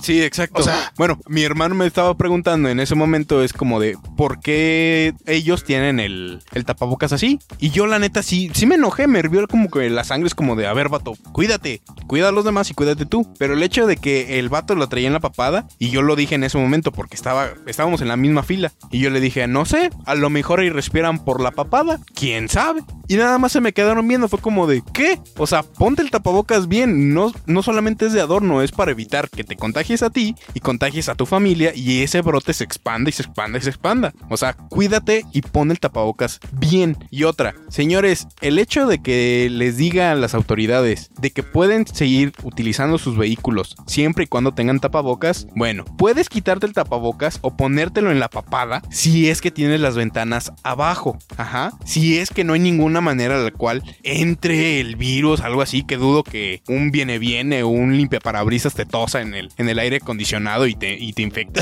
Sí, 0.00 0.22
exacto. 0.22 0.60
O 0.60 0.62
sea- 0.62 0.92
bueno, 0.96 1.18
mi 1.28 1.42
hermano 1.42 1.74
me 1.74 1.86
estaba 1.86 2.16
preguntando 2.16 2.70
en 2.70 2.80
ese 2.80 2.94
momento, 2.94 3.42
es 3.42 3.52
como 3.52 3.80
de, 3.80 3.98
¿por 4.16 4.40
qué 4.40 5.12
ellos 5.26 5.62
tienen 5.64 6.00
el, 6.00 6.40
el 6.52 6.64
tapabocas 6.64 7.12
así? 7.12 7.38
Y 7.58 7.68
yo 7.68 7.86
la 7.86 7.98
neta 7.98 8.22
sí, 8.22 8.50
sí 8.54 8.64
me 8.64 8.76
enojé, 8.76 9.08
me 9.08 9.18
hirvió 9.18 9.46
como 9.46 9.68
que 9.70 9.90
la 9.90 10.04
sangre 10.04 10.28
es 10.28 10.34
como 10.34 10.56
de, 10.56 10.66
a 10.68 10.72
ver, 10.72 10.88
vato, 10.88 11.12
cuídate, 11.32 11.82
cuida 12.06 12.30
a 12.30 12.32
los 12.32 12.46
demás 12.46 12.70
y 12.70 12.74
cuídate 12.74 13.04
tú. 13.04 13.30
Pero 13.38 13.52
el 13.52 13.62
hecho 13.62 13.86
de 13.86 13.98
que 13.98 14.38
el 14.38 14.48
vato 14.48 14.74
lo 14.74 14.88
traía 14.88 15.08
en 15.08 15.12
la 15.12 15.20
papada, 15.20 15.66
y 15.78 15.90
yo 15.90 16.00
lo 16.00 16.16
dije 16.16 16.34
en 16.34 16.44
ese 16.44 16.56
momento 16.56 16.92
porque 16.92 17.14
estaba, 17.14 17.50
estábamos 17.66 18.00
en 18.00 18.08
la 18.08 18.16
misma 18.16 18.42
fila, 18.42 18.72
y 18.90 19.00
yo 19.00 19.10
le 19.10 19.20
dije, 19.20 19.49
no 19.52 19.64
sé, 19.64 19.90
a 20.06 20.14
lo 20.14 20.30
mejor 20.30 20.60
ahí 20.60 20.70
respiran 20.70 21.24
por 21.24 21.40
la 21.40 21.50
papada, 21.50 22.00
quién 22.14 22.48
sabe. 22.48 22.82
Y 23.08 23.16
nada 23.16 23.38
más 23.38 23.50
se 23.50 23.60
me 23.60 23.72
quedaron 23.72 24.06
viendo, 24.06 24.28
fue 24.28 24.38
como 24.38 24.68
de, 24.68 24.82
¿qué? 24.92 25.18
O 25.36 25.46
sea, 25.46 25.64
ponte 25.64 26.00
el 26.00 26.12
tapabocas 26.12 26.68
bien, 26.68 27.12
no, 27.12 27.32
no 27.46 27.62
solamente 27.62 28.06
es 28.06 28.12
de 28.12 28.20
adorno, 28.20 28.62
es 28.62 28.70
para 28.70 28.92
evitar 28.92 29.28
que 29.28 29.42
te 29.42 29.56
contagies 29.56 30.04
a 30.04 30.10
ti 30.10 30.36
y 30.54 30.60
contagies 30.60 31.08
a 31.08 31.16
tu 31.16 31.26
familia 31.26 31.72
y 31.74 32.02
ese 32.02 32.20
brote 32.20 32.54
se 32.54 32.62
expanda 32.62 33.10
y 33.10 33.12
se 33.12 33.22
expanda 33.22 33.58
y 33.58 33.62
se 33.62 33.70
expanda. 33.70 34.14
O 34.28 34.36
sea, 34.36 34.52
cuídate 34.52 35.24
y 35.32 35.42
pon 35.42 35.72
el 35.72 35.80
tapabocas 35.80 36.38
bien. 36.52 36.96
Y 37.10 37.24
otra, 37.24 37.54
señores, 37.68 38.28
el 38.40 38.58
hecho 38.60 38.86
de 38.86 39.02
que 39.02 39.48
les 39.50 39.76
digan 39.76 40.20
las 40.20 40.34
autoridades 40.34 41.10
de 41.20 41.32
que 41.32 41.42
pueden 41.42 41.86
seguir 41.86 42.32
utilizando 42.44 42.98
sus 42.98 43.16
vehículos 43.16 43.74
siempre 43.86 44.24
y 44.24 44.26
cuando 44.28 44.54
tengan 44.54 44.78
tapabocas, 44.78 45.46
bueno, 45.56 45.84
puedes 45.84 46.28
quitarte 46.28 46.66
el 46.66 46.74
tapabocas 46.74 47.38
o 47.42 47.56
ponértelo 47.56 48.10
en 48.12 48.20
la 48.20 48.28
papada 48.28 48.82
si 48.90 49.28
es 49.28 49.39
que 49.40 49.50
tienes 49.50 49.80
las 49.80 49.96
ventanas 49.96 50.52
abajo. 50.62 51.18
Ajá. 51.36 51.72
Si 51.84 52.18
es 52.18 52.30
que 52.30 52.44
no 52.44 52.52
hay 52.52 52.60
ninguna 52.60 53.00
manera 53.00 53.36
en 53.36 53.44
la 53.44 53.50
cual 53.50 53.82
entre 54.02 54.80
el 54.80 54.96
virus, 54.96 55.40
algo 55.40 55.62
así, 55.62 55.82
que 55.82 55.96
dudo 55.96 56.22
que 56.22 56.62
un 56.68 56.90
viene 56.90 57.18
viene 57.18 57.62
o 57.62 57.68
un 57.68 57.96
limpiaparabrisas 57.96 58.74
te 58.74 58.84
tosa 58.84 59.20
en 59.20 59.34
el, 59.34 59.50
en 59.56 59.68
el 59.68 59.78
aire 59.78 59.96
acondicionado 59.96 60.66
y 60.66 60.74
te, 60.74 60.94
y 60.94 61.12
te 61.12 61.22
infecte. 61.22 61.60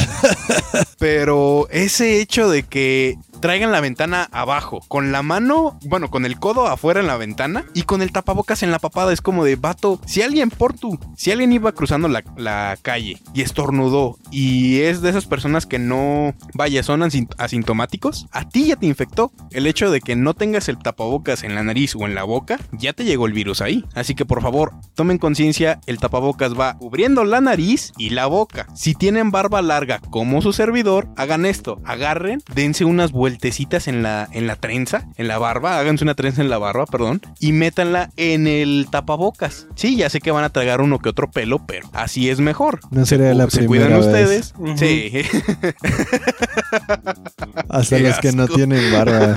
Pero 0.99 1.69
ese 1.71 2.21
hecho 2.21 2.49
de 2.49 2.63
que 2.65 3.17
traigan 3.41 3.73
la 3.73 3.81
ventana 3.81 4.29
abajo, 4.33 4.81
con 4.89 5.13
la 5.13 5.23
mano, 5.23 5.79
bueno, 5.85 6.11
con 6.11 6.25
el 6.25 6.39
codo 6.39 6.67
afuera 6.67 7.01
en 7.01 7.07
la 7.07 7.17
ventana 7.17 7.65
y 7.75 7.83
con 7.83 8.03
el 8.03 8.13
tapabocas 8.13 8.63
en 8.63 8.71
la 8.71 8.79
papada. 8.79 9.13
Es 9.13 9.21
como 9.21 9.45
de 9.45 9.57
vato. 9.57 10.01
Si 10.07 10.23
alguien 10.23 10.51
por 10.51 10.73
tú, 10.75 10.99
si 11.17 11.31
alguien 11.31 11.53
iba 11.53 11.73
cruzando 11.73 12.09
la, 12.09 12.23
la 12.37 12.77
calle 12.83 13.19
y 13.35 13.43
estornudó 13.43 14.17
y 14.31 14.81
es 14.81 15.01
de 15.03 15.11
esas 15.11 15.27
personas 15.27 15.67
que 15.67 15.79
no, 15.79 16.35
vaya, 16.55 16.83
son 16.83 17.01
asin- 17.01 17.29
asintomáticos, 17.39 18.27
a 18.33 18.49
ti 18.49 18.67
ya 18.67 18.77
te 18.77 18.87
infectó. 18.87 19.33
El 19.51 19.67
hecho 19.67 19.91
de 19.91 20.01
que 20.01 20.17
no 20.17 20.35
tengas 20.35 20.69
el 20.69 20.79
tapabocas 20.79 21.43
en 21.43 21.55
la 21.55 21.63
nariz 21.63 21.95
o 21.97 22.05
en 22.07 22.15
la 22.15 22.25
boca, 22.25 22.59
ya 22.73 22.93
te 22.93 23.05
llegó 23.05 23.27
el 23.27 23.33
virus 23.33 23.61
ahí. 23.61 23.85
Así 23.95 24.15
que 24.15 24.25
por 24.25 24.43
favor, 24.43 24.73
tomen 24.95 25.19
conciencia, 25.19 25.81
el 25.87 25.99
tapabocas 25.99 26.59
va 26.59 26.77
cubriendo 26.79 27.25
la 27.25 27.41
nariz 27.41 27.93
y 27.99 28.11
la 28.11 28.27
boca. 28.27 28.67
Si 28.75 28.95
tienen 28.95 29.31
barba 29.31 29.63
larga 29.63 30.01
como 30.11 30.43
su 30.43 30.53
servidor, 30.53 31.09
hagan 31.17 31.47
esto, 31.47 31.81
agarren, 31.85 32.43
dense 32.55 32.85
unas 32.85 33.13
vueltecitas 33.29 33.89
en 33.89 34.03
la, 34.03 34.27
en 34.33 34.47
la 34.47 34.57
trenza, 34.57 35.05
en 35.19 35.29
la 35.29 35.37
barba, 35.37 35.79
háganse 35.79 36.03
una 36.03 36.15
trenza 36.15 36.41
en 36.41 36.49
la 36.49 36.57
barba, 36.57 36.87
perdón, 36.87 37.21
y 37.39 37.53
métanla 37.53 38.09
en 38.17 38.47
el 38.47 38.87
tapabocas. 38.91 39.67
Sí, 39.75 39.97
ya 39.97 40.09
sé 40.09 40.21
que 40.21 40.31
van 40.31 40.45
a 40.45 40.49
tragar 40.49 40.81
uno 40.81 40.99
que 40.99 41.11
otro 41.11 41.31
pelo, 41.31 41.61
pero 41.67 41.87
así 41.93 42.31
es 42.31 42.41
mejor. 42.41 42.81
No 42.91 43.05
sería 43.05 43.35
la 43.35 43.51
Se 43.51 43.67
cuidan 43.67 43.95
ustedes. 43.95 44.55
Sí. 44.77 45.13
Hasta 47.69 47.97
Qué 47.97 48.03
los 48.03 48.19
que 48.19 48.33
no 48.33 48.47
tienen 48.49 48.93
barba. 48.93 49.35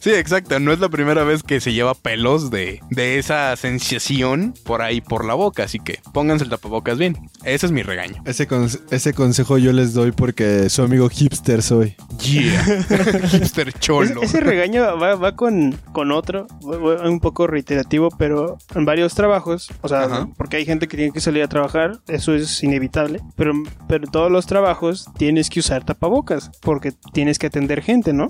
Sí, 0.00 0.10
exacto. 0.10 0.58
No 0.60 0.72
es 0.72 0.78
la 0.80 0.88
primera 0.88 1.24
vez 1.24 1.42
que 1.42 1.60
se 1.60 1.72
lleva 1.72 1.94
pelos 1.94 2.50
de, 2.50 2.80
de 2.90 3.18
esa 3.18 3.54
sensación 3.56 4.54
por 4.64 4.82
ahí 4.82 5.00
por 5.00 5.24
la 5.24 5.34
boca. 5.34 5.64
Así 5.64 5.78
que 5.78 5.98
pónganse 6.12 6.44
el 6.44 6.50
tapabocas 6.50 6.98
bien. 6.98 7.16
Ese 7.44 7.66
es 7.66 7.72
mi 7.72 7.82
regaño. 7.82 8.22
Ese, 8.24 8.48
conse- 8.48 8.80
ese 8.90 9.14
consejo 9.14 9.58
yo 9.58 9.72
les 9.72 9.94
doy 9.94 10.12
porque 10.12 10.68
su 10.70 10.82
amigo 10.82 11.08
hipster 11.08 11.62
soy. 11.62 11.96
Yeah. 12.20 12.62
Hipster 13.30 13.68
Es- 13.68 13.80
cholo. 13.80 14.22
ese 14.22 14.40
regaño 14.40 14.96
va, 14.98 15.14
va 15.16 15.34
con, 15.36 15.72
con 15.92 16.12
otro, 16.12 16.46
un 16.62 17.20
poco 17.20 17.46
reiterativo, 17.46 18.08
pero 18.18 18.58
en 18.74 18.84
varios 18.84 19.14
trabajos, 19.14 19.68
o 19.80 19.88
sea, 19.88 20.02
Ajá. 20.04 20.28
porque 20.36 20.56
hay 20.56 20.64
gente 20.64 20.88
que 20.88 20.96
tiene 20.96 21.12
que 21.12 21.20
salir 21.20 21.42
a 21.42 21.48
trabajar, 21.48 22.00
eso 22.08 22.34
es 22.34 22.62
inevitable, 22.62 23.20
pero, 23.36 23.52
pero 23.88 24.04
en 24.04 24.10
todos 24.10 24.30
los 24.30 24.46
trabajos 24.46 25.06
tienes 25.18 25.50
que 25.50 25.60
usar 25.60 25.84
tapabocas, 25.84 25.91
porque 26.60 26.92
tienes 27.12 27.38
que 27.38 27.46
atender 27.48 27.82
gente, 27.82 28.12
¿no? 28.12 28.28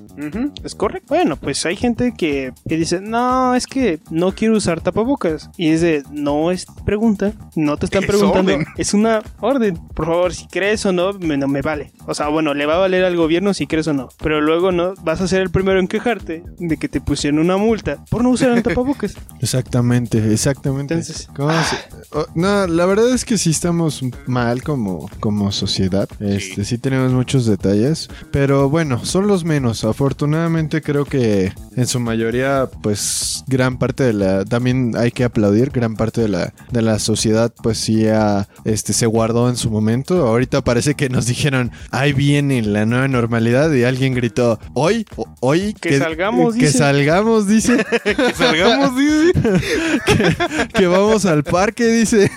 ¿Es 0.64 0.74
correcto? 0.74 1.06
Bueno, 1.14 1.36
pues 1.36 1.64
hay 1.66 1.76
gente 1.76 2.14
que, 2.16 2.52
que 2.68 2.76
dice, 2.76 3.00
no, 3.00 3.54
es 3.54 3.66
que 3.66 4.00
no 4.10 4.32
quiero 4.32 4.56
usar 4.56 4.80
tapabocas. 4.80 5.50
Y 5.56 5.68
es 5.68 5.80
de, 5.80 6.02
no 6.10 6.50
es 6.50 6.66
pregunta, 6.84 7.32
no 7.56 7.76
te 7.76 7.86
están 7.86 8.02
Es 8.04 8.08
preguntando, 8.08 8.52
orden. 8.54 8.66
es 8.76 8.94
una 8.94 9.22
orden. 9.40 9.78
Por 9.94 10.06
favor, 10.06 10.34
si 10.34 10.46
crees 10.46 10.84
o 10.86 10.92
no, 10.92 11.12
me, 11.14 11.36
no 11.36 11.48
me 11.48 11.62
vale. 11.62 11.92
O 12.06 12.14
sea, 12.14 12.28
bueno, 12.28 12.54
le 12.54 12.66
va 12.66 12.74
a 12.74 12.78
valer 12.78 13.04
al 13.04 13.16
gobierno 13.16 13.54
si 13.54 13.66
crees 13.66 13.86
o 13.88 13.92
no. 13.92 14.08
Pero 14.22 14.40
luego 14.40 14.72
no 14.72 14.94
vas 15.02 15.20
a 15.20 15.28
ser 15.28 15.42
el 15.42 15.50
primero 15.50 15.78
en 15.80 15.88
quejarte 15.88 16.42
de 16.58 16.76
que 16.76 16.88
te 16.88 17.00
pusieron 17.00 17.38
una 17.40 17.56
multa 17.56 18.04
por 18.10 18.22
no 18.22 18.30
usar 18.30 18.50
el 18.50 18.62
tapabocas. 18.62 19.14
Exactamente, 19.40 20.32
exactamente. 20.32 20.94
Entonces- 20.94 21.28
¿Cómo 21.36 21.50
se- 21.52 21.76
oh, 22.12 22.26
no, 22.34 22.66
la 22.66 22.86
verdad 22.86 23.12
es 23.12 23.24
que 23.24 23.36
sí 23.38 23.50
estamos 23.50 24.02
mal 24.26 24.62
como, 24.62 25.10
como 25.20 25.52
sociedad. 25.52 26.08
Este, 26.20 26.64
sí 26.64 26.78
tenemos 26.78 27.12
muchos 27.12 27.46
detalles. 27.52 28.08
Pero 28.30 28.68
bueno, 28.68 29.04
son 29.04 29.26
los 29.26 29.44
menos. 29.44 29.84
Afortunadamente 29.84 30.82
creo 30.82 31.04
que 31.04 31.52
en 31.76 31.86
su 31.86 32.00
mayoría, 32.00 32.68
pues, 32.82 33.44
gran 33.46 33.78
parte 33.78 34.04
de 34.04 34.12
la. 34.12 34.44
También 34.44 34.92
hay 34.96 35.10
que 35.10 35.24
aplaudir. 35.24 35.70
Gran 35.70 35.96
parte 35.96 36.22
de 36.22 36.28
la, 36.28 36.52
de 36.70 36.82
la 36.82 36.98
sociedad, 36.98 37.52
pues 37.62 37.78
sí 37.78 38.06
ha, 38.08 38.48
este, 38.64 38.92
se 38.92 39.06
guardó 39.06 39.48
en 39.48 39.56
su 39.56 39.70
momento. 39.70 40.26
Ahorita 40.26 40.62
parece 40.62 40.94
que 40.94 41.08
nos 41.08 41.26
dijeron, 41.26 41.70
ahí 41.90 42.12
viene 42.12 42.62
la 42.62 42.86
nueva 42.86 43.08
normalidad. 43.08 43.72
Y 43.72 43.84
alguien 43.84 44.14
gritó, 44.14 44.58
hoy, 44.74 45.06
hoy. 45.40 45.74
Que 45.74 45.98
salgamos, 45.98 46.54
Que 46.54 46.66
dice. 46.66 46.78
salgamos, 46.78 47.46
dice. 47.46 47.84
que 48.04 48.34
salgamos, 48.34 48.96
dice. 48.96 49.32
que, 50.06 50.36
que 50.74 50.86
vamos 50.86 51.24
al 51.26 51.44
parque, 51.44 51.86
dice. 51.86 52.30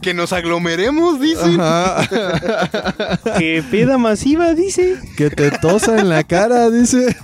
Que 0.00 0.14
nos 0.14 0.32
aglomeremos, 0.32 1.20
dice. 1.20 1.56
Que 3.38 3.62
peda 3.70 3.98
dice. 4.26 4.96
Que 5.16 5.30
te 5.30 5.50
tosa 5.50 5.98
en 5.98 6.08
la 6.08 6.24
cara, 6.24 6.70
dice. 6.70 7.14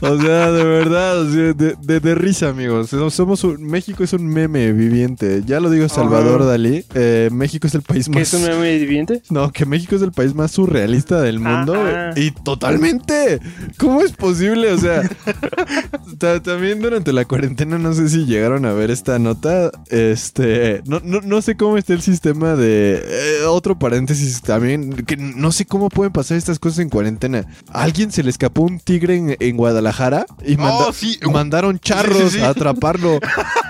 O 0.00 0.20
sea, 0.20 0.50
de 0.50 0.64
verdad, 0.64 1.24
de, 1.24 1.54
de- 1.54 2.00
de 2.00 2.14
risa, 2.14 2.48
amigos. 2.48 2.90
Somos 3.10 3.44
un- 3.44 3.62
México 3.62 4.02
es 4.04 4.12
un 4.12 4.26
meme 4.26 4.72
viviente. 4.72 5.42
Ya 5.46 5.60
lo 5.60 5.70
digo 5.70 5.88
Salvador. 5.88 6.44
Dalí. 6.46 6.84
Eh, 6.94 7.28
México 7.32 7.66
es 7.66 7.74
el 7.74 7.82
país 7.82 8.06
Que 8.06 8.18
más. 8.20 8.22
es 8.22 8.34
un 8.34 8.42
meme 8.48 8.78
viviente. 8.78 9.22
No, 9.30 9.52
que 9.52 9.66
México 9.66 9.96
es 9.96 10.02
el 10.02 10.12
país 10.12 10.34
más 10.34 10.50
surrealista 10.52 11.20
del 11.20 11.38
mundo. 11.40 11.74
Ajá. 11.74 12.12
Y 12.16 12.30
totalmente. 12.30 13.40
¿Cómo 13.78 14.02
es 14.02 14.12
posible? 14.12 14.72
O 14.72 14.78
sea, 14.78 15.02
ta- 16.18 16.42
también 16.42 16.80
durante 16.80 17.12
la 17.12 17.24
cuarentena, 17.24 17.78
no 17.78 17.92
sé 17.92 18.08
si 18.08 18.24
llegaron 18.26 18.64
a 18.64 18.72
ver 18.72 18.90
esta 18.90 19.18
nota. 19.18 19.70
Este, 19.90 20.82
no, 20.86 21.00
no, 21.04 21.20
no 21.20 21.42
sé 21.42 21.56
cómo 21.56 21.76
está 21.76 21.92
el 21.92 22.02
sistema 22.02 22.56
de. 22.56 23.02
eh, 23.04 23.44
otro 23.46 23.78
paréntesis 23.78 24.40
también. 24.42 24.92
Que 25.04 25.16
no 25.16 25.52
sé 25.52 25.66
cómo 25.66 25.88
pueden 25.88 26.12
pasar 26.12 26.29
estas 26.38 26.58
cosas 26.58 26.80
en 26.80 26.88
cuarentena. 26.90 27.44
¿A 27.72 27.82
alguien 27.82 28.10
se 28.12 28.22
le 28.22 28.30
escapó 28.30 28.62
un 28.62 28.78
tigre 28.80 29.16
en, 29.16 29.36
en 29.38 29.56
Guadalajara 29.56 30.26
y 30.46 30.56
manda- 30.56 30.88
Oh, 30.88 30.92
sí. 30.92 31.18
mandaron 31.32 31.78
charros 31.78 32.16
Sí, 32.18 32.30
sí, 32.30 32.38
sí. 32.38 32.42
a 32.44 32.48
atraparlo. 32.50 33.18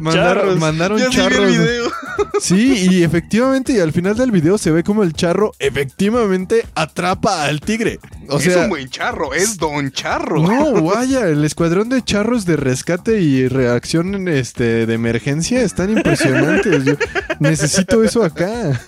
Mandaron, 0.00 0.34
Charros. 0.34 0.58
mandaron 0.58 0.98
Ya 0.98 1.10
sí 1.10 1.16
vi 1.16 1.22
el 1.22 1.30
charros. 1.30 1.48
video. 1.48 1.92
Sí, 2.40 2.88
y 2.90 3.02
efectivamente, 3.02 3.72
y 3.72 3.80
al 3.80 3.92
final 3.92 4.16
del 4.16 4.30
video 4.30 4.58
se 4.58 4.70
ve 4.70 4.82
como 4.82 5.02
el 5.02 5.12
charro 5.12 5.52
efectivamente 5.58 6.64
atrapa 6.74 7.44
al 7.44 7.60
tigre. 7.60 7.98
O 8.28 8.38
es 8.38 8.44
sea, 8.44 8.64
un 8.64 8.70
buen 8.70 8.88
charro, 8.88 9.34
es 9.34 9.58
Don 9.58 9.90
Charro. 9.92 10.40
no, 10.40 10.82
vaya, 10.82 11.28
el 11.28 11.44
escuadrón 11.44 11.88
de 11.88 12.02
charros 12.02 12.44
de 12.46 12.56
rescate 12.56 13.20
y 13.20 13.48
reacción 13.48 14.28
este, 14.28 14.86
de 14.86 14.94
emergencia 14.94 15.62
están 15.62 15.90
impresionantes. 15.90 16.84
Yo 16.84 16.94
necesito 17.38 18.02
eso 18.02 18.24
acá. 18.24 18.80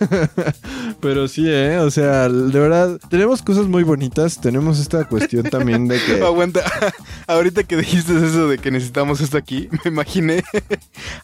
Pero 1.00 1.28
sí, 1.28 1.44
¿eh? 1.46 1.78
O 1.78 1.90
sea, 1.90 2.28
de 2.28 2.58
verdad, 2.58 2.98
tenemos 3.10 3.42
cosas 3.42 3.66
muy 3.66 3.82
bonitas. 3.82 4.40
Tenemos 4.40 4.78
esta 4.78 5.04
cuestión 5.04 5.44
también 5.44 5.86
de 5.88 5.98
que... 6.00 6.22
Aguanta, 6.22 6.60
ahorita 7.26 7.64
que 7.64 7.76
dijiste 7.76 8.16
eso 8.16 8.48
de 8.48 8.58
que 8.58 8.70
necesitamos 8.70 9.20
esto 9.20 9.36
aquí, 9.36 9.68
me 9.90 10.02
imaginé 10.02 10.44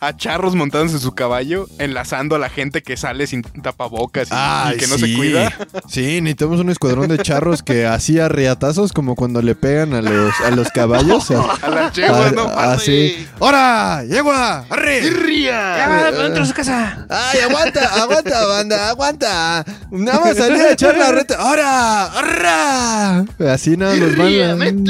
a 0.01 0.17
charros 0.17 0.55
montándose 0.55 0.97
en 0.97 1.03
su 1.03 1.15
caballo, 1.15 1.67
enlazando 1.79 2.37
a 2.37 2.39
la 2.39 2.49
gente 2.49 2.83
que 2.83 2.97
sale 2.97 3.27
sin 3.27 3.43
tapabocas 3.43 4.29
y, 4.29 4.79
que 4.79 4.87
no 4.87 4.99
se 4.99 5.07
sí. 5.07 5.17
cuida. 5.17 5.53
Sí, 5.89 6.21
necesitamos 6.21 6.61
un 6.61 6.71
escuadrón 6.71 7.09
de 7.09 7.19
charros 7.19 7.63
que 7.63 7.87
hacía 7.87 8.29
riatazos 8.29 8.93
como 8.93 9.15
cuando 9.15 9.43
le 9.43 9.55
pegan 9.55 9.95
a 9.95 10.03
los, 10.03 10.41
a 10.41 10.51
los 10.51 10.69
caballos. 10.71 11.31
A 11.63 11.69
las 11.69 11.93
yeguas, 11.95 12.33
no 12.33 12.49
Ah, 12.49 12.73
Así. 12.73 13.27
¡Hora! 13.39 14.05
¡Yegua! 14.05 14.65
¡Arre! 14.69 15.03
Ya, 15.43 16.11
dentro 16.13 16.43
de 16.43 16.47
su 16.47 16.55
casa. 16.55 17.07
¡Ay, 17.09 17.41
aguanta, 17.41 18.03
aguanta, 18.03 18.47
banda, 18.47 18.89
aguanta! 18.89 19.65
Nada 19.91 20.21
más 20.21 20.37
salí 20.37 20.61
a 20.61 20.73
echar 20.73 20.97
la 20.97 21.13
reta. 21.13 21.45
¡Hora! 21.45 22.11
¡Hora! 22.17 23.25
Así 23.53 23.77
nada 23.77 23.95
los 23.97 24.17
van. 24.17 24.85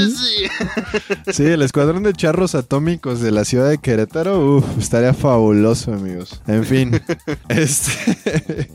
Sí, 1.33 1.45
el 1.45 1.63
escuadrón 1.63 2.03
de 2.03 2.13
charros 2.13 2.55
atómicos 2.55 3.21
de 3.21 3.31
la 3.31 3.45
ciudad 3.53 3.69
de 3.69 3.77
Querétaro, 3.77 4.57
uf, 4.57 4.65
estaría 4.79 5.13
fabuloso, 5.13 5.93
amigos. 5.93 6.41
En 6.47 6.65
fin, 6.65 6.99
este. 7.51 8.71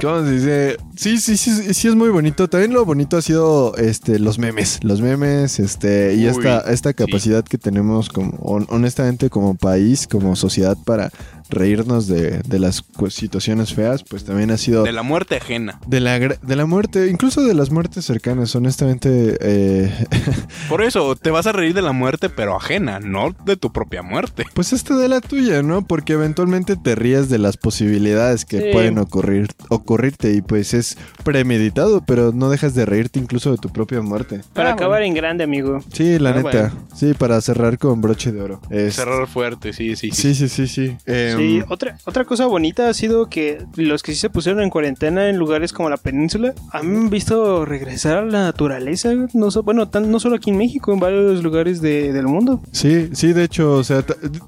¿Cómo 0.00 0.24
se 0.24 0.30
dice? 0.30 0.76
Sí, 0.96 1.18
sí, 1.18 1.36
sí, 1.36 1.74
sí 1.74 1.88
es 1.88 1.94
muy 1.94 2.08
bonito. 2.08 2.48
También 2.48 2.72
lo 2.72 2.86
bonito 2.86 3.18
ha 3.18 3.22
sido 3.22 3.76
este, 3.76 4.18
los 4.18 4.38
memes. 4.38 4.78
Los 4.82 5.02
memes, 5.02 5.60
este, 5.60 6.14
y 6.14 6.20
Uy, 6.20 6.26
esta, 6.28 6.60
esta 6.72 6.90
sí. 6.90 6.94
capacidad 6.94 7.44
que 7.44 7.58
tenemos 7.58 8.08
como, 8.08 8.32
hon- 8.38 8.66
honestamente, 8.70 9.28
como 9.28 9.54
país, 9.54 10.06
como 10.08 10.34
sociedad, 10.34 10.78
para 10.86 11.10
reírnos 11.52 12.06
de, 12.08 12.40
de 12.40 12.58
las 12.58 12.84
situaciones 13.10 13.72
feas, 13.74 14.02
pues 14.02 14.24
también 14.24 14.50
ha 14.50 14.56
sido. 14.56 14.82
De 14.82 14.92
la 14.92 15.02
muerte 15.02 15.36
ajena. 15.36 15.78
De 15.86 16.00
la, 16.00 16.18
de 16.18 16.56
la 16.56 16.66
muerte, 16.66 17.08
incluso 17.08 17.42
de 17.42 17.54
las 17.54 17.70
muertes 17.70 18.04
cercanas, 18.04 18.54
honestamente. 18.56 19.36
eh, 19.40 20.06
Por 20.68 20.82
eso, 20.82 21.14
te 21.16 21.30
vas 21.30 21.46
a 21.46 21.52
reír 21.52 21.74
de 21.74 21.82
la 21.82 21.92
muerte, 21.92 22.28
pero 22.28 22.56
ajena, 22.56 22.98
no 23.00 23.34
de 23.44 23.56
tu 23.56 23.72
propia 23.72 24.02
muerte. 24.02 24.46
Pues 24.54 24.72
esta 24.72 24.96
de 24.96 25.08
la 25.08 25.20
tuya, 25.20 25.62
¿no? 25.62 25.86
Porque 25.86 26.14
eventualmente 26.14 26.76
te 26.76 26.94
ríes 26.94 27.28
de 27.28 27.38
las 27.38 27.56
posibilidades 27.56 28.44
que 28.44 28.60
Sí. 28.60 28.68
pueden 28.72 28.98
ocurrir, 28.98 29.48
ocurrirte 29.68 30.32
y 30.34 30.40
pues 30.42 30.74
es 30.74 30.96
premeditado, 31.24 32.04
pero 32.06 32.32
no 32.32 32.50
dejas 32.50 32.74
de 32.74 32.84
reírte 32.86 33.18
incluso 33.18 33.50
de 33.50 33.58
tu 33.58 33.68
propia 33.70 34.00
muerte. 34.02 34.40
Para 34.52 34.70
Ah, 34.70 34.72
acabar 34.74 35.02
en 35.02 35.14
grande, 35.14 35.44
amigo. 35.44 35.80
Sí, 35.92 36.18
la 36.18 36.30
Ah, 36.30 36.34
neta. 36.34 36.42
bueno. 36.42 36.86
Sí, 36.94 37.14
para 37.14 37.40
cerrar 37.40 37.78
con 37.78 38.00
broche 38.00 38.32
de 38.32 38.40
oro. 38.42 38.60
Es- 38.70 38.96
Cerrar 38.96 39.26
fuerte, 39.26 39.72
sí, 39.72 39.96
sí. 39.96 40.10
Sí, 40.12 40.34
sí, 40.34 40.48
sí, 40.48 40.66
sí. 40.66 40.96
Eh, 41.06 41.34
Sí, 41.36 41.41
otra, 41.68 41.98
otra 42.04 42.24
cosa 42.24 42.46
bonita 42.46 42.88
ha 42.88 42.94
sido 42.94 43.28
que 43.28 43.58
los 43.76 44.02
que 44.02 44.12
sí 44.12 44.18
se 44.18 44.30
pusieron 44.30 44.62
en 44.62 44.70
cuarentena 44.70 45.28
en 45.28 45.36
lugares 45.36 45.72
como 45.72 45.88
la 45.90 45.96
península 45.96 46.54
han 46.72 47.10
visto 47.10 47.64
regresar 47.64 48.18
a 48.18 48.24
la 48.24 48.42
naturaleza. 48.42 49.10
No, 49.34 49.50
so- 49.50 49.62
bueno, 49.62 49.88
tan- 49.88 50.10
no 50.10 50.20
solo 50.20 50.36
aquí 50.36 50.50
en 50.50 50.58
México, 50.58 50.92
en 50.92 51.00
varios 51.00 51.42
lugares 51.42 51.80
de- 51.80 52.12
del 52.12 52.26
mundo. 52.26 52.60
Sí, 52.72 53.10
sí, 53.12 53.32
de 53.32 53.44
hecho, 53.44 53.72
o 53.74 53.84
sea, 53.84 54.02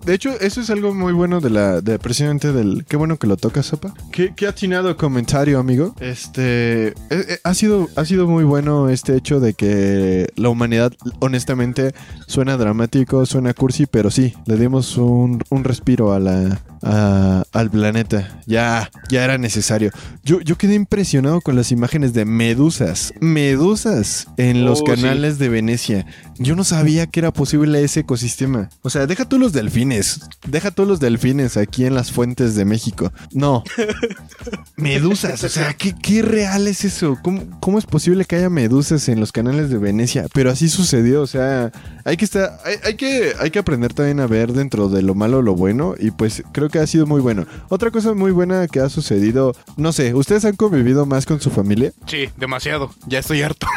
de 0.04 0.14
hecho, 0.14 0.30
eso 0.40 0.60
es 0.60 0.70
algo 0.70 0.94
muy 0.94 1.12
bueno 1.12 1.40
de 1.40 1.50
la, 1.50 1.80
de 1.80 1.98
precisamente 1.98 2.52
del, 2.52 2.84
qué 2.88 2.96
bueno 2.96 3.16
que 3.18 3.26
lo 3.26 3.36
tocas, 3.36 3.68
Zapa. 3.70 3.94
Qué, 4.12 4.32
qué 4.34 4.46
atinado 4.46 4.96
comentario, 4.96 5.58
amigo. 5.58 5.94
Este, 6.00 6.88
eh, 6.88 6.94
eh, 7.10 7.38
ha 7.44 7.54
sido, 7.54 7.88
ha 7.96 8.04
sido 8.04 8.26
muy 8.26 8.44
bueno 8.44 8.88
este 8.88 9.16
hecho 9.16 9.40
de 9.40 9.54
que 9.54 10.28
la 10.36 10.48
humanidad, 10.48 10.92
honestamente, 11.20 11.92
suena 12.26 12.56
dramático, 12.56 13.24
suena 13.26 13.54
cursi, 13.54 13.86
pero 13.86 14.10
sí, 14.10 14.34
le 14.46 14.56
dimos 14.56 14.96
un, 14.96 15.42
un 15.50 15.64
respiro 15.64 16.12
a 16.12 16.18
la, 16.20 16.60
a- 16.84 17.44
al 17.52 17.70
planeta. 17.70 18.40
Ya, 18.46 18.90
ya 19.08 19.24
era 19.24 19.38
necesario. 19.38 19.90
Yo, 20.22 20.40
yo 20.40 20.56
quedé 20.56 20.74
impresionado 20.74 21.40
con 21.40 21.56
las 21.56 21.72
imágenes 21.72 22.12
de 22.12 22.24
medusas, 22.24 23.12
medusas 23.20 24.26
en 24.36 24.64
los 24.64 24.80
Oh, 24.80 24.84
canales 24.84 25.38
de 25.38 25.48
Venecia. 25.48 26.06
Yo 26.38 26.56
no 26.56 26.64
sabía 26.64 27.06
que 27.06 27.20
era 27.20 27.32
posible 27.32 27.82
ese 27.84 28.00
ecosistema. 28.00 28.68
O 28.82 28.90
sea, 28.90 29.06
deja 29.06 29.24
tú 29.28 29.38
los 29.38 29.52
delfines, 29.52 30.20
deja 30.48 30.70
tú 30.72 30.84
los 30.84 30.98
delfines 31.00 31.56
aquí 31.56 31.84
en 31.86 31.94
las 31.94 32.10
fuentes 32.10 32.54
de 32.54 32.64
México. 32.64 33.12
No. 33.32 33.62
medusas, 34.76 35.42
o 35.44 35.48
sea, 35.48 35.74
¿qué, 35.74 35.94
qué 36.00 36.22
real 36.22 36.66
es 36.66 36.84
eso? 36.84 37.18
¿Cómo, 37.22 37.42
¿Cómo 37.60 37.78
es 37.78 37.86
posible 37.86 38.24
que 38.24 38.36
haya 38.36 38.50
medusas 38.50 39.08
en 39.08 39.20
los 39.20 39.32
canales 39.32 39.70
de 39.70 39.78
Venecia? 39.78 40.26
Pero 40.32 40.50
así 40.50 40.68
sucedió, 40.68 41.22
o 41.22 41.26
sea, 41.26 41.70
hay 42.04 42.16
que 42.16 42.24
estar, 42.24 42.58
hay, 42.64 42.76
hay 42.84 42.94
que, 42.96 43.32
hay 43.38 43.50
que 43.50 43.58
aprender 43.58 43.92
también 43.94 44.20
a 44.20 44.26
ver 44.26 44.52
dentro 44.52 44.88
de 44.88 45.02
lo 45.02 45.14
malo 45.14 45.42
lo 45.42 45.54
bueno 45.54 45.94
y 45.98 46.10
pues 46.10 46.42
creo 46.52 46.68
que 46.68 46.73
ha 46.78 46.86
sido 46.86 47.06
muy 47.06 47.20
bueno. 47.20 47.46
Otra 47.68 47.90
cosa 47.90 48.14
muy 48.14 48.30
buena 48.32 48.66
que 48.68 48.80
ha 48.80 48.88
sucedido, 48.88 49.54
no 49.76 49.92
sé, 49.92 50.14
¿ustedes 50.14 50.44
han 50.44 50.56
convivido 50.56 51.06
más 51.06 51.26
con 51.26 51.40
su 51.40 51.50
familia? 51.50 51.92
Sí, 52.06 52.28
demasiado. 52.36 52.90
Ya 53.06 53.18
estoy 53.20 53.42
harto. 53.42 53.66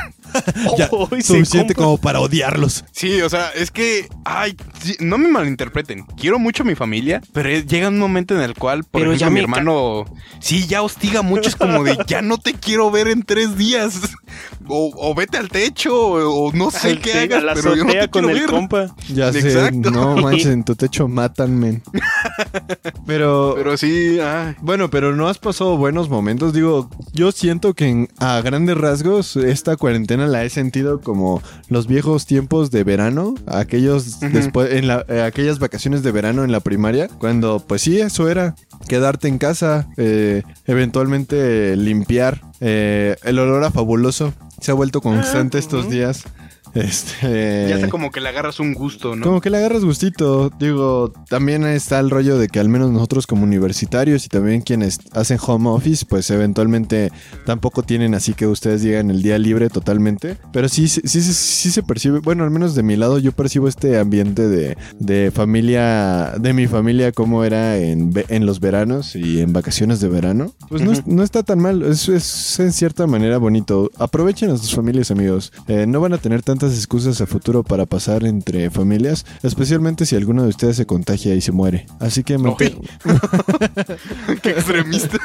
Ya, 0.78 0.89
se 1.12 1.22
suficiente 1.22 1.74
como 1.74 1.98
para 1.98 2.20
odiarlos. 2.20 2.84
Sí, 2.91 3.22
o 3.22 3.30
sea, 3.30 3.50
es 3.56 3.72
que, 3.72 4.08
ay, 4.26 4.56
no 5.00 5.18
me 5.18 5.30
malinterpreten. 5.30 6.04
Quiero 6.20 6.38
mucho 6.38 6.64
a 6.64 6.66
mi 6.66 6.76
familia, 6.76 7.22
pero 7.32 7.50
es- 7.50 7.66
llega 7.66 7.88
un 7.88 7.98
momento 7.98 8.36
en 8.36 8.41
el 8.41 8.54
cual, 8.54 8.84
por 8.84 9.02
Pero 9.02 9.14
ejemplo, 9.14 9.26
ya 9.28 9.30
mi 9.34 9.39
hermano, 9.39 10.06
sí, 10.41 10.68
ya 10.68 10.82
hostiga 10.82 11.22
mucho. 11.22 11.48
Es 11.50 11.56
como 11.56 11.82
de, 11.84 11.98
ya 12.08 12.22
no 12.22 12.38
te 12.38 12.54
quiero 12.54 12.91
ver 12.91 13.08
en 13.08 13.24
tres 13.24 13.58
días. 13.58 14.00
O, 14.70 14.91
o 14.95 15.15
vete 15.15 15.38
al 15.38 15.49
techo, 15.49 15.95
o, 15.95 16.51
no 16.53 16.72
sé 16.72 16.89
Al 16.91 16.99
qué 17.01 17.11
te- 17.11 17.20
hagas, 17.20 17.41
a 17.41 17.45
la 17.45 17.53
pero 17.53 17.76
yo 17.76 17.84
no 17.86 17.91
te 17.93 18.07
con 18.09 18.24
quiero 18.26 18.30
el 18.30 18.39
ver. 18.41 18.49
compa. 18.49 18.95
Ya 19.13 19.32
sé, 19.34 19.72
no 19.72 20.15
manches, 20.22 20.47
en 20.47 20.63
tu 20.63 20.76
techo 20.76 21.07
matan, 21.07 21.57
men. 21.57 21.82
Pero, 23.05 23.53
Pero 23.55 23.78
sí, 23.78 24.20
ay. 24.20 24.55
bueno, 24.61 24.89
pero 24.89 25.15
no 25.15 25.28
has 25.28 25.38
pasado 25.38 25.78
buenos 25.78 26.09
momentos. 26.09 26.53
Digo, 26.53 26.89
yo 27.13 27.32
siento 27.32 27.74
que 27.74 27.88
en- 27.88 28.09
a 28.20 28.41
grandes 28.41 28.78
rasgos 28.78 29.36
esta 29.38 29.78
cuarentena 29.78 30.28
la 30.28 30.43
he 30.43 30.49
sentido 30.49 30.99
como 31.01 31.41
los 31.70 31.88
viejos 31.88 32.26
tiempos 32.26 32.70
de 32.72 32.84
verano, 32.84 33.36
aquellos 33.47 34.20
después 34.20 34.74
en 34.74 34.88
la, 34.88 35.05
eh, 35.07 35.22
aquellas 35.22 35.59
vacaciones 35.59 36.03
de 36.03 36.11
verano 36.11 36.43
en 36.43 36.51
la 36.51 36.59
primaria, 36.59 37.07
cuando 37.07 37.59
pues 37.65 37.82
sí, 37.82 37.99
eso 37.99 38.30
era 38.30 38.55
quedarte 38.89 39.28
en 39.28 39.38
casa, 39.38 39.88
eh, 39.97 40.43
eventualmente 40.65 41.76
limpiar. 41.78 42.41
eh, 42.59 43.15
el 43.24 43.38
olor 43.38 43.63
a 43.63 43.70
fabuloso 43.72 44.34
se 44.60 44.72
ha 44.72 44.74
vuelto 44.74 45.01
constante 45.01 45.58
estos 45.58 45.89
días. 45.89 46.24
Este, 46.74 47.68
Ya 47.70 47.76
está 47.76 47.89
como 47.89 48.11
que 48.11 48.22
le 48.22 48.30
agarras 48.30 48.59
un 48.59 48.74
gusto, 48.74 49.15
¿no? 49.15 49.24
como 49.26 49.41
que 49.41 49.49
le 49.49 49.57
agarras 49.57 49.84
gustito. 49.84 50.51
Digo, 50.59 51.11
también 51.30 51.63
está 51.65 51.99
el 51.99 52.09
rollo 52.09 52.38
de 52.38 52.47
que 52.47 52.59
al 52.59 52.70
menos 52.70 52.91
nosotros 52.91 53.28
como 53.28 53.43
universitarios 53.43 54.26
y 54.26 54.30
también 54.30 54.61
quienes 54.61 54.99
hacen 55.13 55.38
home 55.45 55.70
office, 55.70 56.05
pues 56.07 56.30
eventualmente 56.30 57.11
tampoco 57.45 57.84
tienen 57.84 58.13
así 58.13 58.34
que 58.34 58.47
ustedes 58.47 58.82
digan 58.82 59.09
el 59.11 59.22
día 59.22 59.38
libre 59.38 59.70
totalmente. 59.70 60.38
Pero 60.53 60.70
sí, 60.70 60.88
sí, 60.88 61.01
sí, 61.05 61.22
sí 61.22 61.72
se 61.72 61.84
percibe, 61.84 62.20
bueno, 62.20 62.43
al 62.43 62.51
menos 62.51 62.76
de 62.76 62.84
mi 62.84 62.95
lado 62.95 63.20
yo 63.20 63.32
percibo 63.32 63.68
este 63.68 63.97
ambiente 63.99 64.47
de, 64.47 64.78
de 64.99 65.32
familia, 65.32 66.34
de 66.39 66.53
mi 66.53 66.68
familia 66.68 67.11
como 67.11 67.43
era 67.43 67.78
en, 67.78 68.13
en 68.30 68.45
los 68.45 68.59
veranos 68.59 69.15
y 69.15 69.39
en 69.41 69.53
vacaciones 69.53 69.99
de 69.99 70.07
verano. 70.07 70.53
Pues 70.70 70.82
no, 70.82 70.91
es- 70.91 71.05
no 71.07 71.24
está 71.24 71.43
tan 71.43 71.59
mal, 71.59 71.84
es, 71.84 72.07
es 72.09 72.59
en 72.59 72.72
cierta 72.72 73.07
manera 73.07 73.38
bonito. 73.38 73.89
Aprovechen 73.97 74.49
a 74.51 74.57
sus 74.57 74.74
familias, 74.74 75.11
amigos. 75.11 75.51
Eh, 75.68 75.86
no 75.88 75.99
van 75.99 76.13
a 76.13 76.18
tener 76.18 76.43
tantas 76.58 76.76
excusas 76.76 77.22
a 77.22 77.28
futuro 77.28 77.62
para 77.64 77.86
pasar 77.86 78.24
entre 78.26 78.72
familias, 78.72 79.26
especialmente 79.43 80.08
si 80.08 80.16
alguno 80.16 80.41
de 80.41 80.49
ustedes 80.49 80.76
se 80.76 80.88
contagia 80.88 81.36
y 81.36 81.41
se 81.41 81.51
muere. 81.51 81.86
Así 81.99 82.24
que 82.24 82.39
manten- 82.39 82.80
Qué 84.41 84.49
extremista. 84.49 85.18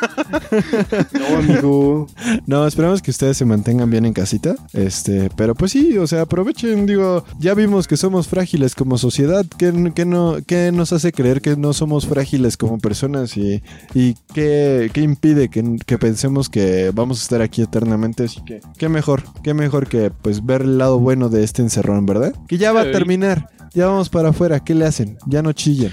No, 1.18 1.36
amigo. 1.38 2.06
no, 2.46 2.66
esperamos 2.66 3.00
que 3.00 3.10
ustedes 3.10 3.36
se 3.38 3.44
mantengan 3.46 3.88
bien 3.90 4.04
en 4.04 4.12
casita. 4.12 4.54
Este, 4.74 5.30
pero 5.36 5.54
pues 5.54 5.72
sí, 5.72 5.96
o 5.96 6.06
sea, 6.06 6.22
aprovechen, 6.22 6.84
digo, 6.86 7.24
ya 7.38 7.54
vimos 7.54 7.88
que 7.88 7.96
somos 7.96 8.28
frágiles 8.28 8.74
como 8.74 8.98
sociedad, 8.98 9.46
que, 9.56 9.92
que 9.94 10.04
no, 10.04 10.36
que 10.46 10.70
nos 10.70 10.92
hace 10.92 11.12
creer 11.12 11.40
que 11.40 11.56
no 11.56 11.72
somos 11.72 12.06
frágiles 12.06 12.56
como 12.58 12.78
personas 12.78 13.36
y, 13.38 13.62
y 13.94 14.14
qué, 14.34 14.90
qué 14.92 15.00
impide 15.00 15.48
que, 15.48 15.78
que 15.86 15.96
pensemos 15.98 16.50
que 16.50 16.90
vamos 16.94 17.20
a 17.20 17.22
estar 17.22 17.40
aquí 17.42 17.62
eternamente. 17.62 18.24
Así 18.24 18.42
que, 18.44 18.60
qué 18.76 18.90
mejor, 18.90 19.22
qué 19.42 19.54
mejor 19.54 19.86
que 19.86 20.10
pues 20.10 20.44
ver 20.44 20.62
el 20.62 20.76
lado 20.78 20.98
bueno 20.98 21.21
de 21.28 21.44
este 21.44 21.62
encerrón, 21.62 22.06
¿verdad? 22.06 22.34
Que 22.46 22.58
ya 22.58 22.72
va 22.72 22.82
a 22.82 22.90
terminar. 22.90 23.48
Ya 23.74 23.86
vamos 23.86 24.10
para 24.10 24.30
afuera, 24.30 24.60
¿qué 24.60 24.74
le 24.74 24.84
hacen? 24.84 25.16
Ya 25.26 25.42
no 25.42 25.52
chillen. 25.52 25.92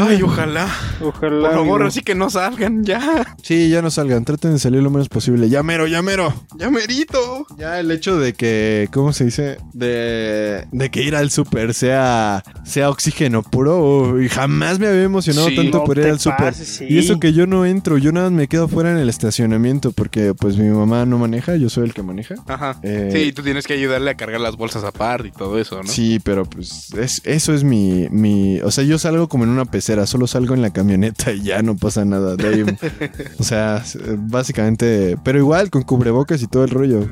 Ay, 0.00 0.22
ojalá. 0.22 0.68
Ojalá. 1.00 1.48
Por 1.50 1.58
favor, 1.58 1.82
así 1.84 2.00
que 2.02 2.14
no 2.14 2.30
salgan, 2.30 2.84
ya. 2.84 3.36
Sí, 3.42 3.68
ya 3.70 3.80
no 3.82 3.90
salgan, 3.90 4.24
traten 4.24 4.52
de 4.52 4.58
salir 4.58 4.82
lo 4.82 4.90
menos 4.90 5.08
posible. 5.08 5.48
Ya 5.48 5.62
mero, 5.62 5.86
ya 5.86 6.02
mero. 6.02 6.32
Ya 6.56 6.70
merito. 6.70 7.46
Ya 7.56 7.78
el 7.80 7.90
hecho 7.90 8.18
de 8.18 8.32
que, 8.34 8.88
¿cómo 8.92 9.12
se 9.12 9.24
dice? 9.26 9.58
De, 9.72 10.66
de 10.72 10.90
que 10.90 11.02
ir 11.02 11.14
al 11.16 11.30
súper 11.30 11.74
sea, 11.74 12.42
sea 12.64 12.90
oxígeno 12.90 13.42
puro. 13.42 13.78
uy, 14.12 14.28
jamás 14.28 14.78
me 14.78 14.86
había 14.88 15.02
emocionado 15.04 15.48
Sí. 15.48 15.56
tanto 15.56 15.78
No 15.78 15.84
por 15.84 15.98
ir 15.98 16.06
al 16.06 16.18
súper. 16.20 16.54
sí. 16.54 16.86
Y 16.88 16.98
eso 16.98 17.18
que 17.20 17.32
yo 17.32 17.46
no 17.46 17.64
entro, 17.64 17.98
yo 17.98 18.12
nada 18.12 18.28
más 18.30 18.36
me 18.38 18.48
quedo 18.48 18.68
fuera 18.68 18.90
en 18.90 18.98
el 18.98 19.08
estacionamiento 19.08 19.92
porque 19.92 20.34
pues 20.34 20.56
mi 20.56 20.68
mamá 20.68 21.06
no 21.06 21.18
maneja, 21.18 21.56
yo 21.56 21.68
soy 21.70 21.84
el 21.84 21.94
que 21.94 22.02
maneja. 22.02 22.34
Ajá. 22.46 22.78
Eh, 22.82 23.10
Sí, 23.12 23.32
tú 23.32 23.42
tienes 23.42 23.66
que 23.66 23.74
ayudarle 23.74 24.10
a 24.10 24.16
cargar 24.16 24.40
las 24.40 24.56
bolsas 24.56 24.84
aparte 24.84 25.28
y 25.28 25.32
todo 25.32 25.58
eso, 25.58 25.82
¿no? 25.82 25.88
Sí, 25.88 26.18
pero 26.22 26.44
pues 26.44 26.92
es, 26.94 27.20
eso 27.24 27.54
es 27.54 27.64
mi, 27.64 28.08
mi... 28.10 28.60
O 28.60 28.70
sea, 28.70 28.84
yo 28.84 28.98
salgo 28.98 29.28
como 29.28 29.44
en 29.44 29.50
una 29.50 29.64
pecera, 29.78 30.06
solo 30.06 30.26
salgo 30.26 30.54
en 30.54 30.62
la 30.62 30.70
camioneta 30.72 31.30
y 31.32 31.42
ya 31.42 31.62
no 31.62 31.76
pasa 31.76 32.04
nada. 32.04 32.34
De 32.34 32.48
ahí, 32.48 32.64
o 33.38 33.44
sea, 33.44 33.84
básicamente... 34.18 35.16
Pero 35.22 35.38
igual, 35.38 35.70
con 35.70 35.82
cubrebocas 35.84 36.42
y 36.42 36.48
todo 36.48 36.64
el 36.64 36.70
rollo. 36.70 37.08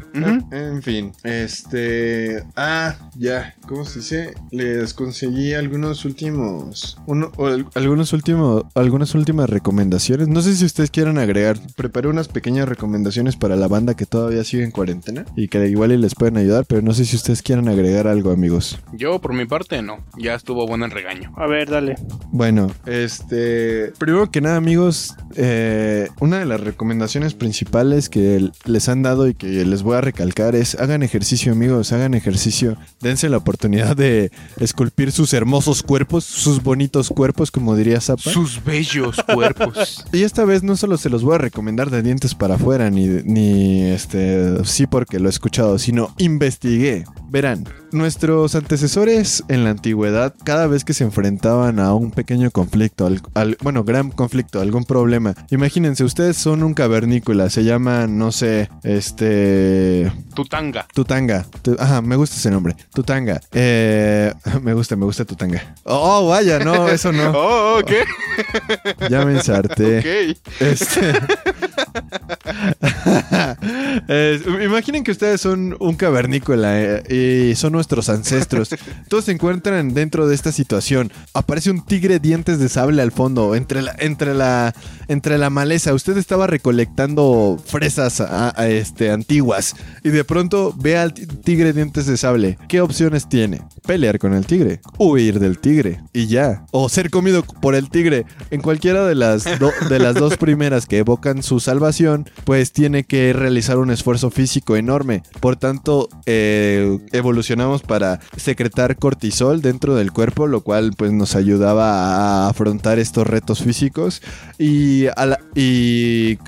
En 0.51 0.83
fin, 0.83 1.13
este... 1.23 2.43
Ah, 2.57 2.97
ya, 3.15 3.55
¿cómo 3.69 3.85
se 3.85 4.01
dice? 4.01 4.35
Les 4.51 4.95
conseguí 4.95 5.55
algunos 5.55 6.05
últimos... 6.05 6.99
Uno, 7.07 7.31
o 7.37 7.47
al- 7.47 7.67
algunos 7.77 8.13
últimos... 8.13 8.65
Algunas 8.75 9.15
últimas 9.15 9.49
recomendaciones. 9.49 10.27
No 10.27 10.43
sé 10.43 10.57
si 10.57 10.65
ustedes 10.65 10.91
quieran 10.91 11.19
agregar. 11.19 11.59
Preparé 11.77 12.09
unas 12.09 12.27
pequeñas 12.27 12.69
recomendaciones 12.69 13.37
para 13.37 13.55
la 13.55 13.69
banda 13.69 13.95
que 13.95 14.07
todavía 14.07 14.43
sigue 14.43 14.65
en 14.65 14.73
cuarentena 14.73 15.25
y 15.37 15.47
que 15.47 15.69
igual 15.69 15.93
y 15.93 15.99
les 15.99 16.17
pueden 16.17 16.37
ayudar, 16.37 16.65
pero 16.67 16.83
no 16.83 16.93
sé 16.95 17.05
si 17.05 17.15
ustedes 17.15 17.43
quieran 17.43 17.69
agregar 17.69 18.09
algo, 18.09 18.33
amigos. 18.33 18.81
Yo, 18.93 19.21
por 19.21 19.35
mi 19.35 19.45
parte, 19.45 19.83
no. 19.83 19.99
Ya 20.19 20.35
estuvo 20.35 20.67
bueno 20.67 20.85
el 20.85 20.91
regaño. 20.91 21.33
A 21.37 21.47
ver, 21.47 21.71
dale. 21.71 21.95
Bueno, 22.33 22.56
este. 22.87 23.93
Primero 23.99 24.31
que 24.31 24.41
nada, 24.41 24.57
amigos, 24.57 25.15
eh, 25.35 26.09
una 26.21 26.39
de 26.39 26.47
las 26.47 26.61
recomendaciones 26.61 27.35
principales 27.35 28.09
que 28.09 28.51
les 28.65 28.89
han 28.89 29.03
dado 29.03 29.29
y 29.29 29.35
que 29.35 29.65
les 29.65 29.83
voy 29.83 29.97
a 29.97 30.01
recalcar 30.01 30.55
es: 30.55 30.75
hagan 30.77 31.03
ejercicio, 31.03 31.53
amigos, 31.53 31.93
hagan 31.93 32.15
ejercicio. 32.15 32.77
Dense 33.01 33.29
la 33.29 33.37
oportunidad 33.37 33.97
de 33.97 34.31
esculpir 34.59 35.13
sus 35.13 35.33
hermosos 35.33 35.83
cuerpos, 35.83 36.25
sus 36.25 36.63
bonitos 36.63 37.09
cuerpos, 37.09 37.51
como 37.51 37.77
diría 37.77 38.01
Zappa. 38.01 38.31
Sus 38.31 38.63
bellos 38.65 39.17
cuerpos. 39.23 40.05
Y 40.13 40.23
esta 40.23 40.45
vez 40.45 40.63
no 40.63 40.77
solo 40.77 40.97
se 40.97 41.11
los 41.11 41.23
voy 41.23 41.35
a 41.35 41.39
recomendar 41.39 41.91
de 41.91 42.03
dientes 42.03 42.35
para 42.35 42.55
afuera, 42.55 42.91
ni, 42.91 43.07
ni 43.07 43.83
este, 43.83 44.65
sí 44.65 44.87
porque 44.87 45.19
lo 45.19 45.29
he 45.29 45.31
escuchado, 45.31 45.79
sino 45.79 46.15
investigué. 46.19 47.05
Verán, 47.29 47.65
nuestros 47.93 48.55
antecesores 48.55 49.45
en 49.49 49.65
la 49.65 49.71
antigüedad, 49.71 50.35
cada 50.45 50.67
vez 50.67 50.85
que 50.85 50.95
se 50.95 51.05
enfrentaban 51.05 51.79
a 51.79 51.95
un 51.95 52.11
pequeño 52.11 52.51
conflicto, 52.51 53.07
al, 53.07 53.21
al- 53.35 53.57
bueno, 53.63 53.85
gran 53.85 54.11
conflicto, 54.11 54.61
algún 54.61 54.85
problema, 54.85 55.35
imagínense, 55.51 56.05
ustedes 56.05 56.37
son 56.37 56.63
un 56.63 56.75
cavernícola, 56.75 57.49
se 57.51 57.65
llaman, 57.65 58.19
no 58.19 58.33
sé, 58.33 58.69
este... 58.83 60.13
Tutanga. 60.35 60.87
Tutanga. 60.95 61.47
Tu- 61.63 61.77
Ajá, 61.79 62.03
me 62.03 62.17
gusta 62.17 62.37
ese 62.37 62.51
nombre. 62.51 62.77
Tutanga. 62.95 63.41
Eh, 63.53 64.33
me 64.63 64.75
gusta, 64.75 64.97
me 64.97 65.05
gusta 65.05 65.25
Tutanga. 65.25 65.75
Oh, 65.85 66.27
vaya, 66.29 66.59
no, 66.59 66.89
eso 66.89 67.13
no. 67.13 67.31
Oh, 67.37 67.81
ok. 67.81 67.91
Ya 69.11 69.25
me 69.25 69.33
ensarté. 69.35 69.99
Ok. 69.99 70.07
Este. 70.61 71.13
Eh, 74.09 74.41
imaginen 74.65 75.05
que 75.05 75.11
ustedes 75.13 75.41
son 75.41 75.77
un 75.81 75.95
cavernícola 75.97 76.73
eh, 76.81 77.51
y 77.51 77.55
son 77.57 77.73
nuestros 77.73 78.09
ancestros. 78.09 78.71
Todos 79.09 79.25
se 79.27 79.33
encuentran 79.33 79.95
dentro 79.95 80.27
de 80.29 80.35
esta 80.35 80.53
situación. 80.53 81.13
Aparece 81.35 81.71
un 81.71 81.85
tigre 81.85 82.19
dientes 82.19 82.59
de 82.59 82.69
sable 82.69 83.03
al 83.03 83.13
fondo, 83.13 83.55
entre 83.55 83.83
la, 83.83 83.95
entre 83.99 84.35
la, 84.35 84.75
entre 85.09 85.39
la 85.39 85.51
maleza. 85.51 85.95
Usted 85.95 86.17
estaba 86.19 86.47
recolectando 86.47 87.59
fresas 87.65 88.21
a- 88.21 88.53
a, 88.61 88.69
este, 88.69 89.11
antiguas 89.11 89.75
y 90.05 90.11
de 90.11 90.25
pronto 90.25 90.75
ve 90.79 90.97
al 90.97 91.13
ti- 91.15 91.27
tigre 91.27 91.73
dientes 91.73 92.07
de 92.07 92.17
sable. 92.17 92.59
¿Qué 92.69 92.81
opciones 92.81 93.29
tiene? 93.29 93.63
Pelear 93.87 94.19
con 94.19 94.35
el 94.35 94.47
tigre, 94.47 94.81
huir 94.99 95.39
del 95.41 95.59
tigre 95.59 96.01
y 96.13 96.27
ya. 96.27 96.65
O 96.73 96.89
ser 96.89 97.11
comido 97.11 97.43
por 97.43 97.75
el 97.75 97.91
tigre. 97.91 98.25
En 98.51 98.61
cualquiera 98.61 99.05
de 99.07 99.15
las, 99.15 99.45
do- 99.59 99.73
de 99.89 99.99
las 99.99 100.15
dos 100.15 100.37
primeras 100.39 100.87
que 100.87 100.99
evocan 100.99 101.43
su 101.43 101.61
salvación, 101.61 102.29
pues 102.45 102.73
tiene 102.73 103.05
que 103.05 103.33
realizar 103.33 103.79
un 103.79 103.86
esfuerzo 103.91 104.31
físico 104.31 104.77
enorme. 104.77 105.23
Por 105.41 105.57
tanto, 105.57 106.09
eh, 106.27 106.99
evolucionamos 107.13 107.83
para 107.83 108.21
secretar 108.37 108.97
cortisol 108.97 109.63
dentro 109.63 109.95
del 109.95 110.13
cuerpo, 110.13 110.47
lo 110.47 110.63
cual 110.63 110.93
pues 110.97 111.13
nos 111.13 111.35
ayudaba 111.37 112.47
a 112.47 112.49
afrontar 112.49 112.99
estos 112.99 113.27
retos 113.27 113.63
físicos. 113.63 114.23
Y, 114.59 115.07
a 115.07 115.39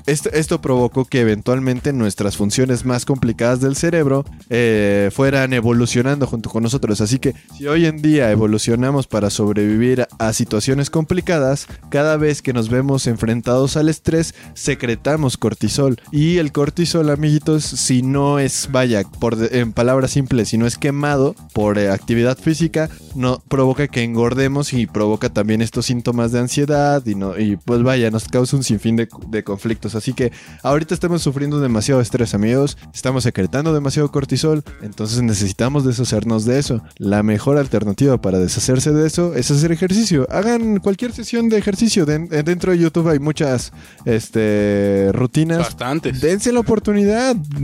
esto, 0.05 0.61
provocó 0.61 1.05
que 1.05 1.21
eventualmente 1.21 1.93
nuestras 1.93 2.37
funciones 2.37 2.85
más 2.85 3.05
complicadas 3.05 3.61
del 3.61 3.75
cerebro 3.75 4.25
eh, 4.49 5.09
fueran 5.13 5.53
evolucionando 5.53 6.27
junto 6.27 6.49
con 6.49 6.63
nosotros. 6.63 7.01
Así 7.01 7.19
que 7.19 7.33
si 7.57 7.67
hoy 7.67 7.85
en 7.85 8.01
día 8.01 8.31
evolucionamos 8.31 9.07
para 9.07 9.29
sobrevivir 9.29 10.07
a 10.17 10.33
situaciones 10.33 10.89
complicadas, 10.89 11.67
cada 11.89 12.17
vez 12.17 12.41
que 12.41 12.53
nos 12.53 12.69
vemos 12.69 13.07
enfrentados 13.07 13.77
al 13.77 13.89
estrés, 13.89 14.35
secretamos 14.53 15.37
cortisol. 15.37 15.99
Y 16.11 16.37
el 16.37 16.51
cortisol, 16.51 17.09
amiguitos, 17.29 17.63
si 17.63 18.01
no 18.01 18.39
es, 18.39 18.69
vaya, 18.71 19.03
por 19.03 19.37
en 19.53 19.71
palabras 19.71 20.09
simples, 20.09 20.49
si 20.49 20.57
no 20.57 20.65
es 20.65 20.79
quemado 20.79 21.35
por 21.53 21.77
eh, 21.77 21.91
actividad 21.91 22.35
física, 22.39 22.89
no 23.13 23.39
provoca 23.47 23.87
que 23.87 24.01
engordemos 24.01 24.73
y 24.73 24.87
provoca 24.87 25.29
también 25.29 25.61
estos 25.61 25.85
síntomas 25.85 26.31
de 26.31 26.39
ansiedad 26.39 27.05
y 27.05 27.13
no 27.13 27.37
y 27.37 27.55
pues 27.57 27.83
vaya, 27.83 28.09
nos 28.09 28.27
causa 28.27 28.55
un 28.57 28.63
sinfín 28.63 28.95
de, 28.95 29.07
de 29.27 29.43
conflictos. 29.43 29.93
Así 29.93 30.13
que 30.13 30.31
ahorita 30.63 30.95
estamos 30.95 31.21
sufriendo 31.21 31.59
demasiado 31.59 32.01
estrés, 32.01 32.33
amigos. 32.33 32.77
Estamos 32.95 33.21
secretando 33.23 33.75
demasiado 33.75 34.11
cortisol, 34.11 34.63
entonces 34.81 35.21
necesitamos 35.21 35.85
deshacernos 35.85 36.45
de 36.45 36.57
eso. 36.57 36.81
La 36.97 37.21
mejor 37.21 37.57
alternativa 37.57 38.19
para 38.19 38.39
deshacerse 38.39 38.91
de 38.91 39.05
eso 39.05 39.35
es 39.35 39.51
hacer 39.51 39.71
ejercicio. 39.71 40.25
Hagan 40.31 40.79
cualquier 40.79 41.11
sesión 41.13 41.47
de 41.49 41.59
ejercicio. 41.59 42.07
Den- 42.07 42.27
eh, 42.31 42.41
dentro 42.43 42.71
de 42.71 42.79
YouTube 42.79 43.07
hay 43.09 43.19
muchas 43.19 43.71
este, 44.05 45.11
rutinas. 45.13 45.59
Bastantes. 45.59 46.21
Dense 46.21 46.51
la 46.51 46.61
oportunidad, 46.61 47.08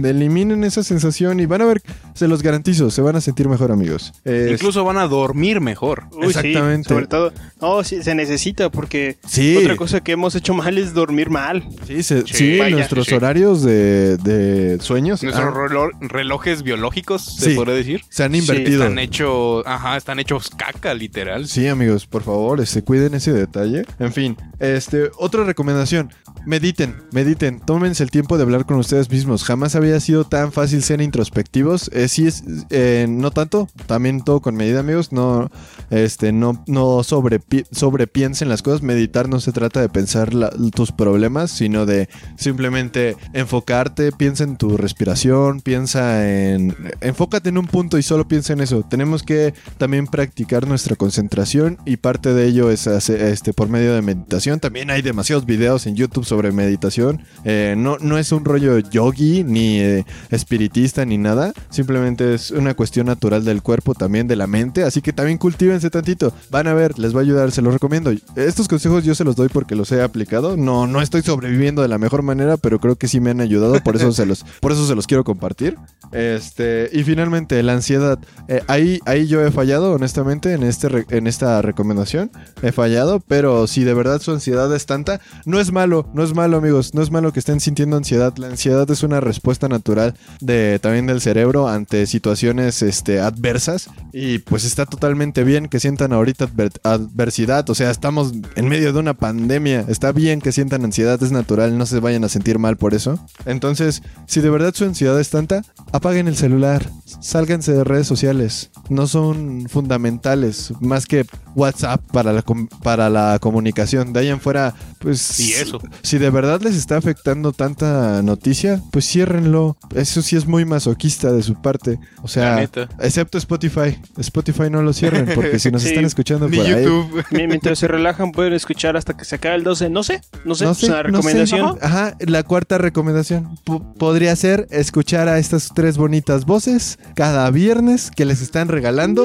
eliminen 0.04 0.64
esa 0.64 0.84
sensación 0.84 1.40
y 1.40 1.46
van 1.46 1.62
a 1.62 1.66
ver, 1.66 1.82
se 2.14 2.28
los 2.28 2.42
garantizo, 2.44 2.92
se 2.92 3.02
van 3.02 3.16
a 3.16 3.22
sentir 3.22 3.48
mejor, 3.50 3.72
amigos. 3.72 4.14
Es- 4.24 4.52
Incluso 4.52 4.84
van 4.84 4.98
a 4.98 5.08
dormir 5.08 5.62
mejor. 5.62 6.04
Uy, 6.12 6.28
Exactamente. 6.28 6.88
Sí, 6.90 6.94
sobre 6.94 7.08
todo. 7.08 7.34
No, 7.62 7.84
sí, 7.84 8.04
se 8.04 8.16
necesita 8.16 8.70
porque 8.70 9.18
Sí. 9.28 9.58
otra 9.58 9.76
cosa 9.76 10.02
que 10.02 10.14
hemos 10.14 10.36
hecho 10.36 10.54
mal 10.54 10.78
es 10.78 10.94
dormir 10.94 11.30
mal. 11.30 11.68
Sí, 11.88 12.04
se- 12.04 12.22
Sí, 12.28 12.34
sí, 12.34 12.58
vaya, 12.60 12.76
nuestros 12.76 13.08
sí. 13.08 13.16
horarios 13.16 13.62
de, 13.64 14.18
de 14.18 14.78
sueños 14.82 15.22
Nuestros 15.24 15.46
ah, 15.48 15.52
relo- 15.52 15.92
relojes 16.02 16.64
biológicos, 16.64 17.24
se 17.24 17.56
podría 17.56 17.76
decir. 17.76 18.02
se 18.10 18.24
han 18.24 18.32
Sí, 18.34 18.40
invertido. 18.40 18.84
Están 18.84 19.00
hechos, 19.00 19.64
ajá, 19.66 19.98
están 19.98 20.20
hechos 20.20 20.50
caca, 20.50 20.94
literal. 20.94 21.48
Sí, 21.48 21.68
amigos, 21.68 22.06
por 22.06 22.24
favor, 22.24 22.60
este, 22.62 22.84
cuiden 22.84 23.14
ese 23.16 23.34
detalle. 23.34 23.86
En 24.00 24.14
fin, 24.14 24.38
este, 24.60 25.10
otra 25.18 25.44
recomendación. 25.44 26.12
Mediten, 26.46 26.96
mediten, 27.12 27.60
tómense 27.60 28.04
el 28.04 28.12
tiempo 28.12 28.38
de 28.38 28.44
hablar 28.44 28.66
con 28.66 28.78
ustedes 28.78 29.10
mismos. 29.10 29.35
Jamás 29.44 29.76
había 29.76 30.00
sido 30.00 30.24
tan 30.24 30.52
fácil 30.52 30.82
ser 30.84 31.02
introspectivos. 31.02 31.90
Eh, 31.94 32.08
sí 32.08 32.28
es, 32.28 32.44
eh, 32.70 33.06
no 33.10 33.32
tanto, 33.32 33.68
también 33.88 34.24
todo 34.24 34.42
con 34.42 34.56
medida, 34.56 34.80
amigos. 34.80 35.12
No, 35.12 35.50
este, 35.90 36.32
no, 36.32 36.64
no 36.68 37.00
sobrepi- 37.00 37.66
sobrepiensen 37.72 38.50
las 38.50 38.62
cosas. 38.62 38.82
Meditar 38.82 39.30
no 39.30 39.40
se 39.40 39.52
trata 39.52 39.82
de 39.82 39.90
pensar 39.90 40.32
tus 40.74 40.92
problemas, 40.92 41.52
sino 41.52 41.86
de 41.86 42.10
simplemente 42.38 43.18
enfocarte. 43.34 44.12
Piensa 44.12 44.44
en 44.44 44.58
tu 44.58 44.78
respiración, 44.78 45.62
piensa 45.62 46.28
en, 46.30 46.76
enfócate 47.02 47.50
en 47.50 47.58
un 47.58 47.68
punto 47.68 47.98
y 47.98 48.04
solo 48.04 48.28
piensa 48.28 48.54
en 48.54 48.62
eso. 48.62 48.84
Tenemos 48.84 49.24
que 49.24 49.54
también 49.78 50.08
practicar 50.08 50.68
nuestra 50.68 50.96
concentración 50.96 51.78
y 51.86 51.98
parte 51.98 52.34
de 52.34 52.46
ello 52.48 52.70
es 52.70 52.88
hacer, 52.88 53.22
este, 53.22 53.54
por 53.54 53.70
medio 53.70 53.94
de 53.94 54.02
meditación. 54.02 54.60
También 54.60 54.90
hay 54.92 55.02
demasiados 55.02 55.46
videos 55.46 55.86
en 55.88 55.96
YouTube 55.96 56.26
sobre 56.26 56.52
meditación. 56.52 57.24
Eh, 57.44 57.76
no, 57.78 57.98
no 58.00 58.18
es 58.18 58.32
un 58.32 58.46
rollo 58.46 58.80
yogi 58.80 59.25
ni 59.46 59.80
eh, 59.80 60.06
espiritista 60.30 61.06
ni 61.06 61.18
nada. 61.18 61.54
Simplemente 61.70 62.34
es 62.34 62.52
una 62.52 62.74
cuestión 62.74 63.08
natural 63.08 63.44
del 63.44 63.62
cuerpo, 63.62 63.94
también 63.94 64.28
de 64.28 64.36
la 64.36 64.48
mente. 64.48 64.84
Así 64.84 65.02
que 65.02 65.14
también 65.14 65.38
cultívense 65.38 65.90
tantito. 65.90 66.34
Van 66.50 66.68
a 66.68 66.74
ver, 66.74 66.98
les 67.00 67.16
va 67.16 67.20
a 67.20 67.24
ayudar, 67.24 67.52
se 67.52 67.62
los 67.62 67.74
recomiendo. 67.74 68.12
Estos 68.36 68.68
consejos 68.68 69.04
yo 69.04 69.16
se 69.16 69.24
los 69.24 69.36
doy 69.36 69.50
porque 69.50 69.76
los 69.76 69.92
he 69.92 70.02
aplicado. 70.02 70.58
No, 70.58 70.88
no 70.88 71.02
estoy 71.02 71.22
sobreviviendo 71.22 71.82
de 71.82 71.88
la 71.88 71.98
mejor 71.98 72.22
manera, 72.22 72.58
pero 72.58 72.80
creo 72.80 72.96
que 72.96 73.08
sí 73.08 73.20
me 73.20 73.32
han 73.32 73.42
ayudado. 73.42 73.82
Por 73.84 73.96
eso 73.96 74.12
se 74.12 74.26
los, 74.26 74.44
por 74.62 74.72
eso 74.72 74.86
se 74.88 74.96
los 74.96 75.08
quiero 75.08 75.24
compartir. 75.24 75.78
Este, 76.12 76.90
y 76.94 77.04
finalmente, 77.04 77.62
la 77.64 77.74
ansiedad. 77.74 78.20
Eh, 78.48 78.62
ahí, 78.68 79.00
ahí 79.06 79.28
yo 79.28 79.46
he 79.46 79.52
fallado, 79.52 79.94
honestamente, 79.94 80.54
en, 80.54 80.64
este 80.64 81.06
en 81.10 81.28
esta 81.28 81.62
recomendación. 81.62 82.32
He 82.62 82.72
fallado, 82.72 83.20
pero 83.20 83.68
si 83.68 83.84
de 83.84 83.94
verdad 83.94 84.22
su 84.22 84.32
ansiedad 84.32 84.74
es 84.76 84.86
tanta, 84.86 85.20
no 85.46 85.60
es 85.60 85.72
malo, 85.72 86.10
no 86.14 86.24
es 86.24 86.34
malo, 86.34 86.58
amigos. 86.58 86.94
No 86.94 87.02
es 87.02 87.12
malo 87.12 87.34
que 87.34 87.40
estén 87.40 87.60
sintiendo 87.60 87.98
ansiedad. 87.98 88.34
La 88.38 88.48
ansiedad 88.48 88.90
es 88.90 89.04
una 89.04 89.15
respuesta 89.20 89.68
natural 89.68 90.16
de, 90.42 90.80
también 90.80 91.08
del 91.08 91.22
cerebro 91.22 91.68
ante 91.68 92.06
situaciones 92.08 92.82
este, 92.82 93.20
adversas. 93.20 93.90
Y 94.14 94.40
pues 94.40 94.64
está 94.66 94.86
totalmente 94.86 95.44
bien 95.44 95.68
que 95.68 95.80
sientan 95.80 96.14
ahorita 96.14 96.48
adver- 96.48 96.80
adversidad. 96.84 97.70
O 97.70 97.76
sea, 97.76 97.92
estamos 97.92 98.34
en 98.56 98.68
medio 98.68 98.94
de 98.94 99.00
una 99.00 99.14
pandemia. 99.14 99.86
Está 99.88 100.12
bien 100.12 100.42
que 100.42 100.52
sientan 100.52 100.84
ansiedad, 100.86 101.22
es 101.22 101.32
natural. 101.32 101.78
No 101.78 101.86
se 101.86 102.00
vayan 102.00 102.24
a 102.24 102.30
sentir 102.30 102.60
mal 102.60 102.78
por 102.78 102.94
eso. 102.94 103.20
Entonces, 103.46 104.02
si 104.28 104.42
de 104.42 104.50
verdad 104.50 104.74
su 104.74 104.86
ansiedad 104.86 105.20
es 105.20 105.30
tanta, 105.30 105.64
apaguen 105.92 106.28
el 106.28 106.36
celular. 106.38 106.90
Sálganse 107.20 107.74
de 107.74 107.84
redes 107.84 108.08
sociales. 108.08 108.72
No 108.90 109.08
son 109.08 109.68
fundamentales. 109.70 110.74
Más 110.80 111.06
que 111.06 111.26
WhatsApp 111.56 112.02
para 112.12 112.34
la, 112.34 112.44
para 112.84 113.10
la 113.10 113.40
comunicación. 113.40 114.14
De 114.14 114.22
ahí 114.22 114.30
en 114.30 114.40
fuera, 114.40 114.74
pues... 115.00 115.40
Y 115.40 115.54
eso. 115.54 115.80
Si 116.02 116.18
de 116.18 116.30
verdad 116.30 116.62
les 116.62 116.76
está 116.76 116.98
afectando 116.98 117.52
tanta 117.52 118.22
noticia, 118.22 118.82
pues 118.92 119.05
ciérrenlo. 119.06 119.78
Eso 119.96 120.22
sí 120.22 120.36
es 120.36 120.46
muy 120.48 120.66
masoquista 120.66 121.32
de 121.32 121.44
su 121.44 121.56
parte. 121.62 122.00
O 122.22 122.28
sea, 122.28 122.64
excepto 123.00 123.38
Spotify. 123.38 124.00
Spotify 124.18 124.70
no 124.70 124.82
lo 124.82 124.94
cierren 124.94 125.30
porque 125.36 125.60
si 125.60 125.72
nos 125.72 125.82
Sí, 125.86 125.90
están 125.90 126.06
escuchando 126.06 126.48
por. 126.48 126.66
YouTube. 126.66 127.24
Mi- 127.32 127.48
Mientras 127.48 127.80
se 127.80 127.88
relajan 127.88 128.32
pueden 128.32 128.54
escuchar 128.54 128.98
hasta 128.98 129.16
que 129.16 129.24
se 129.26 129.36
acabe 129.36 129.56
el 129.56 129.64
12. 129.64 129.90
No 129.90 130.04
sé, 130.04 130.22
no 130.46 130.56
sé, 130.56 130.66
No 130.66 130.72
es 130.72 130.78
sé, 130.78 130.86
una 130.88 130.96
no 130.96 131.02
sé. 131.04 131.04
recomendación. 131.30 131.78
Ajá, 131.82 132.16
la 132.20 132.44
cuarta 132.44 132.78
recomendación 132.78 133.58
po- 133.64 133.94
podría 133.94 134.36
ser 134.36 134.68
escuchar 134.72 135.28
a 135.30 135.38
estas 135.40 135.70
tres 135.76 135.98
bonitas 135.98 136.46
voces 136.46 136.98
cada 137.16 137.50
viernes 137.52 138.10
que 138.16 138.26
les 138.26 138.42
están 138.42 138.68
regalando 138.70 139.24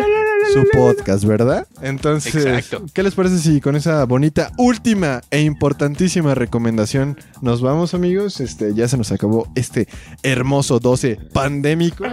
su 0.53 0.64
podcast, 0.72 1.24
¿verdad? 1.24 1.66
Entonces, 1.81 2.35
Exacto. 2.35 2.85
¿qué 2.93 3.03
les 3.03 3.14
parece 3.14 3.39
si 3.39 3.61
con 3.61 3.76
esa 3.76 4.05
bonita 4.05 4.51
última 4.59 5.20
e 5.31 5.41
importantísima 5.43 6.35
recomendación 6.35 7.16
nos 7.41 7.61
vamos, 7.62 7.95
amigos? 7.95 8.41
Este, 8.41 8.74
ya 8.74 8.89
se 8.89 8.97
nos 8.97 9.12
acabó 9.12 9.49
este 9.55 9.70
hermoso 10.23 10.79
12 10.81 11.18
pandémico. 11.33 12.05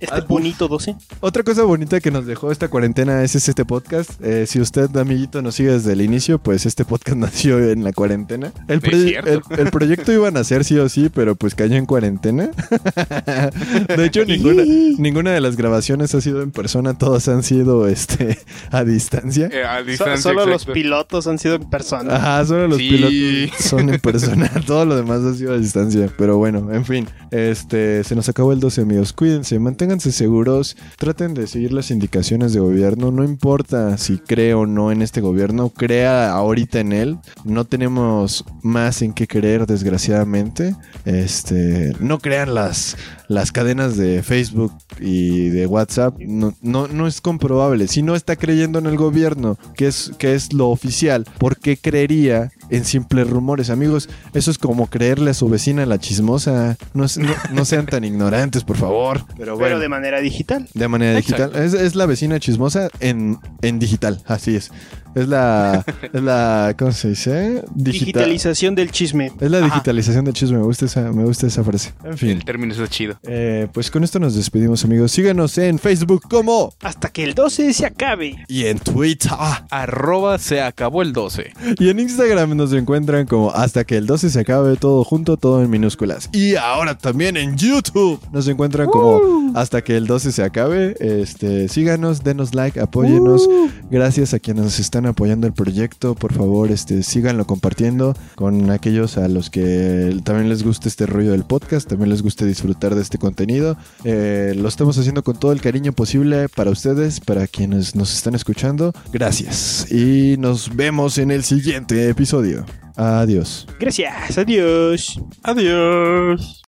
Este 0.00 0.12
Ah, 0.14 0.24
bonito 0.28 0.68
12. 0.68 0.96
Otra 1.20 1.42
cosa 1.42 1.62
bonita 1.64 2.00
que 2.00 2.10
nos 2.10 2.26
dejó 2.26 2.50
esta 2.52 2.68
cuarentena 2.68 3.22
es 3.22 3.34
este 3.36 3.64
podcast. 3.64 4.10
Eh, 4.22 4.46
si 4.46 4.60
usted, 4.60 4.94
amiguito, 4.96 5.42
nos 5.42 5.54
sigue 5.54 5.72
desde 5.72 5.92
el 5.92 6.02
inicio, 6.02 6.38
pues 6.38 6.66
este 6.66 6.84
podcast 6.84 7.16
nació 7.16 7.58
en 7.70 7.84
la 7.84 7.92
cuarentena. 7.92 8.52
El, 8.68 8.80
el- 8.84 9.42
el 9.58 9.70
proyecto 9.70 10.12
iba 10.12 10.28
a 10.28 10.30
nacer 10.30 10.64
sí 10.64 10.78
o 10.78 10.88
sí, 10.88 11.10
pero 11.12 11.34
pues 11.34 11.54
cayó 11.54 11.76
en 11.76 11.86
cuarentena. 11.86 12.50
de 13.96 14.06
hecho, 14.06 14.24
ninguna, 14.24 14.62
ninguna 14.98 15.30
de 15.32 15.40
las 15.40 15.56
grabaciones 15.56 16.14
ha 16.14 16.20
sido 16.20 16.42
en 16.42 16.50
persona, 16.50 16.96
todas 16.96 17.28
han 17.28 17.42
sido 17.42 17.86
este, 17.88 18.38
a 18.70 18.84
distancia. 18.84 19.48
Eh, 19.52 19.64
a 19.64 19.78
So- 19.80 19.84
distancia, 19.84 20.16
solo 20.22 20.46
los 20.46 20.64
pilotos 20.66 21.26
han 21.26 21.38
sido 21.38 21.56
en 21.56 21.68
persona. 21.68 22.16
Ajá, 22.16 22.44
solo 22.46 22.68
los 22.68 22.78
Sí. 22.78 22.88
pilotos 22.90 23.64
son 23.64 23.88
en 23.90 24.00
persona. 24.00 24.50
Todo 24.66 24.84
lo 24.84 24.96
demás 24.96 25.20
ha 25.22 25.34
sido 25.34 25.54
a 25.54 25.58
distancia. 25.58 26.08
Pero 26.16 26.36
bueno, 26.38 26.72
en 26.72 26.81
fin. 26.84 27.08
Este, 27.30 28.04
se 28.04 28.14
nos 28.14 28.28
acabó 28.28 28.52
el 28.52 28.60
12, 28.60 28.82
amigos. 28.82 29.12
Cuídense, 29.12 29.58
manténganse 29.58 30.12
seguros. 30.12 30.76
Traten 30.98 31.34
de 31.34 31.46
seguir 31.46 31.72
las 31.72 31.90
indicaciones 31.90 32.52
de 32.52 32.60
gobierno. 32.60 33.10
No 33.10 33.24
importa 33.24 33.98
si 33.98 34.18
cree 34.18 34.54
o 34.54 34.66
no 34.66 34.92
en 34.92 35.02
este 35.02 35.20
gobierno. 35.20 35.70
Crea 35.70 36.32
ahorita 36.32 36.80
en 36.80 36.92
él. 36.92 37.18
No 37.44 37.64
tenemos 37.64 38.44
más 38.62 39.02
en 39.02 39.12
qué 39.12 39.26
creer, 39.26 39.66
desgraciadamente. 39.66 40.76
Este, 41.04 41.92
no 42.00 42.18
crean 42.18 42.54
las, 42.54 42.96
las 43.28 43.52
cadenas 43.52 43.96
de 43.96 44.22
Facebook 44.22 44.72
y 45.00 45.48
de 45.48 45.66
WhatsApp. 45.66 46.18
No, 46.18 46.54
no, 46.62 46.88
no 46.88 47.06
es 47.06 47.20
comprobable. 47.20 47.88
Si 47.88 48.02
no 48.02 48.14
está 48.14 48.36
creyendo 48.36 48.78
en 48.78 48.86
el 48.86 48.96
gobierno, 48.96 49.58
que 49.74 49.86
es, 49.86 50.12
que 50.18 50.34
es 50.34 50.52
lo 50.52 50.70
oficial, 50.70 51.26
¿por 51.38 51.56
qué 51.56 51.76
creería 51.76 52.50
en 52.72 52.84
simples 52.84 53.28
rumores. 53.30 53.70
Amigos, 53.70 54.08
eso 54.34 54.50
es 54.50 54.58
como 54.58 54.88
creerle 54.88 55.30
a 55.30 55.34
su 55.34 55.48
vecina 55.48 55.86
la 55.86 55.98
chismosa. 55.98 56.76
No, 56.94 57.04
es- 57.04 57.18
no- 57.18 57.32
no 57.52 57.64
sean 57.64 57.86
tan 57.86 58.04
ignorantes, 58.04 58.64
por 58.64 58.76
favor. 58.76 59.24
Pero 59.36 59.54
bueno, 59.54 59.66
Pero 59.68 59.78
de 59.80 59.88
manera 59.88 60.20
digital. 60.20 60.68
de 60.74 60.88
manera 60.88 61.18
Exacto. 61.18 61.44
digital. 61.48 61.64
Es, 61.64 61.74
es 61.74 61.94
la 61.94 62.06
vecina 62.06 62.40
chismosa 62.40 62.88
en, 63.00 63.38
en 63.62 63.78
digital, 63.78 64.20
así 64.26 64.56
es. 64.56 64.70
Es 65.14 65.28
la, 65.28 65.84
es 66.12 66.22
la, 66.22 66.74
¿cómo 66.78 66.90
se 66.92 67.08
dice? 67.10 67.62
Digital. 67.74 67.92
Digitalización 68.22 68.74
del 68.74 68.90
chisme. 68.90 69.30
Es 69.40 69.50
la 69.50 69.58
Ajá. 69.58 69.66
digitalización 69.66 70.24
del 70.24 70.32
chisme, 70.34 70.56
me 70.58 70.64
gusta 70.64 70.86
esa, 70.86 71.12
me 71.12 71.24
gusta 71.24 71.46
esa 71.46 71.62
frase. 71.62 71.92
En 72.02 72.16
fin. 72.16 72.30
El 72.30 72.44
término 72.46 72.72
está 72.72 72.88
chido. 72.88 73.18
Eh, 73.24 73.68
pues 73.74 73.90
con 73.90 74.04
esto 74.04 74.18
nos 74.18 74.34
despedimos, 74.34 74.84
amigos. 74.84 75.12
Síganos 75.12 75.58
en 75.58 75.78
Facebook 75.78 76.22
como 76.30 76.72
Hasta 76.82 77.10
que 77.10 77.24
el 77.24 77.34
12 77.34 77.74
se 77.74 77.84
acabe. 77.84 78.36
y 78.48 78.64
en 78.66 78.78
Twitter. 78.78 79.32
Arroba 79.70 80.38
se 80.38 80.62
acabó 80.62 81.02
el 81.02 81.12
12. 81.12 81.52
Y 81.78 81.88
en 81.90 82.00
Instagram 82.00 82.56
nos 82.62 82.72
encuentran 82.72 83.26
como 83.26 83.50
hasta 83.50 83.84
que 83.84 83.96
el 83.96 84.06
12 84.06 84.30
se 84.30 84.40
acabe 84.40 84.76
todo 84.76 85.02
junto, 85.02 85.36
todo 85.36 85.62
en 85.62 85.70
minúsculas. 85.70 86.30
Y 86.32 86.54
ahora 86.54 86.96
también 86.96 87.36
en 87.36 87.56
YouTube 87.56 88.20
nos 88.32 88.46
encuentran 88.46 88.88
como 88.88 89.52
hasta 89.54 89.82
que 89.82 89.96
el 89.96 90.06
12 90.06 90.30
se 90.32 90.42
acabe. 90.44 90.94
Este, 91.00 91.68
síganos, 91.68 92.22
denos 92.22 92.54
like, 92.54 92.78
apóyenos. 92.78 93.48
Gracias 93.90 94.32
a 94.32 94.38
quienes 94.38 94.64
nos 94.64 94.78
están 94.78 95.06
apoyando 95.06 95.46
el 95.46 95.52
proyecto. 95.52 96.14
Por 96.14 96.32
favor, 96.32 96.70
este, 96.70 97.02
síganlo 97.02 97.46
compartiendo 97.46 98.14
con 98.36 98.70
aquellos 98.70 99.18
a 99.18 99.28
los 99.28 99.50
que 99.50 100.16
también 100.22 100.48
les 100.48 100.62
guste 100.62 100.88
este 100.88 101.06
rollo 101.06 101.32
del 101.32 101.44
podcast, 101.44 101.88
también 101.88 102.10
les 102.10 102.22
guste 102.22 102.46
disfrutar 102.46 102.94
de 102.94 103.02
este 103.02 103.18
contenido. 103.18 103.76
Eh, 104.04 104.54
lo 104.56 104.68
estamos 104.68 104.96
haciendo 104.98 105.22
con 105.22 105.36
todo 105.36 105.52
el 105.52 105.60
cariño 105.60 105.92
posible 105.92 106.48
para 106.48 106.70
ustedes, 106.70 107.20
para 107.20 107.46
quienes 107.46 107.96
nos 107.96 108.14
están 108.14 108.34
escuchando. 108.34 108.92
Gracias. 109.12 109.90
Y 109.90 110.36
nos 110.38 110.74
vemos 110.74 111.18
en 111.18 111.30
el 111.30 111.42
siguiente 111.42 112.08
episodio. 112.08 112.51
Adiós. 112.96 113.66
Gracias. 113.78 114.38
Adiós. 114.38 115.20
Adiós. 115.42 116.62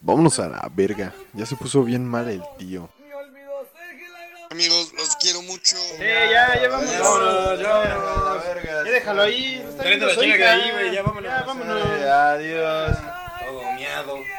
Vámonos 0.00 0.38
a 0.38 0.48
la 0.48 0.70
verga. 0.74 1.12
Ya 1.34 1.44
se 1.44 1.56
puso 1.56 1.84
bien 1.84 2.06
mal 2.06 2.28
el 2.28 2.42
tío. 2.58 2.88
Amigos, 4.50 4.92
los 4.96 5.14
quiero 5.16 5.42
mucho. 5.42 5.76
Eh, 5.98 6.28
ya, 6.32 6.60
ya 6.60 6.68
vámonos. 6.68 6.98
Vámonos, 6.98 7.60
ya, 7.60 8.84
Ya 8.84 8.90
déjalo 8.90 9.22
ahí. 9.22 9.62
Está 9.68 9.84
viendo 9.84 10.08
su 10.10 10.24
hija. 10.24 10.56
Ya, 10.92 11.02
vámonos. 11.02 11.80
Adiós. 12.02 12.96
Todo 12.96 13.72
miado. 13.76 14.37